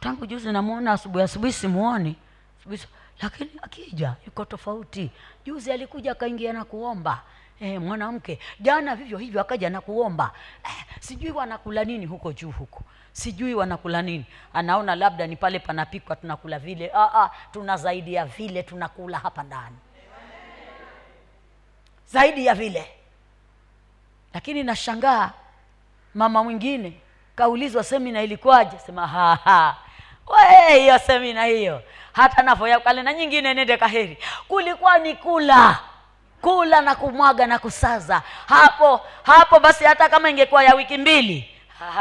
tangu 0.00 0.26
juzi 0.26 0.52
namwona 0.52 0.92
asubuhi 0.92 1.24
asubuhi 1.24 1.52
simuoni. 1.52 2.16
Asubuhi 2.60 2.82
lakini 3.22 3.50
akija 3.62 4.14
yuko 4.26 4.44
tofauti. 4.44 5.10
Juzi 5.44 5.72
alikuja 5.72 6.12
akaingia 6.12 6.52
na 6.52 6.64
kuomba. 6.64 7.22
E, 7.60 7.78
mwanamke 7.78 8.38
jana 8.60 8.96
vivyo 8.96 9.18
hivyo 9.18 9.40
akaja 9.40 9.70
na 9.70 9.80
kuomba. 9.80 10.32
Eh, 10.64 10.84
sijui 11.00 11.30
wanakula 11.30 11.84
nini 11.84 12.06
huko 12.06 12.32
juu 12.32 12.50
huko. 12.50 12.82
Sijui 13.12 13.54
wanakula 13.54 14.02
nini. 14.02 14.24
Anaona 14.52 14.94
labda 14.94 15.26
ni 15.26 15.36
pale 15.36 15.58
panapikwa 15.58 16.16
tunakula 16.16 16.58
vile. 16.58 16.90
Ah, 16.94 17.22
ah, 17.22 17.30
tuna 17.52 17.76
zaidi 17.76 18.14
ya 18.14 18.26
vile 18.26 18.62
tunakula 18.62 19.18
hapa 19.18 19.42
ndani. 19.42 19.76
Zaidi 22.06 22.46
ya 22.46 22.54
vile. 22.54 22.86
Lakini 24.34 24.62
nashangaa 24.62 25.30
mama 26.14 26.44
mwingine 26.44 27.00
kaulizwa 27.36 27.84
semina 27.84 28.22
ilikuwaje? 28.22 28.78
Sema 28.78 29.06
"Ha, 29.06 29.34
ha. 29.44 29.76
Hiyo 30.74 30.98
semina 30.98 31.44
hiyo. 31.44 31.82
Hata 32.12 32.42
navoya 32.42 32.80
kale 32.80 33.02
na 33.02 33.12
nyingine 33.12 33.54
nende 33.54 33.76
kaheri. 33.76 34.18
Kulikuwa 34.48 34.98
ni 34.98 35.14
kula. 35.14 35.78
Kula 36.40 36.80
na 36.80 36.94
kumwaga 36.94 37.46
na 37.46 37.58
kusaza. 37.58 38.22
Hapo 38.46 39.00
hapo 39.22 39.60
basi 39.60 39.84
hata 39.84 40.08
kama 40.08 40.30
ingekuwa 40.30 40.64
ya 40.64 40.74
wiki 40.74 40.98
mbili 40.98 41.50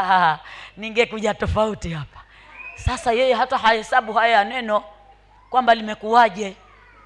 ningekuja 0.77 1.33
tofauti 1.33 1.89
hapa. 1.93 2.21
Sasa 2.75 3.11
yeye 3.13 3.33
hata 3.33 3.57
hahesabu 3.57 4.13
haya 4.13 4.37
ya 4.37 4.43
neno 4.43 4.83
kwamba 5.49 5.75
limekuwaje. 5.75 6.55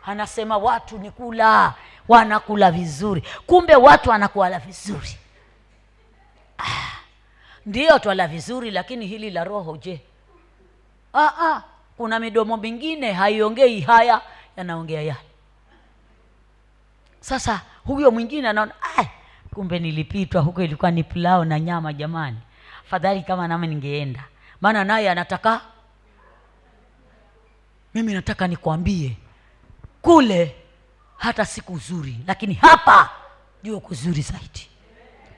Anasema 0.05 0.57
watu 0.57 0.97
ni 0.97 1.11
kula 1.11 1.74
wanakula 2.07 2.72
vizuri. 2.72 3.24
Kumbe 3.47 3.76
watu 3.76 4.09
wanakuala 4.09 4.59
vizuri. 4.59 5.17
Ndiyo 7.65 7.99
twala 7.99 8.28
vizuri 8.28 8.72
lakini 8.72 9.05
hili 9.07 9.30
la 9.30 9.43
roho 9.43 9.78
je 9.78 10.01
ah, 11.14 11.32
ah, 11.41 11.64
kuna 11.97 12.20
midomo 12.20 12.57
mingine 12.57 13.12
haiongei 13.14 13.82
haya 13.82 14.22
yanaongea 14.57 15.01
yale. 15.01 15.20
Sasa 17.20 17.62
huyo 17.86 18.12
mwingine 18.12 18.49
anaona 18.49 18.74
kumbe 19.53 19.80
nilipitwa 19.80 20.41
huko 20.41 20.64
ilikuwa 20.64 20.91
ni 20.91 21.03
pilao 21.03 21.45
na 21.45 21.60
nyama 21.60 21.93
jamani. 21.93 22.38
Fadhali 22.86 23.22
kama 23.24 23.47
nami 23.47 23.68
ningeenda 23.68 24.24
maana 24.62 24.84
naye 24.84 25.10
anataka 25.12 25.62
mimi 27.93 28.14
nataka 28.14 28.47
nikwambie 28.47 29.18
kule 30.01 30.55
hata 31.18 31.45
siku 31.45 31.74
uzuri, 31.74 32.20
lakini 32.28 32.53
hapa 32.53 33.10
juo 33.64 33.80
kuzuri 33.80 34.22
zaidi 34.22 34.68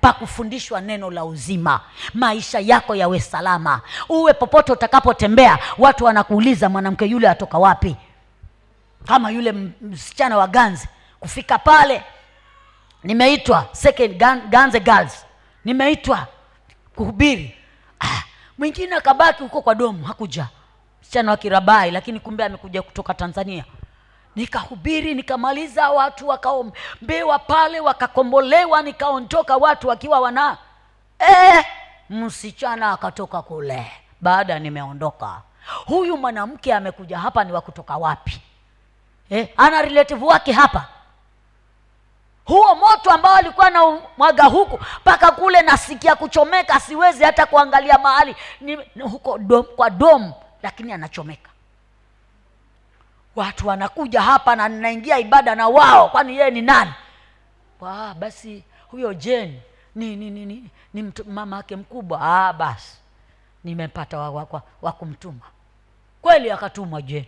pa 0.01 0.13
kufundishwa 0.13 0.81
neno 0.81 1.11
la 1.11 1.25
uzima. 1.25 1.81
Maisha 2.13 2.59
yako 2.59 2.95
yawe 2.95 3.19
salama. 3.19 3.81
Uwe 4.09 4.33
popote 4.33 4.71
utakapotembea 4.71 5.59
watu 5.77 6.05
wanakuuliza 6.05 6.69
mwanamke 6.69 7.05
yule 7.05 7.29
atoka 7.29 7.57
wapi? 7.57 7.95
Kama 9.05 9.31
yule 9.31 9.51
msichana 9.81 10.37
wa 10.37 10.47
ganzi 10.47 10.87
kufika 11.19 11.57
pale. 11.59 12.03
Nimeitwa 13.03 13.67
second 13.71 14.17
Gan- 14.17 14.47
ganze 14.49 14.79
girls. 14.79 15.25
Nimeitwa 15.65 16.27
kuhubiri. 16.95 17.55
Ah, 17.99 18.23
mwingine 18.57 18.95
akabaki 18.95 19.43
huko 19.43 19.61
kwa 19.61 19.75
domu 19.75 20.03
hakuja. 20.05 20.47
Msichana 21.01 21.31
wa 21.31 21.37
kirabai 21.37 21.91
lakini 21.91 22.19
kumbe 22.19 22.43
amekuja 22.45 22.81
kutoka 22.81 23.13
tanzania 23.13 23.65
nikahubiri 24.35 25.13
nikamaliza 25.15 25.89
watu 25.91 26.27
wakaombewa 26.27 27.39
pale 27.39 27.79
wakakombolewa 27.79 28.81
nikaondoka 28.81 29.57
watu 29.57 29.87
wakiwa 29.87 30.19
wana 30.19 30.57
eh, 31.19 31.65
msichana 32.09 32.91
akatoka 32.91 33.41
kule. 33.41 33.91
Baada 34.21 34.59
nimeondoka. 34.59 35.41
Huyu 35.85 36.17
mwanamke 36.17 36.73
amekuja 36.73 37.19
hapa 37.19 37.43
ni 37.43 37.51
wa 37.51 37.61
kutoka 37.61 37.97
wapi? 37.97 38.41
Eh, 39.29 39.47
ana 39.57 39.81
relative 39.81 40.25
wake 40.25 40.51
hapa? 40.51 40.87
Huo 42.45 42.75
moto 42.75 43.11
ambao 43.11 43.35
alikuwa 43.35 43.69
na 43.69 43.99
mwaga 44.17 44.43
huku 44.43 44.79
mpaka 45.01 45.31
kule 45.31 45.61
nasikia 45.61 46.15
kuchomeka 46.15 46.79
siwezi 46.79 47.23
hata 47.23 47.45
kuangalia 47.45 47.97
mahali. 47.97 48.35
Ni, 48.61 48.75
huko 49.01 49.37
dom, 49.37 49.63
kwa 49.63 49.89
dom 49.89 50.33
lakini 50.63 50.93
anachomeka 50.93 51.50
watu 53.35 53.67
wanakuja 53.67 54.21
hapa 54.21 54.55
na 54.55 54.69
ninaingia 54.69 55.19
ibada 55.19 55.55
na 55.55 55.67
wao 55.67 56.09
kwani 56.09 56.37
yeye 56.37 56.51
ni 56.51 56.61
nani? 56.61 56.91
Wah, 57.79 58.13
basi 58.13 58.63
huyo 58.87 59.13
jen 59.13 59.59
ni 59.95 60.15
ni, 60.15 60.29
ni, 60.29 60.45
ni, 60.45 60.69
ni 60.93 61.11
mama 61.27 61.57
yake 61.57 61.75
mkubwa. 61.75 62.19
Ah, 62.21 62.53
basi 62.53 62.97
nimepata 63.63 64.17
wa, 64.17 64.29
wa, 64.29 64.47
wa, 64.51 64.61
wa 64.81 64.91
kumtuma. 64.91 65.41
Kweli 66.21 66.51
akatumwa 66.51 67.01
jen 67.01 67.25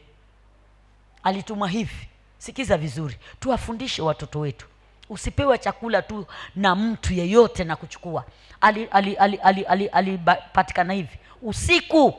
alitumwa 1.23 1.69
hivi. 1.69 2.07
Sikiza 2.37 2.77
vizuri. 2.77 3.17
Tuwafundishe 3.39 4.01
watoto 4.01 4.39
wetu. 4.39 4.67
Usipewe 5.09 5.57
chakula 5.57 6.01
tu 6.01 6.25
na 6.55 6.75
mtu 6.75 7.13
yeyote 7.13 7.63
na 7.63 7.75
kuchukua. 7.75 8.25
Alipatikana 8.61 8.91
ali, 8.91 9.15
ali, 9.15 9.37
ali, 9.37 9.63
ali, 9.63 9.87
ali, 9.87 10.11
ali 10.13 10.93
hivi. 10.93 11.17
Usiku! 11.41 12.13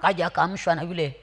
Kaja 0.00 0.26
akaamshwa 0.26 0.74
na 0.74 0.82
yule 0.82 1.16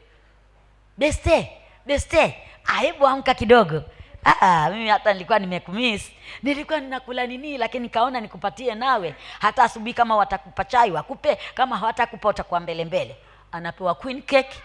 beste 0.97 1.51
beste. 1.85 2.41
Aibu 2.65 3.07
amka 3.07 3.33
kidogo. 3.33 3.83
Aa, 4.25 4.69
mimi 4.69 4.89
hata 4.89 5.13
nilikuwa 5.13 5.39
nimekumiss 5.39 6.11
nilikuwa 6.43 6.79
ninakula 6.79 7.27
nini 7.27 7.57
lakini 7.57 7.83
nikaona 7.83 8.21
nikupatie 8.21 8.75
nawe. 8.75 9.15
Hata 9.39 9.63
asubuhi 9.63 9.93
kama 9.93 10.15
watakupa 10.15 10.65
chai 10.65 10.91
wakupe. 10.91 11.37
Kama 11.55 11.77
hawatakupa 11.77 12.29
utakuwa 12.29 12.59
mbele 12.59 12.85
mbele. 12.85 13.15
Anapewa 13.51 13.95
queen 13.95 14.21
cake 14.21 14.61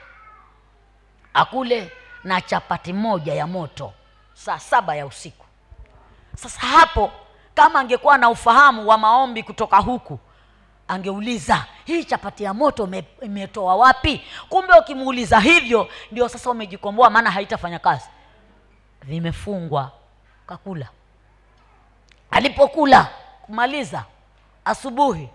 akule 1.35 1.93
na 2.25 2.41
chapati 2.41 2.93
moja 2.93 3.35
ya 3.35 3.47
moto. 3.47 3.93
Saa 4.35 4.59
saba 4.59 4.95
ya 4.97 5.07
usiku. 5.07 5.47
Sasa 6.37 6.61
hapo 6.61 7.11
kama 7.55 7.81
angekuwa 7.81 8.19
na 8.19 8.31
ufahamu 8.31 8.89
wa 8.89 8.99
maombi 8.99 9.43
kutoka 9.43 9.77
huku 9.79 10.19
angeuliza 10.91 11.67
hii 11.85 12.05
chapati 12.05 12.45
ya 12.45 12.55
moto 12.55 12.89
imetoa 13.23 13.77
wapi? 13.77 14.25
Kumbe 14.49 14.73
ukimuuliza 14.79 15.41
hivyo 15.41 15.89
ndio 16.11 16.29
sasa 16.29 16.51
umejikomboa 16.51 17.11
maana 17.11 17.31
haitafanya 17.31 17.79
kazi. 17.79 18.09
Vimefungwa. 19.03 19.91
Kakula. 20.47 20.89
Alipokula 22.31 23.09
kumaliza. 23.43 24.05
Asubuhi. 24.65 25.29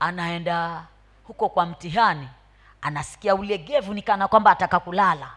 Anaenda 0.00 0.82
huko 1.26 1.48
kwa 1.48 1.66
mtihani. 1.66 2.28
Anasikia 2.82 3.34
ulegevu 3.34 3.94
nikana 3.94 4.28
kwamba 4.28 4.50
ataka 4.50 4.80
kulala. 4.80 5.30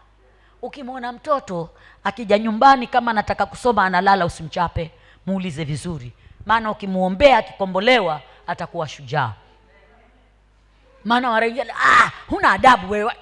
Ukimwona 0.62 1.12
mtoto 1.12 1.70
akija 2.04 2.38
nyumbani 2.38 2.86
kama 2.86 3.10
anataka 3.10 3.46
kusoma 3.46 3.84
analala 3.84 4.26
usimchape. 4.26 4.90
Muulize 5.26 5.64
vizuri. 5.64 6.12
Maana 6.46 6.70
ukimwombea 6.70 7.38
akikombolewa 7.38 8.20
atakuwa 8.46 8.88
shujaa. 8.88 9.32
Maana 11.04 11.30
waraingia 11.30 11.66
ah, 11.84 12.10
huna 12.28 12.52
adabu 12.52 12.90
wewe. 12.92 13.12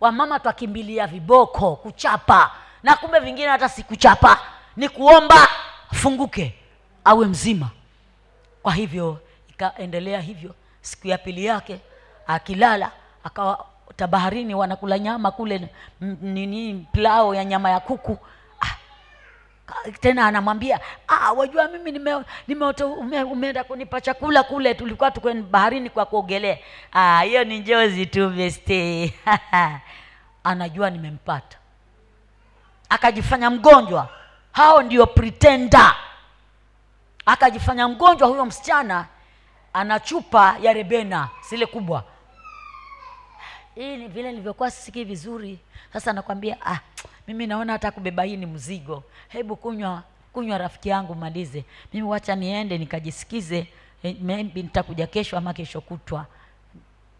Wamama 0.00 0.40
twakimbilia 0.40 1.06
viboko 1.06 1.76
kuchapa. 1.76 2.50
Na 2.82 2.96
kumbe 2.96 3.18
vingine 3.18 3.48
hata 3.48 3.68
sikuchapa. 3.68 4.38
Ni 4.76 4.88
kuomba 4.88 5.48
funguke 5.92 6.54
awe 7.04 7.26
mzima. 7.26 7.70
Kwa 8.62 8.72
hivyo 8.74 9.18
ikaendelea 9.50 10.20
hivyo. 10.20 10.54
Siku 10.80 11.08
ya 11.08 11.18
pili 11.18 11.44
yake 11.44 11.80
akilala 12.26 12.90
akawa 13.24 13.66
tabaharini 13.96 14.54
wanakula 14.54 14.98
nyama 14.98 15.30
kule 15.30 15.68
nini 16.20 16.86
plao 16.92 17.34
ya 17.34 17.44
nyama 17.44 17.70
ya 17.70 17.80
kuku 17.80 18.18
tena 20.00 20.26
anamwambia 20.26 20.80
ah, 21.08 21.32
wajua 21.32 21.68
mimi 21.68 21.92
nime, 21.92 22.14
ume, 22.98 23.22
umeenda 23.22 23.64
kunipa 23.64 24.00
chakula 24.00 24.42
kule 24.42 24.74
tulikuwa 24.74 25.10
tuko 25.10 25.34
baharini 25.34 25.90
kwa 25.90 26.06
kuogelea. 26.06 26.58
"Ah, 26.92 27.20
hiyo 27.22 27.44
ni 27.44 27.58
njozi 27.58 28.06
tu 28.06 28.30
beste 28.30 29.14
anajua 30.44 30.90
nimempata. 30.90 31.58
Akajifanya 32.88 33.50
mgonjwa. 33.50 34.08
Hao 34.52 34.82
ndio 34.82 35.06
pretender. 35.06 35.96
Akajifanya 37.26 37.88
mgonjwa 37.88 38.28
huyo 38.28 38.44
msichana 38.46 39.06
ana 39.72 40.00
chupa 40.00 40.56
ya 40.60 40.72
rebena 40.72 41.28
zile 41.48 41.66
kubwa. 41.66 42.04
Hii 43.74 43.96
ni 43.96 44.08
vile 44.08 44.30
nilivyokuwa 44.30 44.70
sisikii 44.70 45.04
vizuri. 45.04 45.58
Sasa 45.92 46.12
nakwambia 46.12 46.56
ah, 46.66 46.78
mimi 47.28 47.46
naona 47.46 47.72
hata 47.72 47.90
kubeba 47.90 48.22
hii 48.22 48.36
ni 48.36 48.46
mzigo. 48.46 49.02
Hebu 49.28 49.56
kunywa 49.56 50.02
kunywa 50.32 50.58
rafiki 50.58 50.88
yangu 50.88 51.14
malize 51.14 51.64
mimi 51.92 52.06
wacha 52.08 52.34
niende 52.34 52.78
nikajisikize 52.78 53.66
mbi 54.04 54.16
maybe 54.22 54.62
nitakuja 54.62 55.06
kesho 55.06 55.38
ama 55.38 55.52
kesho 55.54 55.80
kutwa. 55.80 56.26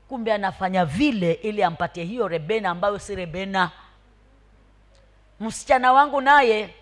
Kumbe 0.08 0.32
anafanya 0.32 0.84
vile 0.84 1.32
ili 1.32 1.62
ampatie 1.62 2.04
hiyo 2.04 2.28
rebena 2.28 2.70
ambayo 2.70 2.98
si 2.98 3.14
rebena. 3.14 3.70
Msichana 5.40 5.92
wangu 5.92 6.20
naye 6.20 6.74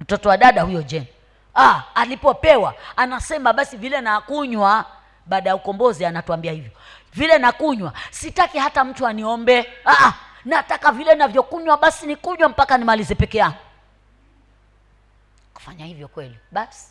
mtoto 0.00 0.28
wa 0.28 0.36
dada 0.36 0.62
huyo 0.62 0.82
jen 0.82 1.04
ah, 1.54 1.82
alipopewa 1.94 2.74
anasema 2.96 3.52
basi 3.52 3.76
vile 3.76 4.00
nakunywa. 4.00 4.84
Baada 5.26 5.50
ya 5.50 5.56
ukombozi 5.56 6.04
anatuambia 6.04 6.52
hivyo. 6.52 6.70
Vile 7.14 7.38
nakunywa 7.38 7.92
sitaki 8.10 8.58
hata 8.58 8.84
mtu 8.84 9.06
aniombe. 9.06 9.66
Ah, 9.86 10.12
nataka 10.44 10.92
vile 10.92 11.14
navyokunywa 11.14 11.76
basi 11.76 12.06
nikunywa 12.06 12.48
mpaka 12.48 12.78
nimalize 12.78 13.14
peke 13.14 13.38
yangu. 13.38 13.56
Kufanya 15.54 15.84
hivyo 15.86 16.08
kweli. 16.08 16.38
Basi. 16.52 16.88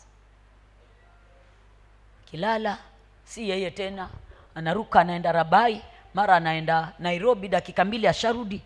Kilala 2.24 2.78
si 3.24 3.48
yeye 3.50 3.70
tena. 3.70 4.08
Anaruka 4.54 5.00
anaenda 5.00 5.32
rabai 5.32 5.82
mara 6.14 6.36
anaenda 6.36 6.92
nairobi 6.98 7.48
dakika 7.48 7.84
mbili 7.84 8.08
asharudi. 8.08 8.62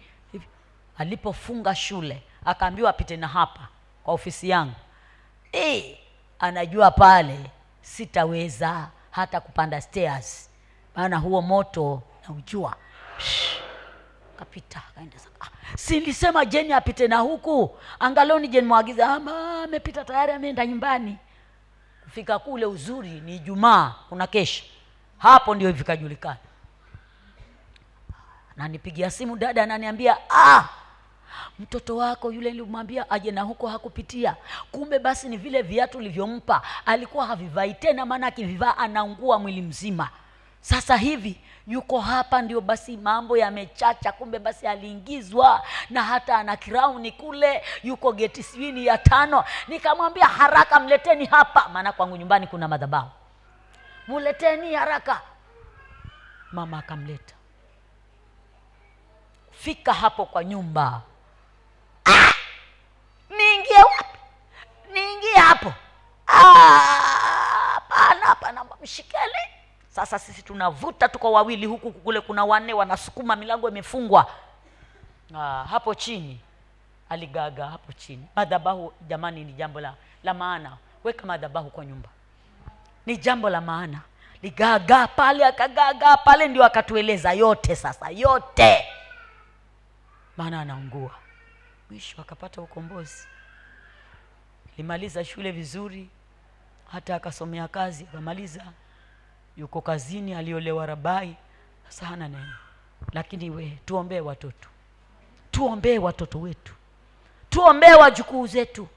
Alipofunga 0.99 1.74
shule 1.74 2.22
akaambiwa 2.45 2.91
apite 2.91 3.16
na 3.16 3.28
hapa 3.28 3.68
kwa 4.05 4.14
ofisi 4.14 4.49
yangu. 4.49 4.74
E, 5.53 5.99
anajua 6.39 6.91
pale 6.91 7.51
sitaweza 7.82 8.89
hata 9.11 9.41
kupanda 9.41 9.80
stairs. 9.80 10.51
Maana 10.97 11.16
huo 11.18 11.43
moto 11.43 12.03
naujua 12.28 12.76
Shh. 13.18 13.68
Kapita 14.39 14.82
akaenda 14.91 15.16
zake. 15.18 15.36
ah, 15.41 15.76
silisema 15.76 16.45
jeni 16.45 16.72
apite 16.72 17.09
na 17.09 17.18
huku? 17.18 17.76
Angaloni 18.01 18.49
jeni 18.49 18.66
mwagiza 18.66 19.09
ama 19.14 19.62
amepita 19.62 20.05
tayari 20.05 20.32
ameenda 20.32 20.66
nyumbani. 20.66 21.16
Kufika 22.05 22.39
kule 22.39 22.66
uzuri 22.66 23.09
ni 23.20 23.36
ijumaa 23.36 23.95
kuna 24.09 24.26
kesha 24.26 24.64
hapo 25.18 25.55
ndio 25.55 25.72
vikajulikana. 25.72 26.36
Nanipigia 28.57 29.11
simu 29.11 29.36
dada 29.36 29.62
ananiambia 29.62 30.16
ah, 30.30 30.64
mtoto 31.59 31.97
wako 31.97 32.32
yule 32.32 32.51
nilimwambia 32.51 33.11
aje 33.11 33.30
na 33.30 33.43
huko 33.43 33.68
hakupitia. 33.68 34.36
Kumbe 34.72 34.99
basi 34.99 35.28
ni 35.28 35.36
vile 35.36 35.62
viatu 35.62 35.99
ulivyompa. 35.99 36.62
Alikuwa 36.86 37.26
havivai 37.26 37.74
tena 37.74 38.07
maana 38.07 38.26
akivivaa 38.26 38.76
anaungua 38.76 39.39
mwili 39.39 39.62
mzima 39.62 40.09
sasa 40.61 40.96
hivi 40.96 41.40
yuko 41.66 42.00
hapa 42.00 42.42
ndio 42.42 42.61
basi 42.61 42.96
mambo 42.96 43.36
yamechacha 43.36 44.12
kumbe 44.12 44.38
basi 44.38 44.66
aliingizwa 44.66 45.66
na 45.90 46.02
hata 46.04 46.38
ana 46.38 46.56
kirauni 46.56 47.12
kule 47.12 47.62
yuko 47.82 48.12
geti 48.12 48.42
sijui 48.42 48.86
ya 48.86 48.98
tano. 48.98 49.44
Nikamwambia 49.68 50.26
haraka 50.26 50.80
mleteni 50.80 51.26
hapa. 51.26 51.68
Maana 51.68 51.92
kwangu 51.92 52.16
nyumbani 52.16 52.46
kuna 52.46 52.68
madhabahu. 52.68 53.11
Muleteni 54.06 54.74
haraka. 54.74 55.20
Mama 56.52 56.78
akamleta. 56.78 57.34
Fika 59.50 59.92
hapo 59.92 60.26
kwa 60.26 60.44
nyumba. 60.44 61.02
Ah! 62.04 62.32
niingie 63.30 63.76
wapi? 63.76 64.18
Niingie 64.92 65.34
hapo. 65.34 65.72
Ah, 66.26 66.78
hapana 67.74 68.26
hapana 68.26 68.64
mshikeni 68.82 69.57
sasa 70.07 70.18
sisi 70.18 70.42
tunavuta 70.42 71.09
tuko 71.09 71.32
wawili 71.32 71.66
huku 71.66 71.92
kule 71.92 72.20
kuna 72.20 72.44
wanne 72.44 72.72
wanasukuma 72.74 73.36
milango 73.36 73.68
imefungwa. 73.68 74.30
Hapo 75.70 75.94
chini 75.94 76.40
aligaga 77.09 77.66
hapo 77.66 77.92
chini. 77.92 78.26
Madhabahu 78.36 78.92
jamani 79.09 79.44
ni 79.44 79.53
jambo 79.53 79.80
la, 79.80 79.94
la 80.24 80.34
maana. 80.34 80.76
Weka 81.05 81.26
madhabahu 81.26 81.70
kwa 81.70 81.86
nyumba. 81.86 82.09
Ni 83.07 83.16
jambo 83.16 83.51
la 83.51 83.61
maana. 83.61 84.01
Ligaga 84.42 85.07
pale 85.07 85.46
akagaga 85.46 86.16
pale 86.16 86.49
ndio 86.49 86.64
akatueleza 86.64 87.32
yote 87.32 87.76
sasa 87.76 88.09
yote. 88.11 88.84
Maana 90.36 90.61
anaungua. 90.61 91.11
Mwisho 91.90 92.20
akapata 92.22 92.62
ukombozi. 92.62 93.28
Limaliza 94.76 95.24
shule 95.24 95.51
vizuri 95.51 96.11
hata 96.92 97.14
akasomea 97.16 97.68
kazi 97.68 98.05
akamaliza 98.12 98.64
yuko 99.59 99.80
kazini 99.80 100.34
aliolewa 100.34 100.86
rabai 100.86 101.36
sasa 101.88 102.06
hana 102.06 102.28
neno. 102.28 102.54
Lakini 103.12 103.50
we 103.50 103.78
tuombee 103.86 104.20
watoto. 104.20 104.68
Tuombee 105.50 105.98
watoto 105.98 106.40
wetu. 106.40 106.74
Tuombee 107.50 107.94
wajukuu 107.94 108.46
zetu. 108.46 108.88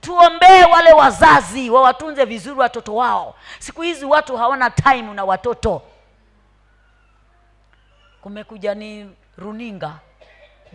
Tuombee 0.00 0.64
wale 0.72 0.92
wazazi 0.92 1.70
wawatunze 1.70 2.24
vizuri 2.24 2.60
watoto 2.60 2.94
wao. 2.94 3.34
Siku 3.58 3.82
hizi 3.82 4.04
watu 4.04 4.36
hawana 4.36 4.70
time 4.70 5.02
na 5.14 5.24
watoto. 5.24 5.82
Kumekuja 8.20 8.74
ni 8.74 9.10
runinga 9.38 9.98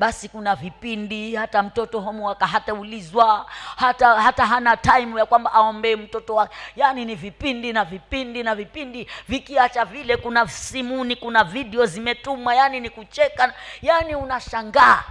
basi 0.01 0.29
kuna 0.29 0.55
vipindi 0.55 1.35
hata 1.35 1.63
mtoto 1.63 1.99
homework 1.99 2.39
hataulizwa 2.39 3.45
hata 3.75 4.21
hata 4.21 4.45
hana 4.45 4.77
time 4.77 5.19
ya 5.19 5.25
kwamba 5.25 5.53
aombee 5.53 5.95
mtoto 5.95 6.35
wake. 6.35 6.55
Yaani 6.75 7.05
ni 7.05 7.15
vipindi 7.15 7.73
na 7.73 7.85
vipindi 7.85 8.43
na 8.43 8.55
vipindi 8.55 9.07
vikiacha 9.27 9.85
vile 9.85 10.17
kuna 10.17 10.47
simuni 10.47 11.15
kuna 11.15 11.43
video 11.43 11.85
zimetumwa 11.85 12.55
yaani 12.55 12.79
ni 12.79 12.89
kucheka. 12.89 13.53
Yaani 13.81 14.15
unashangaa. 14.15 15.03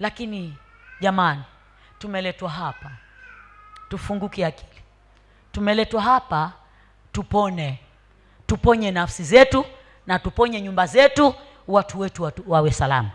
Lakini 0.00 0.56
jamani 1.00 1.42
tumeletwa 1.98 2.50
hapa 2.50 2.90
tufunguke 3.88 4.46
akili. 4.46 4.82
Tumeletwa 5.52 6.02
hapa 6.02 6.52
tupone. 7.12 7.78
Tuponye 8.46 8.90
nafsi 8.90 9.24
zetu 9.24 9.64
na 10.06 10.18
tuponye 10.18 10.60
nyumba 10.60 10.86
zetu 10.86 11.34
watu 11.68 12.00
wetu 12.00 12.22
watu, 12.22 12.44
wawe 12.46 12.72
salama 12.72 13.10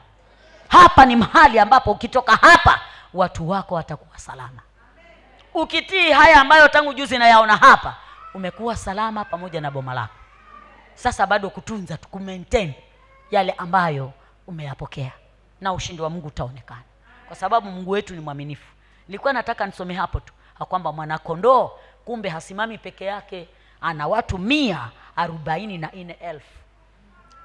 hapa 0.72 1.06
ni 1.06 1.16
mahali 1.16 1.60
ambapo 1.60 1.92
ukitoka 1.92 2.36
hapa 2.36 2.80
watu 3.14 3.50
wako 3.50 3.76
watakuwa 3.76 4.18
salama. 4.18 4.62
Ukitii 5.54 6.12
haya 6.12 6.42
ambayo 6.42 6.68
tangu 6.68 6.94
juzi 6.94 7.18
nayaona 7.18 7.58
hapa 7.58 7.96
umekuwa 8.34 8.76
salama 8.76 9.26
pamoja 9.26 9.62
na 9.62 9.72
boma 9.72 9.94
lako. 9.94 10.14
Sasa 10.94 11.28
bado 11.28 11.50
kutunza 11.50 11.98
tukumaintain 11.98 12.74
yale 13.32 13.52
ambayo 13.52 14.12
umeyapokea 14.48 15.12
na 15.62 15.74
ushindi 15.74 16.02
wa 16.02 16.10
mungu 16.10 16.28
utaonekana. 16.28 16.82
Kwa 17.28 17.36
sababu 17.36 17.72
mungu 17.72 17.92
wetu 17.92 18.16
ni 18.16 18.22
mwaminifu. 18.22 18.68
Nilikuwa 19.08 19.34
nataka 19.34 19.66
nisome 19.66 19.94
hapo 19.94 20.20
tu 20.20 20.34
kwamba 20.70 20.92
mwanakondoo 20.92 21.72
kumbe 22.06 22.30
hasimami 22.30 22.78
peke 22.78 23.06
yake 23.06 23.48
ana 23.82 24.08
watu 24.08 24.38
mia 24.38 24.90
arobaini 25.16 25.78
na 25.78 25.90
nne 25.94 26.14
elfu. 26.14 26.58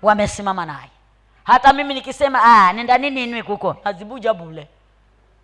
Wamesimama 0.03 0.67
naye 0.67 0.91
hata 1.47 1.73
mimi 1.73 1.95
nikisema 1.95 2.43
"Ah, 2.45 2.73
nenda 2.73 2.99
nini 2.99 3.27
nwi 3.27 3.43
kuko? 3.43 3.77
Nazibuja 3.85 4.35
bule. 4.35 4.69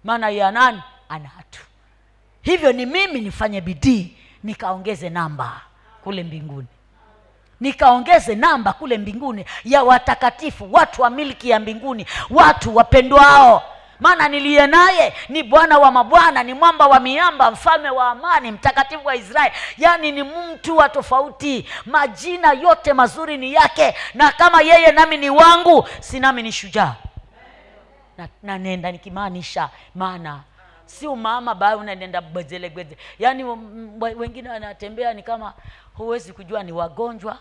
Maana 0.04 0.28
ya 0.30 0.50
nani? 0.50 0.82
Anatu 1.08 1.60
hivyo 2.42 2.72
ni 2.72 2.86
mimi 2.86 3.20
nifanye 3.20 3.60
bidii 3.60 4.16
nikaongeze 4.42 5.10
namba 5.10 5.60
kule 6.04 6.22
mbinguni. 6.22 6.66
Nikaongeze 7.60 8.34
namba 8.34 8.72
kule 8.72 8.98
mbinguni 8.98 9.44
ya 9.64 9.82
watakatifu 9.82 10.68
watu 10.72 11.02
wa 11.02 11.10
milki 11.10 11.50
ya 11.50 11.60
mbinguni 11.60 12.06
watu 12.30 12.76
wapendwao 12.76 13.62
maana 14.02 14.28
niliye 14.28 14.66
naye 14.66 15.14
ni 15.28 15.42
bwana 15.42 15.78
wa 15.78 15.90
mabwana 15.90 16.42
ni 16.42 16.54
mwamba 16.54 16.86
wa 16.86 17.00
miamba 17.00 17.50
mfalme 17.50 17.90
wa 17.90 18.08
amani 18.10 18.50
mtakatifu 18.52 19.06
wa 19.06 19.16
israeli. 19.16 19.54
Yaani 19.78 20.12
ni 20.12 20.22
mtu 20.22 20.76
wa 20.76 20.88
tofauti. 20.88 21.68
Majina 21.86 22.52
yote 22.52 22.92
mazuri 22.92 23.38
ni 23.38 23.52
yake. 23.52 23.94
Na 24.14 24.32
kama 24.32 24.62
yeye 24.62 24.92
nami 24.92 25.16
ni 25.16 25.30
wangu 25.30 25.88
si 26.00 26.20
nami 26.20 26.42
ni 26.42 26.52
shujaa. 26.52 26.94
Na, 28.18 28.28
na 28.42 28.58
nenda 28.58 28.92
nikimaanisha 28.92 29.68
maana. 29.94 30.40
Sio 30.86 31.16
mama 31.16 31.54
ba 31.54 31.76
unaenda 31.76 32.20
gwezele 32.20 32.70
gweze 32.70 32.96
yaani 33.18 33.44
wengine 34.16 34.48
wanatembea 34.48 35.14
ni 35.14 35.22
kama 35.22 35.52
huwezi 35.94 36.32
kujua 36.32 36.62
ni 36.62 36.72
wagonjwa 36.72 37.38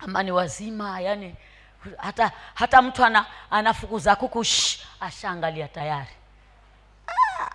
ama 0.00 0.22
ni 0.22 0.30
wazima. 0.32 1.00
Yani 1.00 1.34
hata 1.98 2.32
hata 2.54 2.82
mtu 2.82 3.04
ana, 3.04 3.26
anafukuza 3.50 4.16
kuku 4.16 4.44
shh, 4.44 4.78
ashaangalia 5.00 5.68
tayari. 5.68 6.10
Ah! 7.08 7.50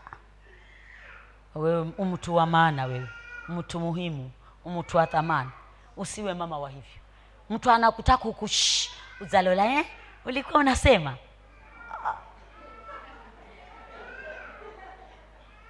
wewe 1.56 1.84
mtu 2.00 2.36
wa 2.36 2.46
maana 2.46 2.86
wewe 2.86 3.08
mtu 3.48 3.80
muhimu 3.80 4.32
mtu 4.66 4.98
wa 4.98 5.08
thamani. 5.08 5.50
Usiwe 5.98 6.34
mama 6.34 6.60
wa 6.60 6.70
hivyo. 6.70 7.02
Mtu 7.50 7.72
anakutaka 7.72 8.18
kuku 8.18 8.48
shh, 8.48 8.90
uzalola 9.22 9.66
eh? 9.66 9.86
ulikuwa 10.26 10.60
unasema? 10.60 11.16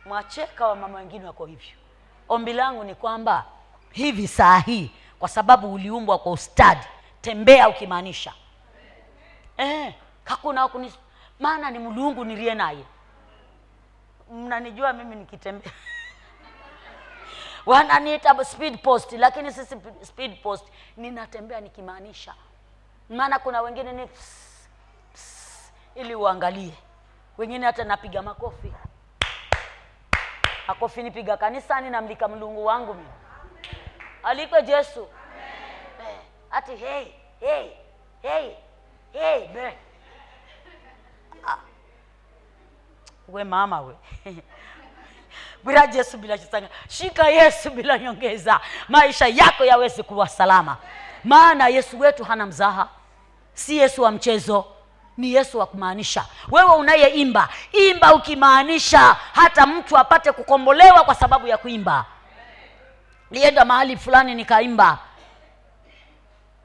Mwacheka 0.06 0.68
wa 0.68 0.76
mama 0.76 0.98
wengine 0.98 1.26
wako 1.26 1.46
hivyo. 1.46 1.76
Ombi 2.30 2.54
langu 2.54 2.84
ni 2.84 2.96
kwamba 2.96 3.46
hivi 3.92 4.28
saa 4.28 4.60
hii 4.60 4.92
kwa 5.20 5.30
sababu 5.30 5.74
uliumbwa 5.74 6.20
kwa 6.20 6.32
ustadi 6.32 6.86
tembea 7.22 7.70
ukimaanisha 7.70 8.34
eh, 9.62 9.94
hakuna 10.26 10.68
kuni 10.68 10.94
maana 11.40 11.72
ni 11.72 11.80
mlungu 11.80 12.26
niliye 12.26 12.56
naye. 12.56 12.86
Mnanijua 14.32 14.94
mimi 14.94 15.16
nikitembea. 15.16 15.72
Wananiita 17.66 18.46
speed 18.46 18.82
post 18.82 19.12
lakini 19.12 19.52
sisi 19.52 19.76
speed 20.02 20.42
post 20.42 20.68
ninatembea 20.98 21.62
nikimaanisha. 21.62 22.34
Maana 23.10 23.40
kuna 23.40 23.62
wengine 23.62 23.92
ni 23.94 24.08
pss, 24.08 24.70
pss, 25.14 25.74
ili 25.96 26.16
uangalie. 26.16 26.74
Wengine 27.38 27.66
hata 27.66 27.84
napiga 27.84 28.22
makofi. 28.22 28.74
Makofi 30.68 31.04
nipiga 31.04 31.38
kanisani 31.38 31.90
namlika 31.90 32.28
mlungu 32.28 32.66
wangu 32.66 32.94
mimi. 32.94 33.10
Alikwe 34.24 34.64
jesu. 34.64 35.08
Eh, 36.10 36.18
ati 36.52 36.76
hey, 36.76 37.06
hey, 37.40 37.70
hey, 38.22 38.56
be. 39.14 39.74
Ah. 41.46 41.60
we 43.28 43.44
mama 43.44 43.82
we. 43.82 43.94
Bila 45.64 45.86
yesu 45.94 46.18
bila 46.18 46.38
chisanga 46.38 46.70
shika 46.90 47.30
yesu 47.30 47.70
bila 47.70 47.98
nyongeza. 47.98 48.60
Maisha 48.90 49.28
yako 49.28 49.66
yawezi 49.66 50.04
kuwa 50.04 50.28
salama. 50.28 50.78
Maana 51.24 51.68
yesu 51.68 52.00
wetu 52.00 52.24
hana 52.24 52.46
mzaha. 52.46 52.88
Si 53.54 53.78
yesu 53.78 54.02
wa 54.02 54.12
mchezo. 54.12 54.66
Ni 55.18 55.34
yesu 55.34 55.60
wa 55.60 55.66
kumaanisha. 55.66 56.26
Wewe 56.52 56.72
unayeimba 56.76 57.50
imba 57.72 58.16
ukimaanisha 58.16 59.00
hata 59.34 59.66
mtu 59.66 59.98
apate 59.98 60.32
kukombolewa 60.32 61.04
kwa 61.04 61.16
sababu 61.16 61.48
ya 61.48 61.58
kuimba. 61.58 62.06
Nienda 63.32 63.66
mahali 63.66 63.98
fulani 63.98 64.36
nikaimba. 64.36 64.98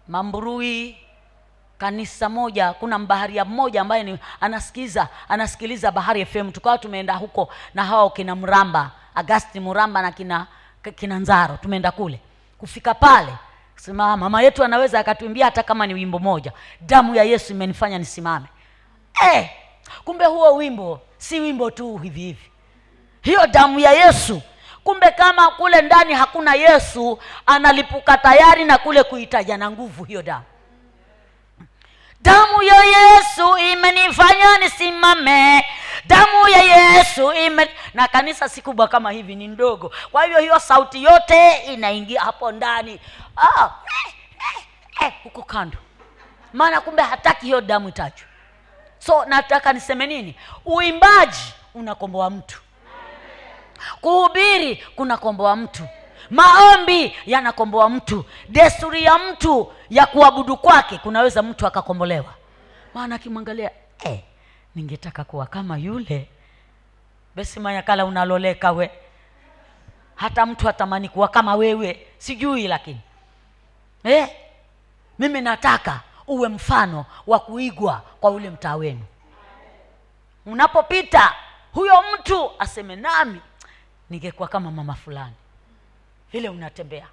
Mamburui 0.08 1.05
kanisa 1.78 2.28
moja 2.28 2.72
kuna 2.72 2.98
mbaharia 2.98 3.44
mmoja 3.44 3.80
ambaye 3.80 4.02
ni 4.02 4.18
anasikiza 4.40 5.08
anasikiliza 5.28 5.90
bahari 5.90 6.24
fm 6.26 6.52
tukawa 6.52 6.78
tumeenda 6.78 7.14
huko 7.14 7.48
na 7.74 7.84
hao 7.84 8.10
kina 8.10 8.36
mramba 8.36 8.90
agasti 9.14 9.60
mramba 9.60 10.02
na 10.02 10.12
kina 10.12 10.46
kina 10.94 11.18
nzaro 11.18 11.56
tumeenda 11.56 11.90
kule. 11.90 12.20
Kufika 12.58 12.94
pale 12.94 13.32
sema 13.76 14.16
mama 14.16 14.42
yetu 14.42 14.64
anaweza 14.64 14.98
akatuimbia 15.00 15.44
hata 15.44 15.62
kama 15.62 15.86
ni 15.86 15.94
wimbo 15.94 16.18
moja. 16.18 16.52
Damu 16.80 17.14
ya 17.14 17.24
yesu 17.24 17.52
imenifanya 17.52 17.98
nisimame. 17.98 18.46
Eh, 19.32 19.50
kumbe 20.04 20.24
huo 20.24 20.56
wimbo 20.56 21.00
si 21.18 21.40
wimbo 21.40 21.70
tu 21.70 21.96
hivi 21.96 22.20
hivi. 22.20 22.50
Hiyo 23.22 23.46
damu 23.46 23.80
ya 23.80 23.92
yesu 23.92 24.42
kumbe 24.84 25.10
kama 25.10 25.50
kule 25.50 25.82
ndani 25.82 26.14
hakuna 26.14 26.54
yesu 26.54 27.18
analipuka 27.46 28.18
tayari 28.18 28.64
na 28.64 28.78
kule 28.78 29.02
kuitaja 29.02 29.56
na 29.56 29.70
nguvu 29.70 30.04
hiyo 30.04 30.22
damu 30.22 30.44
damu 32.26 32.62
ya 32.62 32.84
yesu 32.84 33.58
imenifanya 33.58 34.58
nisimame. 34.58 35.64
Damu 36.06 36.48
ya 36.48 36.62
yesu 36.62 37.32
ime... 37.32 37.70
na 37.94 38.08
kanisa 38.08 38.48
si 38.48 38.62
kubwa 38.62 38.88
kama 38.88 39.10
hivi 39.10 39.34
ni 39.34 39.48
ndogo. 39.48 39.92
Kwa 40.12 40.24
hivyo 40.24 40.40
hiyo 40.40 40.58
sauti 40.58 41.02
yote 41.04 41.56
inaingia 41.56 42.20
hapo 42.20 42.52
ndani. 42.52 43.00
Oh, 43.36 43.64
eh, 43.64 44.14
eh, 44.56 44.64
eh, 45.06 45.12
huko 45.22 45.42
kando. 45.42 45.78
Maana 46.52 46.80
kumbe 46.80 47.02
hataki 47.02 47.46
hiyo 47.46 47.60
damu 47.60 47.88
itajwe 47.88 48.26
so 48.98 49.24
nataka 49.24 49.72
niseme 49.72 50.06
nini? 50.06 50.34
Uimbaji 50.64 51.54
unakomboa 51.74 52.30
mtu. 52.30 52.60
Kuhubiri 54.00 54.76
kunakomboa 54.96 55.56
mtu. 55.56 55.82
Maombi 56.30 57.16
yanakomboa 57.26 57.88
mtu. 57.90 58.24
Desturi 58.48 59.04
ya 59.04 59.18
mtu 59.18 59.72
ya 59.90 60.06
kuabudu 60.06 60.56
kwake 60.56 60.98
kunaweza 60.98 61.42
mtu 61.42 61.66
akakombolewa. 61.66 62.34
Maana 62.94 63.14
akimwangalia 63.14 63.70
eh, 64.04 64.20
ningetaka 64.74 65.24
kuwa 65.24 65.46
kama 65.46 65.78
yule. 65.78 66.28
Besi 67.36 67.60
manyakala 67.60 68.04
unaloleka 68.04 68.72
we. 68.72 68.90
Hata 70.14 70.46
mtu 70.46 70.68
atamani 70.68 71.08
kuwa 71.08 71.28
kama 71.28 71.54
wewe 71.56 72.06
sijui 72.18 72.68
lakini. 72.68 73.00
Eh, 74.04 74.28
mimi 75.18 75.40
nataka 75.40 76.00
uwe 76.26 76.48
mfano 76.48 77.04
wa 77.26 77.38
kuigwa 77.38 78.02
kwa 78.20 78.30
ule 78.30 78.50
mtaa 78.50 78.76
wenu. 78.76 79.04
Unapopita 80.46 81.34
huyo 81.72 81.94
mtu 82.14 82.50
aseme 82.58 82.96
nami 82.96 83.40
ningekuwa 84.10 84.48
kama 84.48 84.70
mama 84.70 84.94
fulani. 84.94 85.34
Vile 86.32 86.48
unatembea 86.48 87.06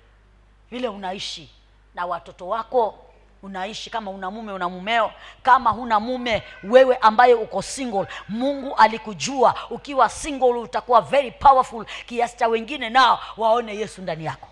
vile 0.71 0.87
unaishi 0.87 1.49
na 1.95 2.05
watoto 2.05 2.47
wako. 2.47 2.99
Unaishi 3.43 3.89
kama 3.89 4.11
una 4.11 4.31
mume 4.31 4.53
una 4.53 4.69
mumeo. 4.69 5.11
Kama 5.43 5.69
huna 5.69 5.99
mume 5.99 6.43
wewe 6.63 6.95
ambaye 6.97 7.33
uko 7.33 7.61
single 7.61 8.07
mungu 8.29 8.75
alikujua. 8.75 9.55
Ukiwa 9.69 10.09
single 10.09 10.47
utakuwa 10.53 11.01
very 11.01 11.31
powerful. 11.31 11.85
Kiasi 12.05 12.37
cha 12.37 12.47
wengine 12.47 12.89
nao 12.89 13.19
waone 13.37 13.75
yesu 13.75 14.01
ndani 14.01 14.25
yako. 14.25 14.47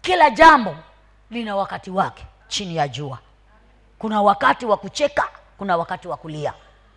Kila 0.00 0.30
jambo 0.30 0.76
lina 1.30 1.56
wakati 1.56 1.90
wake 1.90 2.26
chini 2.48 2.76
ya 2.76 2.88
jua. 2.88 3.18
Kuna 3.98 4.22
wakati 4.22 4.66
wa 4.66 4.76
kucheka 4.76 5.28
kuna 5.58 5.76
wakati 5.76 6.08
wa 6.08 6.16
kulia 6.16 6.54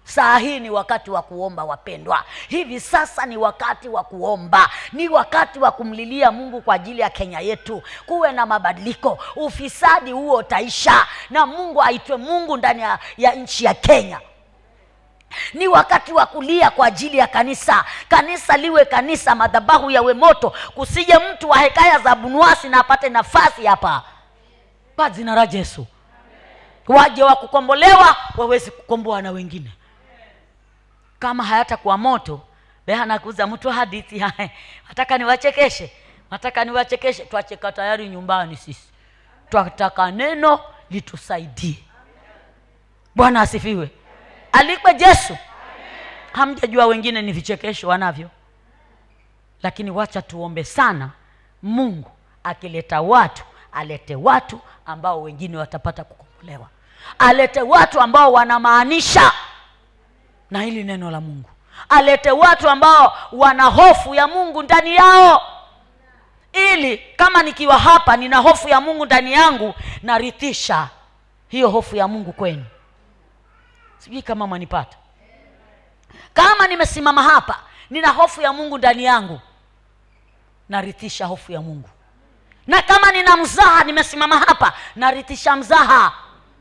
saa 0.07 0.37
hii 0.37 0.59
ni 0.59 0.69
wakati 0.69 1.11
wa 1.11 1.21
kuomba 1.21 1.63
wapendwa. 1.63 2.23
Hivi 2.47 2.79
sasa 2.79 3.25
ni 3.25 3.37
wakati 3.37 3.89
wa 3.89 4.03
kuomba. 4.03 4.69
Ni 4.93 5.09
wakati 5.09 5.59
wa 5.59 5.71
kumlilia 5.71 6.31
mungu 6.31 6.61
kwa 6.61 6.75
ajili 6.75 7.01
ya 7.01 7.09
kenya 7.09 7.39
yetu. 7.39 7.83
Kuwe 8.05 8.31
na 8.31 8.45
mabadiliko. 8.45 9.19
Ufisadi 9.35 10.11
huo 10.11 10.35
utaisha. 10.37 11.05
Na 11.29 11.45
mungu 11.45 11.81
aitwe 11.83 12.17
mungu 12.17 12.57
ndani 12.57 12.81
ya, 12.81 12.99
ya 13.17 13.31
nchi 13.35 13.65
ya 13.65 13.73
kenya. 13.73 14.19
Ni 15.53 15.67
wakati 15.67 16.13
wa 16.13 16.25
kulia 16.25 16.69
kwa 16.69 16.87
ajili 16.87 17.17
ya 17.17 17.27
kanisa. 17.27 17.85
Kanisa 18.09 18.57
liwe 18.57 18.85
kanisa 18.85 19.35
madhabahu 19.35 19.91
yawe 19.91 20.13
moto. 20.13 20.53
Kusije 20.75 21.13
mtu 21.17 21.49
wa 21.49 21.57
hekaya 21.57 21.99
za 21.99 22.15
bunuasi 22.15 22.69
na 22.69 22.79
apate 22.79 23.09
nafasi 23.09 23.65
hapa. 23.65 24.03
Kwa 24.95 25.09
jina 25.09 25.35
la 25.35 25.47
yesu. 25.51 25.85
Waje 26.87 27.23
wa 27.23 27.35
kukombolewa 27.35 28.15
wawezi 28.37 28.71
kukomboa 28.71 29.21
na 29.21 29.31
wengine 29.31 29.71
kama 31.19 31.43
hayatakuwa 31.43 31.97
moto. 31.97 32.41
Behanakuza 32.87 33.47
mtu 33.47 33.69
hadithi 33.69 34.19
hae 34.25 34.51
nataka 34.89 35.17
niwachekeshe? 35.17 35.91
Nataka 36.31 36.65
niwachekeshe? 36.65 37.25
Twacheka 37.25 37.71
tayari 37.71 38.09
nyumbani 38.09 38.55
sisi. 38.55 38.87
Twataka 39.49 40.11
neno 40.11 40.59
litusaidie. 40.89 41.83
Bwana 43.15 43.41
asifiwe. 43.41 43.89
Alikwe 44.51 44.93
jesu. 44.93 45.37
Hamjajua 46.33 46.85
wengine 46.85 47.21
ni 47.21 47.31
vichekesho 47.31 47.87
wanavyo. 47.87 48.29
Lakini 49.63 49.91
wacha 49.91 50.21
tuombe 50.21 50.63
sana. 50.63 51.09
Mungu 51.63 52.11
akileta 52.43 53.01
watu 53.01 53.43
alete 53.71 54.15
watu 54.15 54.59
ambao 54.85 55.21
wengine 55.21 55.57
watapata 55.57 56.03
kukombolewa 56.03 56.67
alete 57.19 57.61
watu 57.61 58.01
ambao 58.01 58.31
wanamaanisha 58.33 59.31
na 60.51 60.61
hili 60.61 60.83
neno 60.83 61.11
la 61.11 61.21
mungu. 61.21 61.49
Alete 61.89 62.31
watu 62.31 62.69
ambao 62.69 63.13
wana 63.31 63.63
hofu 63.63 64.15
ya 64.15 64.27
mungu 64.27 64.63
ndani 64.63 64.95
yao. 64.95 65.41
Ili 66.53 66.97
kama 66.97 67.43
nikiwa 67.43 67.77
hapa 67.79 68.17
nina 68.17 68.37
hofu 68.37 68.69
ya 68.69 68.81
mungu 68.81 69.05
ndani 69.05 69.33
yangu 69.33 69.73
narithisha 70.03 70.89
hiyo 71.47 71.69
hofu 71.69 71.95
ya 71.95 72.07
mungu 72.07 72.33
kwenu. 72.33 72.65
Sijui 73.97 74.21
kama 74.21 74.47
mwanipata. 74.47 74.97
Kama 76.33 76.67
nimesimama 76.67 77.23
hapa 77.23 77.59
nina 77.89 78.09
hofu 78.09 78.41
ya 78.41 78.53
mungu 78.53 78.77
ndani 78.77 79.03
yangu 79.03 79.39
narithisha 80.69 81.25
hofu 81.25 81.51
ya 81.51 81.61
mungu. 81.61 81.89
Na 82.67 82.81
kama 82.81 83.11
nina 83.11 83.37
mzaha 83.37 83.83
nimesimama 83.83 84.37
hapa 84.39 84.73
narithisha 84.95 85.55
mzaha 85.55 86.13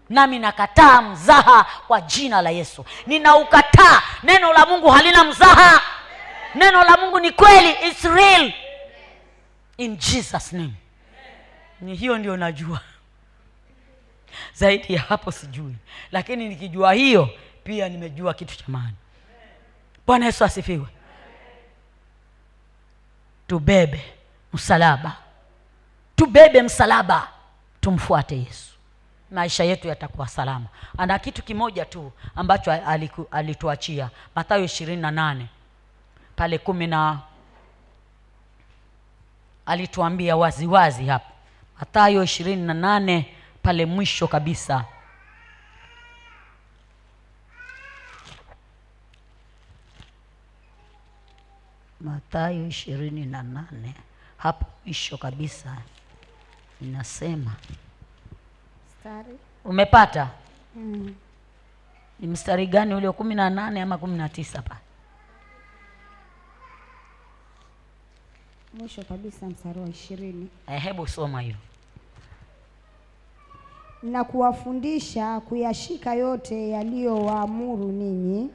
nami 0.09 0.39
nakataa 0.39 1.03
mzaha 1.03 1.65
kwa 1.87 2.01
jina 2.01 2.43
la 2.43 2.51
yesu. 2.51 2.85
Ninaukataa. 3.07 4.03
Neno 4.23 4.53
la 4.53 4.67
mungu 4.67 4.89
halina 4.91 5.25
mzaha. 5.25 5.81
Neno 6.55 6.85
la 6.85 6.97
mungu 6.97 7.21
ni 7.21 7.31
kweli. 7.31 7.71
It's 7.89 8.05
real. 8.05 8.53
In 9.77 9.97
jesus 9.97 10.53
name. 10.53 10.73
Ni 11.81 11.95
hiyo 11.97 12.19
ndio 12.19 12.37
najua. 12.37 12.81
Zaidi 14.55 14.95
ya 14.95 15.01
hapo 15.01 15.33
sijui. 15.33 15.77
Lakini 16.13 16.49
nikijua 16.49 16.93
hiyo 16.93 17.31
pia 17.65 17.89
nimejua 17.89 18.35
kitu 18.35 18.57
cha 18.57 18.65
maana. 18.67 18.93
Bwana 20.07 20.27
yesu 20.27 20.45
asifiwe. 20.45 20.87
Tubebe 23.47 24.05
msalaba. 24.53 25.17
Tubebe 26.17 26.63
msalaba. 26.63 27.29
Tumfuate 27.81 28.37
yesu 28.39 28.76
maisha 29.31 29.65
yetu 29.65 29.89
yatakuwa 29.89 30.29
salama. 30.29 30.67
Ana 30.99 31.19
kitu 31.19 31.43
kimoja 31.43 31.85
tu 31.85 32.13
ambacho 32.37 32.71
aliku- 32.73 33.27
alituachia. 33.31 34.11
Mathayo 34.35 34.65
ishirini 34.65 35.03
na 35.03 35.11
nane. 35.11 35.47
Pale 36.37 36.59
kumi 36.59 36.87
na 36.87 37.21
alituambia 39.67 40.37
waziwazi 40.37 41.07
hapa. 41.07 41.31
Mathayo 41.79 42.23
ishirini 42.23 42.63
na 42.63 42.75
nane 42.75 43.35
pale 43.63 43.87
mwisho 43.87 44.29
kabisa. 44.29 44.85
Mathayo 52.01 52.67
ishirini 52.67 53.27
na 53.27 53.43
nane. 53.43 53.95
Hapo 54.37 54.67
mwisho 54.85 55.19
kabisa 55.19 55.77
inasema 56.81 57.53
Mstari. 59.07 59.39
umepata 59.65 60.31
Mm. 60.77 61.15
ni 62.21 62.27
mstari 62.27 62.67
gani 62.67 62.95
ulio 62.95 63.13
kumi 63.13 63.35
na 63.35 63.51
nane 63.51 63.83
ama 63.83 63.99
kumi 63.99 64.19
na 64.19 64.29
tisa 64.29 64.63
pa 64.63 64.77
Mwisho 68.75 69.03
kabisa 69.03 69.47
mstari 69.47 69.81
wa 69.81 69.89
ishirini. 69.89 70.49
Eh, 70.69 70.83
hebu 70.83 71.07
soma 71.09 71.41
hiyo 71.41 71.57
na 74.03 74.25
kuwafundisha 74.25 75.41
kuyashika 75.41 76.15
yote 76.15 76.69
yaliyowaamuru 76.69 77.93
ninyi, 77.93 78.51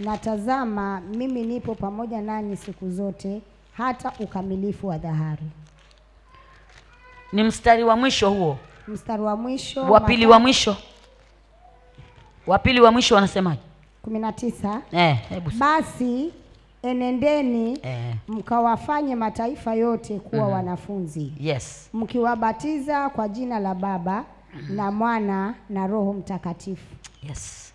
na 0.00 0.18
tazama, 0.18 1.00
mimi 1.00 1.42
nipo 1.42 1.74
pamoja 1.74 2.20
nanyi 2.20 2.56
siku 2.56 2.90
zote 2.90 3.40
hata 3.72 4.12
ukamilifu 4.20 4.86
wa 4.86 4.98
dhahari. 4.98 5.46
ni 7.32 7.42
mstari 7.42 7.84
wa 7.84 7.96
mwisho 7.96 8.30
huo 8.30 8.58
Mstari 8.88 9.22
wa 9.22 9.36
mwisho 9.36 9.82
wa 9.82 10.00
pili 10.00 10.26
wa 10.26 10.38
mwisho. 10.38 10.76
Wa 12.46 12.58
pili 12.58 12.80
wa 12.80 12.92
mwisho 12.92 13.14
wanasemaje? 13.14 13.60
kumi 14.02 14.18
na 14.18 14.32
tisa. 14.32 14.82
Eh, 14.92 15.16
hebu 15.28 15.50
basi 15.50 16.32
enendeni 16.82 17.78
eh, 17.82 18.14
mkawafanye 18.28 19.14
mataifa 19.14 19.74
yote 19.74 20.18
kuwa 20.18 20.48
wanafunzi. 20.48 21.32
Yes. 21.40 21.90
Mkiwabatiza 21.92 23.08
kwa 23.10 23.28
jina 23.28 23.58
la 23.58 23.74
Baba 23.74 24.24
na 24.68 24.90
Mwana 24.92 25.54
na 25.70 25.86
Roho 25.86 26.12
Mtakatifu. 26.12 26.94
yes. 27.28 27.72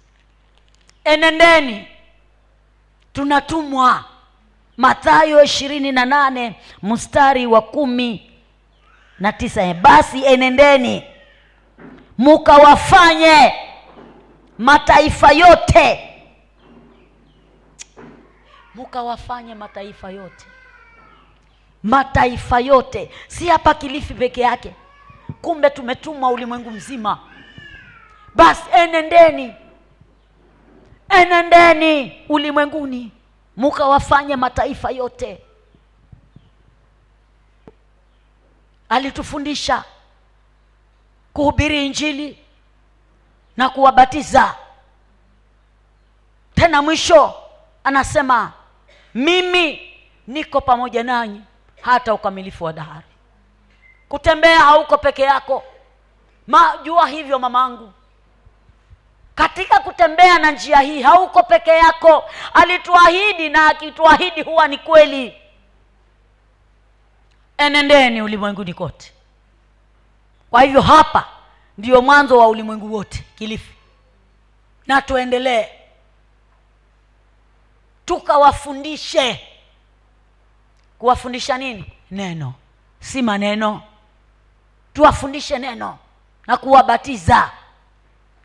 Enendeni. 1.06 1.88
Tunatumwa. 3.14 4.06
Mathayo 4.78 5.44
ishirini 5.44 5.92
na 5.92 6.06
nane 6.06 6.56
mstari 6.84 7.48
wa 7.48 7.62
kumi 7.62 8.32
na 9.20 9.32
tisa 9.32 9.74
basi 9.74 10.26
enendeni. 10.26 11.04
Mukawafanye 12.18 13.54
mataifa 14.58 15.32
yote. 15.32 16.10
Mukawafanye 18.76 19.56
mataifa 19.56 20.10
yote. 20.12 20.46
Mataifa 21.84 22.60
yote. 22.60 23.12
Si 23.28 23.48
hapa 23.48 23.74
kilifi 23.74 24.14
peke 24.14 24.42
yake. 24.42 24.76
Kumbe 25.42 25.70
tumetumwa 25.70 26.30
ulimwengu 26.30 26.72
mzima. 26.72 27.20
Basi 28.36 28.62
enendeni. 28.74 29.54
Enendeni 31.10 32.22
ulimwenguni. 32.30 33.12
Mukawafanye 33.58 34.36
mataifa 34.36 34.92
yote 34.92 35.42
alitufundisha 38.94 39.84
kuhubiri 41.34 41.86
injili 41.86 42.38
na 43.58 43.70
kuwabatiza. 43.70 44.56
Tena 46.56 46.82
mwisho 46.82 47.34
anasema 47.84 48.52
mimi 49.14 49.94
niko 50.28 50.62
pamoja 50.62 51.04
nanyi 51.04 51.42
hata 51.82 52.14
ukamilifu 52.14 52.64
wa 52.64 52.74
dahari. 52.74 53.06
Kutembea 54.10 54.60
hauko 54.60 54.98
peke 54.98 55.22
yako. 55.22 55.64
Ma, 56.48 56.78
jua 56.84 57.08
hivyo 57.08 57.40
mamangu. 57.40 57.94
Katika 59.36 59.80
kutembea 59.80 60.40
na 60.40 60.52
njia 60.52 60.78
hii 60.80 61.02
hauko 61.02 61.44
peke 61.44 61.72
yako. 61.72 62.24
Alituahidi 62.54 63.50
na 63.50 63.68
akituahidi 63.68 64.42
huwa 64.42 64.68
ni 64.68 64.78
kweli 64.78 65.43
enendeni 67.58 68.22
ulimwenguni 68.22 68.74
kote. 68.74 69.14
Kwa 70.50 70.62
hivyo 70.62 70.82
hapa 70.82 71.28
ndio 71.78 72.02
mwanzo 72.02 72.38
wa 72.38 72.48
ulimwengu 72.48 72.94
wote 72.94 73.24
kilifi. 73.36 73.74
Na 74.88 75.02
tuendelee. 75.02 75.68
Tukawafundishe. 78.06 79.40
Kuwafundisha 81.00 81.58
nini? 81.58 81.86
Neno. 82.12 82.54
Si 83.00 83.22
maneno. 83.22 83.82
Tuwafundishe 84.94 85.60
neno 85.60 85.98
na 86.48 86.58
kuwabatiza. 86.58 87.52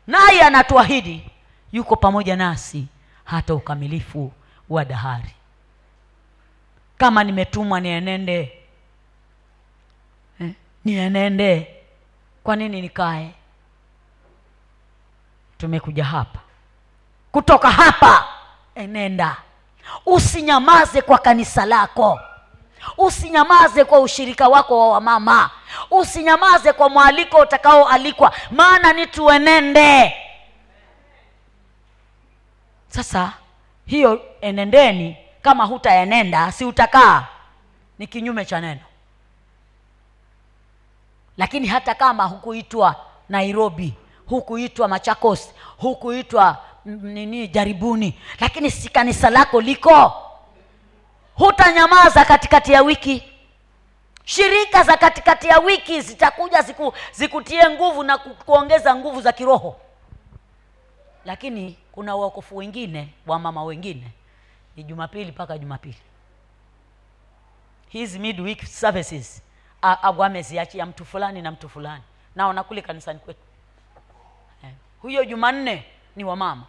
Naye 0.07 0.41
anatuahidi 0.41 1.29
yuko 1.71 1.95
pamoja 1.95 2.35
nasi 2.35 2.87
hata 3.23 3.53
ukamilifu 3.53 4.31
wa 4.69 4.85
dahari. 4.85 5.33
Kama 6.97 7.23
nimetumwa 7.23 7.79
nienende 7.79 8.58
nienende 10.95 11.75
kwa 12.43 12.55
nini 12.55 12.81
nikae? 12.81 13.31
Tumekuja 15.57 16.03
hapa. 16.05 16.39
Kutoka 17.31 17.71
hapa 17.71 18.27
enenda 18.75 19.35
usinyamaze 20.05 21.01
kwa 21.01 21.17
kanisa 21.17 21.65
lako. 21.65 22.19
Usinyamaze 22.97 23.83
kwa 23.85 23.99
ushirika 23.99 24.47
wako 24.47 24.79
wa 24.79 24.89
wamama. 24.93 25.49
Usinyamaze 25.91 26.73
kwa 26.73 26.89
mwaliko 26.89 27.37
utakaoalikwa. 27.37 28.33
Maana 28.51 28.93
ni 28.93 29.07
tuenende 29.07 30.13
sasa 32.87 33.33
hiyo 33.85 34.21
enendeni 34.41 35.17
kama 35.41 35.65
hutaenenda 35.65 36.51
si 36.51 36.65
utakaa. 36.65 37.25
Ni 37.99 38.07
kinyume 38.07 38.45
cha 38.45 38.61
neno 38.61 38.81
lakini 41.39 41.67
hata 41.67 41.95
kama 41.95 42.23
hukuitwa 42.25 42.95
nairobi 43.29 43.93
hukuitwa 44.25 44.87
machakos 44.87 45.53
hukuitwa 45.77 46.57
nini 46.85 47.47
jaribuni 47.47 48.19
lakini 48.39 48.71
si 48.71 48.89
kanisa 48.89 49.29
lako 49.29 49.61
liko. 49.61 50.13
Hutanyamaza 51.35 52.25
katikati 52.25 52.71
ya 52.73 52.81
wiki. 52.81 53.23
Shirika 54.25 54.83
za 54.83 54.97
katikati 54.97 55.47
ya 55.47 55.59
wiki 55.59 56.01
zitakuja 56.01 56.61
ziku, 56.61 56.93
zikutie 57.11 57.69
nguvu 57.69 58.03
na 58.03 58.17
kuongeza 58.17 58.95
nguvu 58.95 59.21
za 59.21 59.31
kiroho. 59.31 59.75
Lakini 61.25 61.77
kuna 61.91 62.15
uokofu 62.15 62.57
wengine 62.57 63.13
wa 63.27 63.39
mama 63.39 63.63
wengine. 63.63 64.11
Ni 64.75 64.83
jumapili 64.83 65.31
mpaka 65.31 65.57
jumapili. 65.57 65.97
Hizi 67.89 68.19
midweek 68.19 68.65
services 68.65 69.41
a- 69.81 69.97
a- 70.03 70.11
wameziachia 70.11 70.85
mtu 70.85 71.05
fulani 71.05 71.41
na 71.41 71.51
mtu 71.51 71.69
fulani. 71.69 72.03
Naona 72.35 72.63
kule 72.63 72.81
kanisani 72.81 73.19
kwetu. 73.19 73.39
Eh. 74.63 74.71
huyo 75.01 75.25
jumanne 75.25 75.85
ni 76.15 76.23
wa 76.23 76.35
mama. 76.35 76.63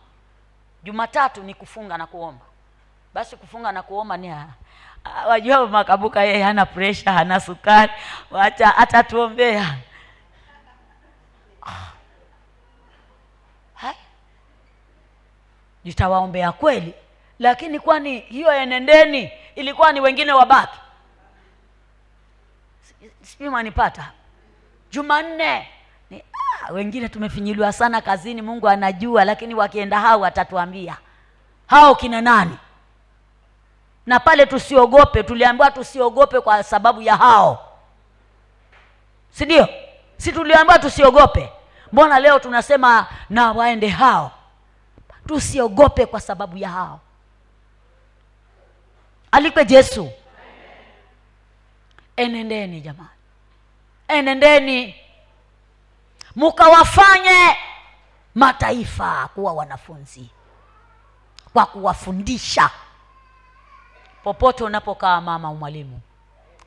Jumatatu 0.83 1.43
ni 1.43 1.55
kufunga 1.55 1.99
na 1.99 2.07
kuomba. 2.07 2.45
Basi 3.15 3.37
kufunga 3.37 3.73
na 3.73 3.83
kuomba 3.83 4.17
ni 4.17 4.31
ah, 4.31 4.47
wajua 5.29 5.67
makabuka 5.67 6.23
yeye 6.25 6.43
hana 6.43 6.67
presha 6.67 7.13
hana 7.13 7.41
sukari. 7.41 7.93
Wacha 8.31 8.77
atatuombea 8.77 9.77
Ah. 11.63 11.87
Nitawaombea 15.85 16.53
kweli 16.53 16.95
lakini 17.39 17.81
kwani 17.81 18.19
hiyo 18.19 18.53
enendeni 18.53 19.33
ilikuwa 19.55 19.93
ni 19.93 20.01
wengine 20.01 20.33
wabaki 20.33 20.79
sijui 23.23 23.49
mwanipata 23.49 24.13
jumanne. 24.91 25.69
Ni, 26.11 26.25
ah, 26.67 26.73
wengine 26.73 27.09
tumefinyiliwa 27.09 27.73
sana 27.73 28.01
kazini 28.01 28.43
mungu 28.43 28.69
anajua 28.69 29.25
lakini 29.25 29.55
wakienda 29.55 30.01
hao 30.01 30.21
watatuambia. 30.21 30.97
Hao 31.67 31.95
kina 31.95 32.21
nani? 32.21 32.59
Na 34.07 34.21
pale 34.21 34.47
tusiogope 34.47 35.23
tuliambiwa 35.23 35.71
tusiogope 35.71 36.41
kwa 36.41 36.63
sababu 36.63 37.03
ya 37.03 37.17
hao. 37.17 37.67
Si 39.31 39.45
ndio? 39.45 39.69
Si 40.17 40.33
tuliambiwa 40.33 40.79
tusiogope? 40.79 41.53
Mbona 41.93 42.21
leo 42.21 42.39
tunasema 42.39 43.07
na 43.31 43.53
waende 43.53 43.89
hao? 43.89 44.31
Tusiogope 45.27 46.07
kwa 46.07 46.21
sababu 46.21 46.57
ya 46.57 46.69
hao. 46.69 47.01
Alikwe 49.33 49.67
yesu 49.69 50.11
enendeni 52.25 52.81
jamani. 52.81 53.09
Enendeni. 54.09 54.95
Mukawafanye 56.37 57.57
mataifa 58.35 59.29
kuwa 59.35 59.53
wanafunzi 59.53 60.31
kwa 61.53 61.67
kuwafundisha. 61.67 62.71
Popote 64.25 64.65
unapokaa 64.65 65.21
mama 65.21 65.55
mwalimu 65.55 66.01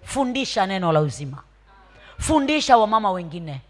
fundisha 0.03 0.65
neno 0.65 0.91
la 0.91 0.99
uzima. 0.99 1.43
Fundisha 2.19 2.77
wamama 2.77 3.11
wengine. 3.11 3.61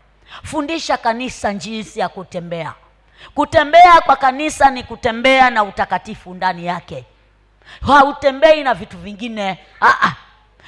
Fundisha 0.43 0.97
kanisa 0.97 1.53
jinsi 1.53 1.99
ya 1.99 2.09
kutembea. 2.09 2.73
Kutembea 3.35 4.01
kwa 4.01 4.15
kanisa 4.15 4.69
ni 4.69 4.83
kutembea 4.83 5.49
na 5.49 5.63
utakatifu 5.63 6.33
ndani 6.33 6.65
yake. 6.65 7.05
Hautembei 7.87 8.63
na 8.63 8.73
vitu 8.73 8.97
vingine. 8.97 9.59
Aa, 9.81 10.11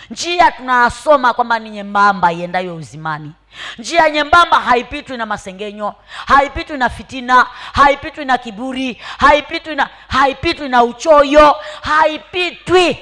njia 0.10 0.52
tunasoma 0.52 1.34
kwamba 1.34 1.60
ni 1.60 1.70
nyembamba 1.70 2.32
iendayo 2.32 2.76
uzimani. 2.76 3.32
Njia 3.78 4.10
nyembamba 4.10 4.60
haipitwi 4.60 5.18
na 5.18 5.26
masengenyo 5.26 5.94
haipitwi 6.28 6.78
na 6.78 6.90
fitina 6.90 7.46
haipitwi 7.74 8.26
na 8.26 8.38
kiburi 8.38 9.02
haipitwi 9.18 9.76
na 9.76 9.90
haipitwi 10.08 10.70
na 10.70 10.84
uchoyo 10.84 11.56
haipitwi. 11.82 12.98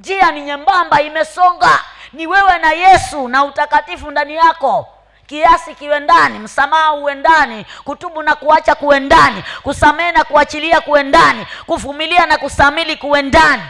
Njia 0.00 0.30
ni 0.30 0.40
nyembamba 0.40 1.02
imesonga. 1.02 1.80
Ni 2.12 2.26
wewe 2.26 2.58
na 2.58 2.72
yesu 2.72 3.28
na 3.28 3.44
utakatifu 3.44 4.10
ndani 4.10 4.34
yako. 4.34 4.88
Kiasi 5.26 5.74
kiwe 5.74 6.00
ndani 6.00 6.38
msamaha 6.38 6.92
uwe 6.92 7.14
ndani 7.14 7.66
kutubu 7.84 8.22
na 8.22 8.34
kuacha 8.34 8.74
kuwe 8.74 9.00
ndani 9.00 9.44
kusamehe 9.62 10.12
na 10.12 10.24
kuachilia 10.24 10.80
kuwe 10.80 11.02
ndani 11.02 11.46
kuvumilia 11.66 12.26
na 12.26 12.38
kusamili 12.38 12.96
kuwe 12.96 13.22
ndani 13.22 13.62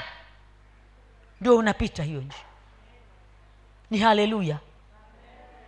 ndio 1.40 1.56
unapita 1.56 2.02
hiyo 2.02 2.20
njia 2.20 2.44
ni 3.90 3.98
haleluya. 3.98 4.58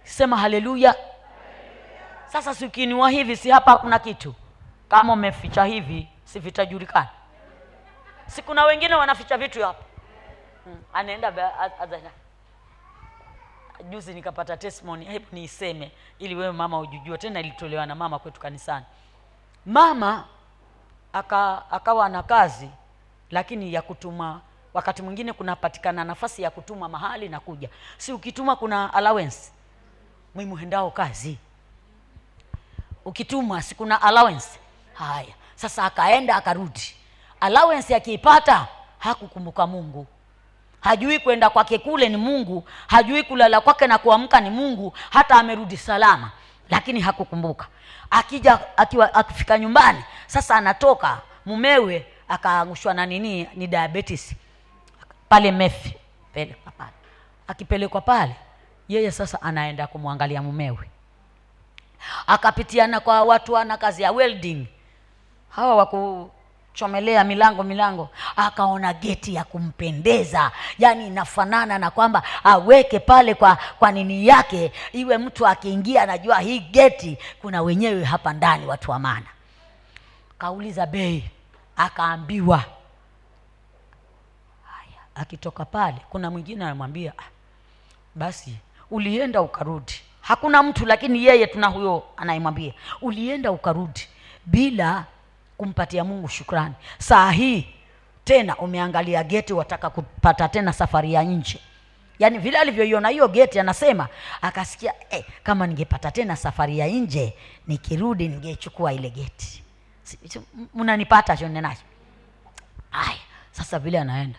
Sema 0.02 0.36
haleluya. 0.36 0.94
Sasa 2.26 2.54
si 2.54 2.68
hivi 3.08 3.36
si 3.36 3.50
hapa 3.50 3.70
hakuna 3.70 3.98
kitu. 3.98 4.34
Kama 4.88 5.12
umeficha 5.12 5.64
hivi 5.64 6.08
si 6.24 6.38
vitajulikana. 6.38 7.08
Si 8.26 8.42
kuna 8.42 8.64
wengine 8.64 8.94
wanaficha 8.94 9.38
vitu 9.38 9.62
hapa. 9.62 9.84
Hmm. 10.64 10.82
anaenda 10.92 11.32
juzi 13.90 14.14
nikapata 14.14 14.56
testimony 14.56 15.04
hebu 15.04 15.26
niiseme 15.32 15.92
ili 16.18 16.34
wewe 16.34 16.52
mama 16.52 16.78
ujujue. 16.78 17.18
Tena 17.18 17.40
ilitolewa 17.40 17.86
na 17.86 17.94
mama 17.94 18.18
kwetu 18.18 18.40
kanisani. 18.40 18.86
Mama 19.66 20.24
aka, 21.12 21.70
akawa 21.70 22.08
na 22.08 22.22
kazi 22.22 22.70
lakini 23.30 23.72
ya 23.74 23.82
kutuma 23.82 24.40
wakati 24.74 25.02
mwingine 25.02 25.32
kunapatikana 25.32 26.04
nafasi 26.04 26.42
ya 26.42 26.50
kutuma 26.50 26.88
mahali 26.88 27.28
na 27.28 27.40
kuja. 27.40 27.68
Si 27.98 28.12
ukituma 28.12 28.56
kuna 28.56 28.94
allowance 28.94 29.38
mwimuhendao 30.34 30.90
kazi. 30.90 31.38
Ukituma 33.04 33.62
si 33.62 33.74
kuna 33.74 34.02
allowance? 34.02 34.48
Haya 34.94 35.34
sasa 35.54 35.84
akaenda 35.84 36.36
akarudi. 36.36 36.94
Allowance 37.40 37.94
akiipata 37.96 38.66
hakukumbuka 38.98 39.66
mungu. 39.66 40.06
Hajui 40.80 41.18
kwenda 41.18 41.50
kwake 41.50 41.78
kule 41.78 42.08
ni 42.08 42.16
mungu 42.16 42.64
hajui 42.86 43.22
kulala 43.22 43.60
kwake 43.60 43.86
na 43.86 43.98
kuamka 43.98 44.40
ni 44.40 44.50
mungu 44.50 44.92
hata 45.10 45.34
amerudi 45.34 45.76
salama 45.76 46.30
lakini 46.70 47.00
hakukumbuka. 47.00 47.66
Akija 48.10 48.58
akiwa 48.76 49.14
akifika 49.14 49.58
nyumbani 49.58 50.04
sasa 50.26 50.54
anatoka 50.56 51.20
mumewe 51.46 52.06
akaangushwa 52.28 52.94
na 52.94 53.06
nini 53.06 53.48
ni 53.54 53.66
diabetes 53.66 54.34
pale 55.30 55.52
mefi. 55.52 55.94
Pale 56.34 56.54
akipelekwa 57.48 58.00
pale 58.00 58.36
yeye 58.88 59.10
sasa 59.10 59.42
anaenda 59.42 59.86
kumwangalia 59.86 60.42
mumewe. 60.42 60.90
Akapitiana 62.26 63.00
kwa 63.00 63.22
watu 63.22 63.56
ana 63.58 63.76
kazi 63.76 64.02
ya 64.02 64.12
welding. 64.12 64.66
Hawa 65.50 65.76
wakuchomelea 65.76 67.24
milango 67.24 67.62
milango. 67.62 68.08
Akaona 68.36 68.92
geti 68.92 69.34
ya 69.34 69.44
kumpendeza. 69.44 70.50
Yaani 70.78 71.06
inafanana 71.06 71.78
na 71.78 71.90
kwamba 71.90 72.22
aweke 72.44 72.98
pale 72.98 73.34
kwa 73.34 73.58
kwa 73.78 73.92
nini 73.92 74.26
yake. 74.26 74.72
Iwe 74.92 75.18
mtu 75.18 75.46
akiingia 75.46 76.02
anajua 76.02 76.38
hii 76.40 76.60
geti 76.60 77.18
kuna 77.40 77.62
wenyewe 77.62 78.04
hapa 78.04 78.32
ndani 78.32 78.66
watu 78.66 78.90
wa 78.90 78.98
maana. 78.98 79.26
Kauliza 80.38 80.86
bei. 80.86 81.24
Akaambiwa 81.76 82.64
akitoka 85.20 85.64
pale 85.64 85.96
kuna 86.10 86.30
mwingine 86.30 86.64
anamwambia 86.64 87.12
"Ah, 87.18 87.22
basi 88.14 88.54
ulienda 88.90 89.42
ukarudi. 89.42 89.92
Hakuna 90.20 90.62
mtu 90.62 90.86
lakini 90.86 91.24
yeye 91.24 91.46
tuna 91.46 91.66
huyo 91.66 92.02
anayemwambia 92.16 92.72
ulienda 93.00 93.52
ukarudi 93.52 94.00
bila 94.46 95.04
kumpatia 95.56 96.04
mungu 96.04 96.28
shukrani. 96.28 96.74
Saa 96.98 97.30
hii 97.30 97.66
tena 98.24 98.56
umeangalia 98.56 99.24
geti 99.24 99.52
wataka 99.52 99.90
kupata 99.90 100.48
tena 100.48 100.72
safari 100.72 101.12
ya 101.12 101.22
nje. 101.22 101.58
Yaani 102.18 102.38
vile 102.38 102.58
alivyoiona 102.58 103.08
hiyo 103.08 103.28
geti 103.28 103.60
anasema 103.60 104.08
akasikia 104.42 104.92
eh, 105.10 105.24
kama 105.42 105.66
ningepata 105.66 106.10
tena 106.10 106.36
safari 106.36 106.78
ya 106.78 106.86
nje 106.86 107.34
nikirudi 107.66 108.28
ningechukua 108.28 108.92
ile 108.92 109.10
geti. 109.10 109.62
Mnanipata 110.74 111.36
chonenacho 111.36 111.82
aya 112.92 113.18
sasa 113.52 113.78
vile 113.78 113.98
anaenda 114.00 114.38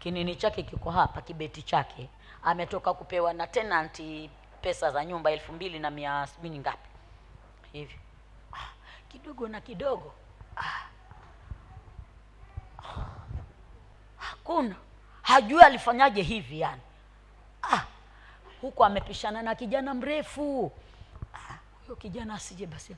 kinini 0.00 0.36
chake 0.36 0.62
kiko 0.62 0.90
hapa 0.90 1.20
kibeti 1.22 1.62
chake 1.62 2.08
ametoka 2.42 2.94
kupewa 2.94 3.32
na 3.32 3.46
tenanti 3.46 4.30
pesa 4.62 4.90
za 4.90 5.04
nyumba 5.04 5.30
elfu 5.30 5.52
mbili 5.52 5.78
na 5.78 5.90
mia 5.90 6.26
sabini 6.26 6.58
ngapi 6.58 6.88
hivi 7.72 7.98
ah, 8.52 8.68
kidogo 9.08 9.48
na 9.48 9.60
kidogo 9.60 10.12
ah. 10.56 10.62
Ah. 12.78 13.06
hakuna 14.16 14.76
hajui 15.22 15.62
alifanyaje 15.62 16.22
hivi 16.22 16.60
yani 16.60 16.82
ah. 17.62 17.84
huku 18.60 18.84
amepishana 18.84 19.42
na 19.42 19.54
kijana 19.54 19.94
mrefu 19.94 20.72
ah. 21.34 21.54
huyo 21.84 21.96
kijana 21.96 22.34
asije 22.34 22.66
basi 22.66 22.96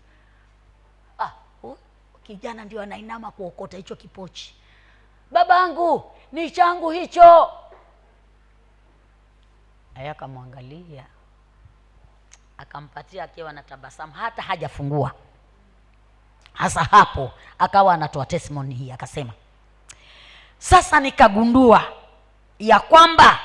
ah, 1.19 1.31
kijana 2.23 2.65
ndio 2.65 2.83
anainama 2.83 3.31
kuokota 3.31 3.77
hicho 3.77 3.97
kipochi 3.97 4.55
babangu 5.33 6.13
ni 6.33 6.51
changu 6.51 6.91
hicho. 6.91 7.51
Aya 9.95 10.11
akamwangalia. 10.11 11.05
Akampatia 12.59 13.25
akiwa 13.25 13.53
na 13.53 13.63
tabasamu 13.63 14.13
hata 14.13 14.43
hajafungua. 14.43 15.13
Hasa 16.53 16.85
hapo 16.85 17.31
akawa 17.59 17.95
anatoa 17.95 18.27
testimony 18.27 18.75
hii 18.75 18.91
akasema 18.91 19.33
sasa 20.59 21.01
nikagundua 21.01 21.85
ya 22.59 22.81
kwamba 22.81 23.39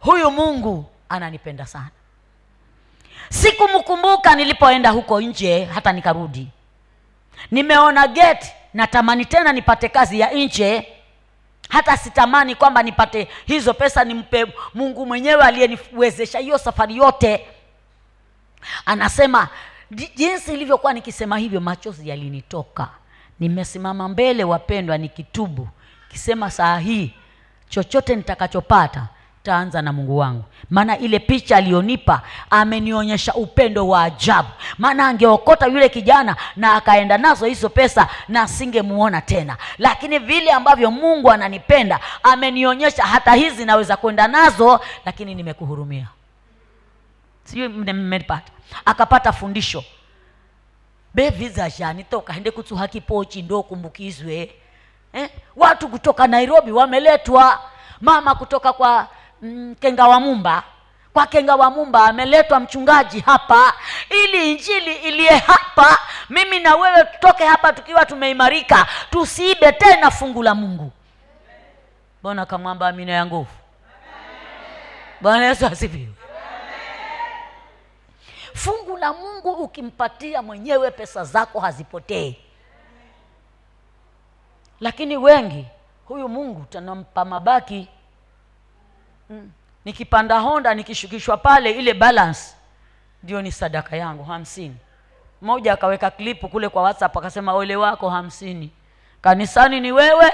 huyu 0.00 0.30
mungu 0.30 0.84
ananipenda 1.08 1.66
sana. 1.66 1.90
Sikumkumbuka 3.28 4.34
nilipoenda 4.34 4.90
huko 4.90 5.20
nje 5.20 5.64
hata 5.64 5.92
nikarudi. 5.92 6.48
Nimeona 7.50 8.08
geti 8.08 8.52
natamani 8.76 9.24
tena 9.24 9.52
nipate 9.52 9.88
kazi 9.88 10.20
ya 10.20 10.32
nje. 10.32 10.88
Hata 11.68 11.96
sitamani 11.96 12.54
kwamba 12.54 12.82
nipate 12.82 13.28
hizo 13.46 13.74
pesa 13.74 14.04
nimpe 14.04 14.46
mungu 14.74 15.06
mwenyewe 15.06 15.42
aliyeniwezesha 15.42 16.38
hiyo 16.38 16.58
safari 16.58 16.96
yote. 16.96 17.46
Anasema 18.86 19.48
jinsi 20.14 20.54
ilivyokuwa 20.54 20.92
nikisema 20.92 21.38
hivyo 21.38 21.60
machozi 21.60 22.08
yalinitoka. 22.08 22.88
Nimesimama 23.40 24.08
mbele 24.08 24.44
wapendwa 24.44 24.98
nikitubu. 24.98 25.68
Kisema 26.08 26.50
saa 26.50 26.78
hii 26.78 27.14
chochote 27.68 28.16
nitakachopata 28.16 29.08
taanza 29.46 29.82
na 29.82 29.92
mungu 29.92 30.18
wangu. 30.18 30.44
Maana 30.70 30.98
ile 30.98 31.18
picha 31.18 31.56
aliyonipa 31.56 32.22
amenionyesha 32.50 33.34
upendo 33.34 33.88
wa 33.88 34.02
ajabu. 34.02 34.48
Maana 34.78 35.06
angeokota 35.08 35.66
yule 35.66 35.88
kijana 35.88 36.36
na 36.56 36.74
akaenda 36.74 37.18
nazo 37.18 37.46
hizo 37.46 37.68
pesa 37.68 38.08
na 38.28 38.42
asingemuona 38.42 39.20
tena. 39.20 39.56
Lakini 39.78 40.18
vile 40.18 40.50
ambavyo 40.52 40.90
mungu 40.90 41.30
ananipenda 41.30 42.00
amenionyesha 42.22 43.02
hata 43.02 43.32
hizi 43.34 43.64
naweza 43.64 43.96
kwenda 43.96 44.28
nazo 44.28 44.80
lakini 45.04 45.34
nimekuhurumia. 45.34 46.06
Sijui 47.44 47.68
mme- 47.68 48.40
akapata 48.84 49.32
fundisho. 49.32 49.84
Bevizajani 51.14 52.04
toka 52.04 52.32
hende 52.32 52.50
kutsuha 52.50 52.88
kipochi 52.88 53.42
ndo 53.42 53.62
kumbukizwe. 53.62 54.50
Eh? 55.12 55.30
watu 55.56 55.88
kutoka 55.88 56.26
nairobi 56.26 56.72
wameletwa. 56.72 57.58
Mama 58.00 58.34
kutoka 58.34 58.72
kwa 58.72 59.08
mm, 59.42 59.74
kenga 59.80 60.08
wa 60.08 60.20
mumba. 60.20 60.62
Kwa 61.12 61.26
kenga 61.26 61.56
wa 61.56 61.70
mumba 61.70 62.04
ameletwa 62.04 62.60
mchungaji 62.60 63.20
hapa 63.20 63.72
ili 64.10 64.52
injili 64.52 64.94
iliye 64.94 65.30
hapa. 65.36 65.98
Mimi 66.30 66.60
na 66.60 66.74
wewe 66.76 67.04
tutoke 67.04 67.44
hapa 67.44 67.72
tukiwa 67.72 68.06
tumeimarika 68.06 68.86
tusiibe 69.10 69.72
tena 69.72 70.10
fungu 70.10 70.42
la 70.42 70.54
mungu. 70.54 70.92
Mbona 72.20 72.46
kamwamba 72.46 72.88
amina 72.88 73.12
ya 73.12 73.26
nguvu. 73.26 73.50
Bwana 75.20 75.44
yesu 75.46 75.66
asifiwe. 75.66 76.08
Fungu 78.54 78.96
la 78.96 79.12
mungu 79.12 79.50
ukimpatia 79.52 80.42
mwenyewe 80.42 80.90
pesa 80.90 81.24
zako 81.24 81.60
hazipotei. 81.60 82.40
Lakini 84.80 85.16
wengi 85.16 85.66
huyu 86.08 86.28
mungu 86.28 86.64
tunampa 86.70 87.24
mabaki 87.24 87.88
mm. 89.30 89.50
nikipanda 89.84 90.38
honda 90.38 90.74
nikishukishwa 90.74 91.36
pale 91.36 91.70
ile 91.70 91.94
balance 91.94 92.40
ndio 93.22 93.42
ni 93.42 93.52
sadaka 93.52 93.96
yangu 93.96 94.24
hamsini. 94.24 94.76
Mmoja 95.42 95.72
akaweka 95.72 96.10
klipu 96.10 96.48
kule 96.48 96.68
kwa 96.68 96.82
whatsapp 96.82 97.16
akasema 97.16 97.52
ole 97.52 97.76
wako 97.76 98.10
hamsini. 98.10 98.70
Kanisani 99.20 99.80
ni 99.80 99.92
wewe 99.92 100.32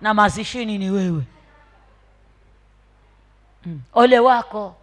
na 0.00 0.14
mazishini 0.14 0.78
ni 0.78 0.90
wewe. 0.90 1.22
Mm. 3.66 3.80
ole 3.94 4.18
wako. 4.18 4.74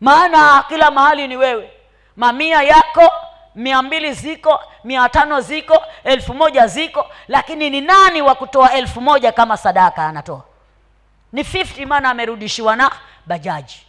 Maana 0.00 0.64
kila 0.68 0.90
mahali 0.90 1.28
ni 1.28 1.36
wewe. 1.36 1.70
Mamia 2.16 2.62
yako 2.62 3.12
mia 3.54 3.82
mbili 3.82 4.12
ziko 4.12 4.60
mia 4.84 5.08
tano 5.08 5.40
ziko 5.40 5.82
elfu 6.04 6.34
moja 6.34 6.66
ziko 6.66 7.06
lakini 7.28 7.70
ni 7.70 7.80
nani 7.80 8.22
wa 8.22 8.34
kutoa 8.34 8.72
elfu 8.72 9.00
moja 9.00 9.32
kama 9.32 9.56
sadaka 9.56 10.06
anatoa 10.06 10.42
ni 11.32 11.42
50 11.42 11.86
maana 11.86 12.10
amerudishiwa 12.10 12.76
na 12.76 12.90
bajaji. 13.26 13.86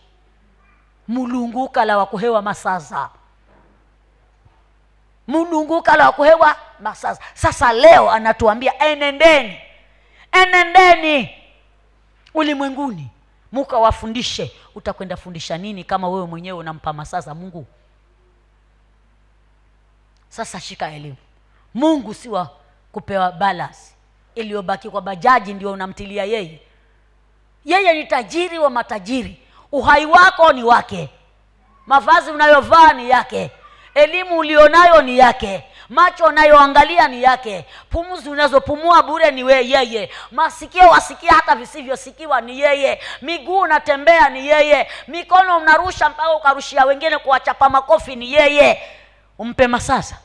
Mulunguka 1.08 1.86
wakuhewa 1.98 2.42
masaza. 2.42 3.10
Mulunguka 5.28 5.98
la 5.98 6.06
wakuhewa 6.06 6.56
masaza. 6.80 7.22
Sasa 7.34 7.74
leo 7.74 8.12
anatuambia 8.12 8.80
enendeni. 8.86 9.60
Enendeni 10.32 11.30
ulimwenguni. 12.34 13.08
Mukawafundishe 13.52 14.52
utakwenda 14.76 15.18
fundisha 15.18 15.58
nini 15.58 15.84
kama 15.84 16.10
wewe 16.10 16.28
mwenyewe 16.28 16.60
unampa 16.60 16.94
masaza 16.94 17.36
mungu? 17.36 17.66
Sasa 20.30 20.60
shika 20.60 20.92
elimu. 20.92 21.16
Mungu 21.74 22.14
si 22.14 22.30
wa 22.30 22.50
kupewa 22.92 23.32
balance 23.32 23.80
iliyobaki 24.36 24.90
kwa 24.90 25.02
bajaji 25.02 25.54
ndio 25.54 25.72
unamtilia 25.72 26.24
yeye 26.26 26.62
yeye 27.66 27.94
ni 27.94 28.04
tajiri 28.06 28.60
wa 28.60 28.70
matajiri. 28.70 29.38
Uhai 29.72 30.06
wako 30.06 30.54
ni 30.54 30.64
wake. 30.64 31.10
Mavazi 31.86 32.32
unayovaa 32.32 32.94
ni 32.94 33.10
yake. 33.10 33.52
Elimu 33.94 34.38
ulionayo 34.40 35.02
ni 35.02 35.18
yake. 35.18 35.64
Macho 35.90 36.26
unayoangalia 36.26 37.08
ni 37.08 37.24
yake. 37.24 37.66
Pumzi 37.90 38.30
unazopumua 38.30 39.04
bure 39.04 39.32
ni 39.32 39.44
we 39.44 39.68
yeye. 39.70 40.10
Masikio 40.32 40.90
wasikia 40.90 41.32
hata 41.32 41.56
visivyosikiwa 41.56 42.42
ni 42.42 42.60
yeye. 42.60 43.02
Miguu 43.22 43.60
unatembea 43.60 44.30
ni 44.30 44.48
yeye. 44.48 44.88
Mikono 45.08 45.58
unarusha 45.58 46.10
mpaka 46.10 46.36
ukarushia 46.36 46.86
wengine 46.86 47.18
kuwachapa 47.18 47.70
makofi 47.70 48.16
ni 48.16 48.34
yeye. 48.34 48.82
Umpe 49.38 49.68
masasa 49.68 50.18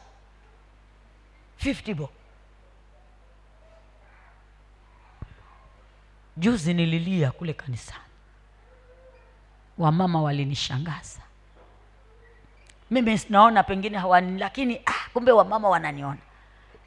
50 1.64 1.94
bo 1.94 2.08
juzi 6.36 6.74
nililia 6.74 7.30
kule 7.30 7.52
kanisani. 7.52 8.00
Wamama 9.78 10.22
walinishangaza. 10.22 11.20
Mimi 12.90 13.20
naona 13.30 13.62
pengine 13.62 13.98
hawani 13.98 14.38
lakini 14.38 14.80
ah, 14.86 15.10
kumbe 15.12 15.32
wamama 15.32 15.68
wananiona. 15.68 16.18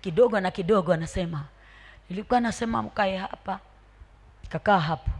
Kidogo 0.01 0.39
na 0.39 0.51
kidogo 0.51 0.93
anasema 0.93 1.45
nilikuwa 2.09 2.39
nasema 2.39 2.83
mkae 2.83 3.17
hapa. 3.17 3.59
Kakaa 4.49 4.79
hapo. 4.79 5.11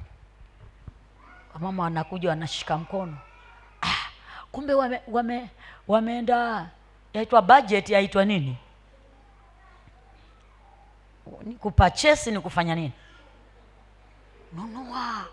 Wamama 1.53 1.83
wanakuja 1.83 2.29
wanashika 2.29 2.77
mkono. 2.77 3.17
Ah, 3.81 4.09
kumbe 4.51 4.73
wame, 4.73 5.01
wame, 5.07 5.49
wameenda 5.87 6.69
yaitwa 7.13 7.41
budget 7.41 7.89
yaitwa 7.89 8.25
nini? 8.25 8.57
Ni 11.43 11.55
kupachesi 11.55 12.31
ni 12.31 12.39
kufanya 12.39 12.75
nini 12.75 12.91
nunua. 14.53 15.25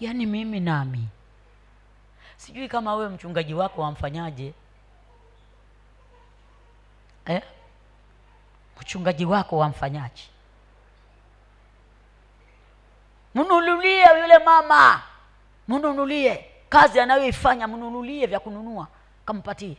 Yaani 0.00 0.26
mimi 0.26 0.60
nami. 0.60 1.08
Sijui 2.36 2.68
kama 2.68 2.94
wewe 2.94 3.08
mchungaji 3.08 3.54
wako 3.54 3.82
wamfanyaje 3.82 4.54
eh? 7.26 7.42
mchungaji 8.80 9.24
wako 9.24 9.58
wamfanyaje 9.58 10.22
mnunulie 13.34 14.06
yule 14.20 14.38
mama. 14.38 15.02
Mnunulie. 15.68 16.50
Kazi 16.68 17.00
anayoifanya 17.00 17.68
mnunulie 17.68 18.26
vya 18.26 18.40
kununua. 18.40 18.88
Kampatie 19.26 19.76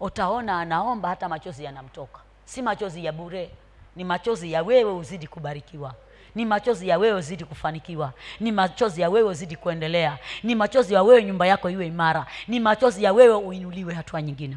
utaona 0.00 0.60
anaomba 0.60 1.08
hata 1.08 1.28
machozi 1.28 1.64
yanamtoka. 1.64 2.20
Si 2.44 2.62
machozi 2.62 3.04
ya 3.04 3.12
bure 3.12 3.50
ni 3.96 4.04
machozi 4.04 4.52
ya 4.52 4.62
wewe 4.62 4.92
uzidi 4.92 5.26
kubarikiwa. 5.26 5.94
Ni 6.34 6.44
machozi 6.44 6.88
ya 6.88 6.98
wewe 6.98 7.18
uzidi 7.18 7.44
kufanikiwa. 7.44 8.12
Ni 8.40 8.52
machozi 8.52 9.00
ya 9.00 9.10
wewe 9.10 9.28
uzidi 9.28 9.56
kuendelea. 9.56 10.18
Ni 10.42 10.54
machozi 10.54 10.94
ya 10.94 11.02
wewe 11.02 11.24
nyumba 11.24 11.46
yako 11.46 11.70
iwe 11.70 11.86
imara. 11.86 12.26
Ni 12.48 12.60
machozi 12.60 13.04
ya 13.04 13.12
wewe 13.12 13.34
uinuliwe 13.34 13.94
hatua 13.94 14.22
nyingine 14.22 14.56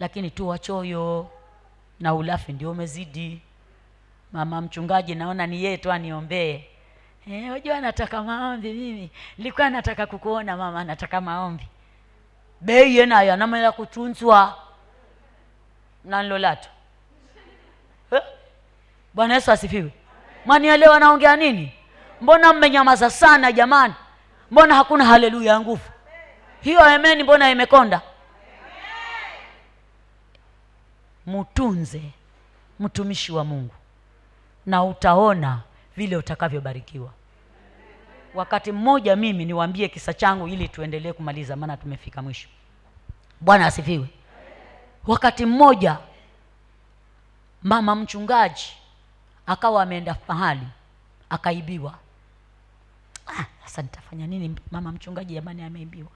lakini 0.00 0.30
tu 0.30 0.48
wachoyo 0.48 1.28
na 2.00 2.14
ulafi 2.14 2.52
ndio 2.52 2.70
umezidi. 2.70 3.40
Mama 4.32 4.60
mchungaji 4.60 5.14
naona 5.14 5.46
ni 5.46 5.64
yeye 5.64 5.76
tu 5.76 5.92
aniombee. 5.92 6.64
Eh, 7.30 7.44
unajua 7.46 7.80
nataka 7.80 8.22
maombi 8.22 8.72
mimi. 8.72 9.10
Nilikuwa 9.38 9.70
nataka 9.70 10.06
kukuona 10.06 10.56
mama 10.56 10.84
nataka 10.84 11.20
maombi 11.20 11.68
bei 12.60 12.96
yenayo 12.96 13.32
anamala 13.32 13.72
kutunzwa. 13.72 14.58
Nanlolato 16.04 16.68
eh? 18.12 18.22
bwana 19.14 19.34
yesu 19.34 19.52
asifiwe. 19.52 19.92
Mwanielewa 20.44 21.00
naongea 21.00 21.36
nini? 21.36 21.72
Mbona 22.20 22.52
mmenyamaza 22.52 23.10
sana 23.10 23.52
jamani? 23.52 23.94
Mbona 24.50 24.74
hakuna 24.74 25.04
haleluya 25.04 25.52
ya 25.52 25.60
nguvu? 25.60 25.90
Hiyo 26.60 26.88
emeni 26.90 27.22
mbona 27.22 27.50
imekonda? 27.50 28.00
Mtunze 31.26 32.02
mtumishi 32.80 33.32
wa 33.32 33.44
mungu 33.44 33.74
na 34.66 34.84
utaona 34.84 35.60
vile 35.96 36.16
utakavyobarikiwa 36.16 37.10
wakati 38.36 38.72
mmoja 38.72 39.16
mimi 39.16 39.44
niwaambie 39.44 39.88
kisa 39.88 40.14
changu 40.14 40.48
ili 40.48 40.68
tuendelee 40.68 41.12
kumaliza 41.12 41.56
maana 41.56 41.76
tumefika 41.76 42.22
mwisho. 42.22 42.48
Bwana 43.40 43.66
asifiwe. 43.66 44.08
Wakati 45.06 45.46
mmoja 45.46 45.98
mama 47.62 47.94
mchungaji 47.94 48.72
akawa 49.46 49.82
ameenda 49.82 50.16
mahali 50.28 50.66
akaibiwa. 51.30 51.94
Ah, 53.26 53.44
sasa 53.64 53.82
nitafanya 53.82 54.26
nini? 54.26 54.56
Mama 54.70 54.92
mchungaji 54.92 55.34
jamani 55.34 55.62
ameibiwa. 55.62 56.08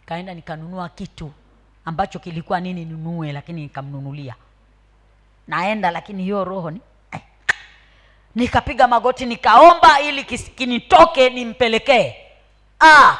Nikaenda 0.00 0.34
nikanunua 0.34 0.88
kitu 0.88 1.32
ambacho 1.84 2.18
kilikuwa 2.18 2.60
nini 2.60 2.84
ninunue 2.84 3.32
lakini 3.32 3.62
nikamnunulia. 3.62 4.34
Naenda 5.48 5.90
lakini 5.90 6.22
hiyo 6.22 6.44
roho 6.44 6.70
ni. 6.70 6.80
Nikapiga 8.34 8.88
magoti 8.88 9.26
nikaomba 9.26 10.00
ili 10.00 10.24
kinitoke 10.24 11.30
nimpelekee. 11.30 12.16
Ah, 12.80 13.16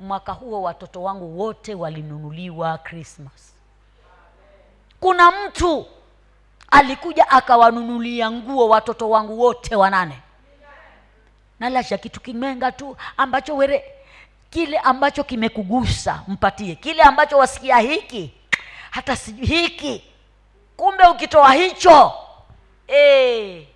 mwaka 0.00 0.32
huo 0.32 0.62
watoto 0.62 1.02
wangu 1.02 1.38
wote 1.40 1.74
walinunuliwa 1.74 2.78
krismas 2.78 3.50
kuna 5.00 5.30
mtu 5.30 5.86
alikuja 6.70 7.30
akawanunulia 7.30 8.30
nguo 8.30 8.68
watoto 8.68 9.10
wangu 9.10 9.40
wote 9.40 9.76
wanane. 9.76 10.18
Nalasha 11.60 11.98
kitu 11.98 12.20
kimenga 12.20 12.72
tu 12.72 12.96
ambacho 13.16 13.56
were 13.56 13.84
kile 14.50 14.78
ambacho 14.78 15.24
kimekugusa 15.24 16.22
mpatie. 16.28 16.74
Kile 16.74 17.02
ambacho 17.02 17.38
wasikia 17.38 17.78
hiki 17.78 18.34
hata 18.90 19.16
sijui 19.16 19.46
hiki 19.46 20.04
kumbe 20.76 21.06
ukitoa 21.06 21.52
hicho 21.52 22.12
e, 22.88 23.68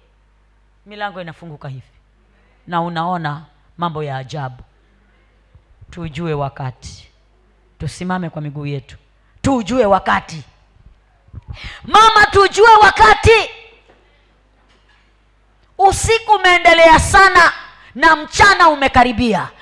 milango 0.86 1.20
inafunguka 1.20 1.68
hivi. 1.68 1.82
Na 2.66 2.80
unaona 2.80 3.42
mambo 3.78 4.02
ya 4.02 4.16
ajabu. 4.16 4.62
Tujue 5.90 6.34
wakati. 6.34 7.08
Tusimame 7.78 8.30
kwa 8.30 8.42
miguu 8.42 8.66
yetu. 8.66 8.96
Tujue 9.42 9.86
wakati. 9.86 10.42
Mama 11.84 12.26
tujue 12.26 12.74
wakati. 12.82 13.50
Usiku 15.78 16.32
umeendelea 16.32 16.98
sana 17.00 17.52
na 17.94 18.16
mchana 18.16 18.68
umekaribia 18.68 19.48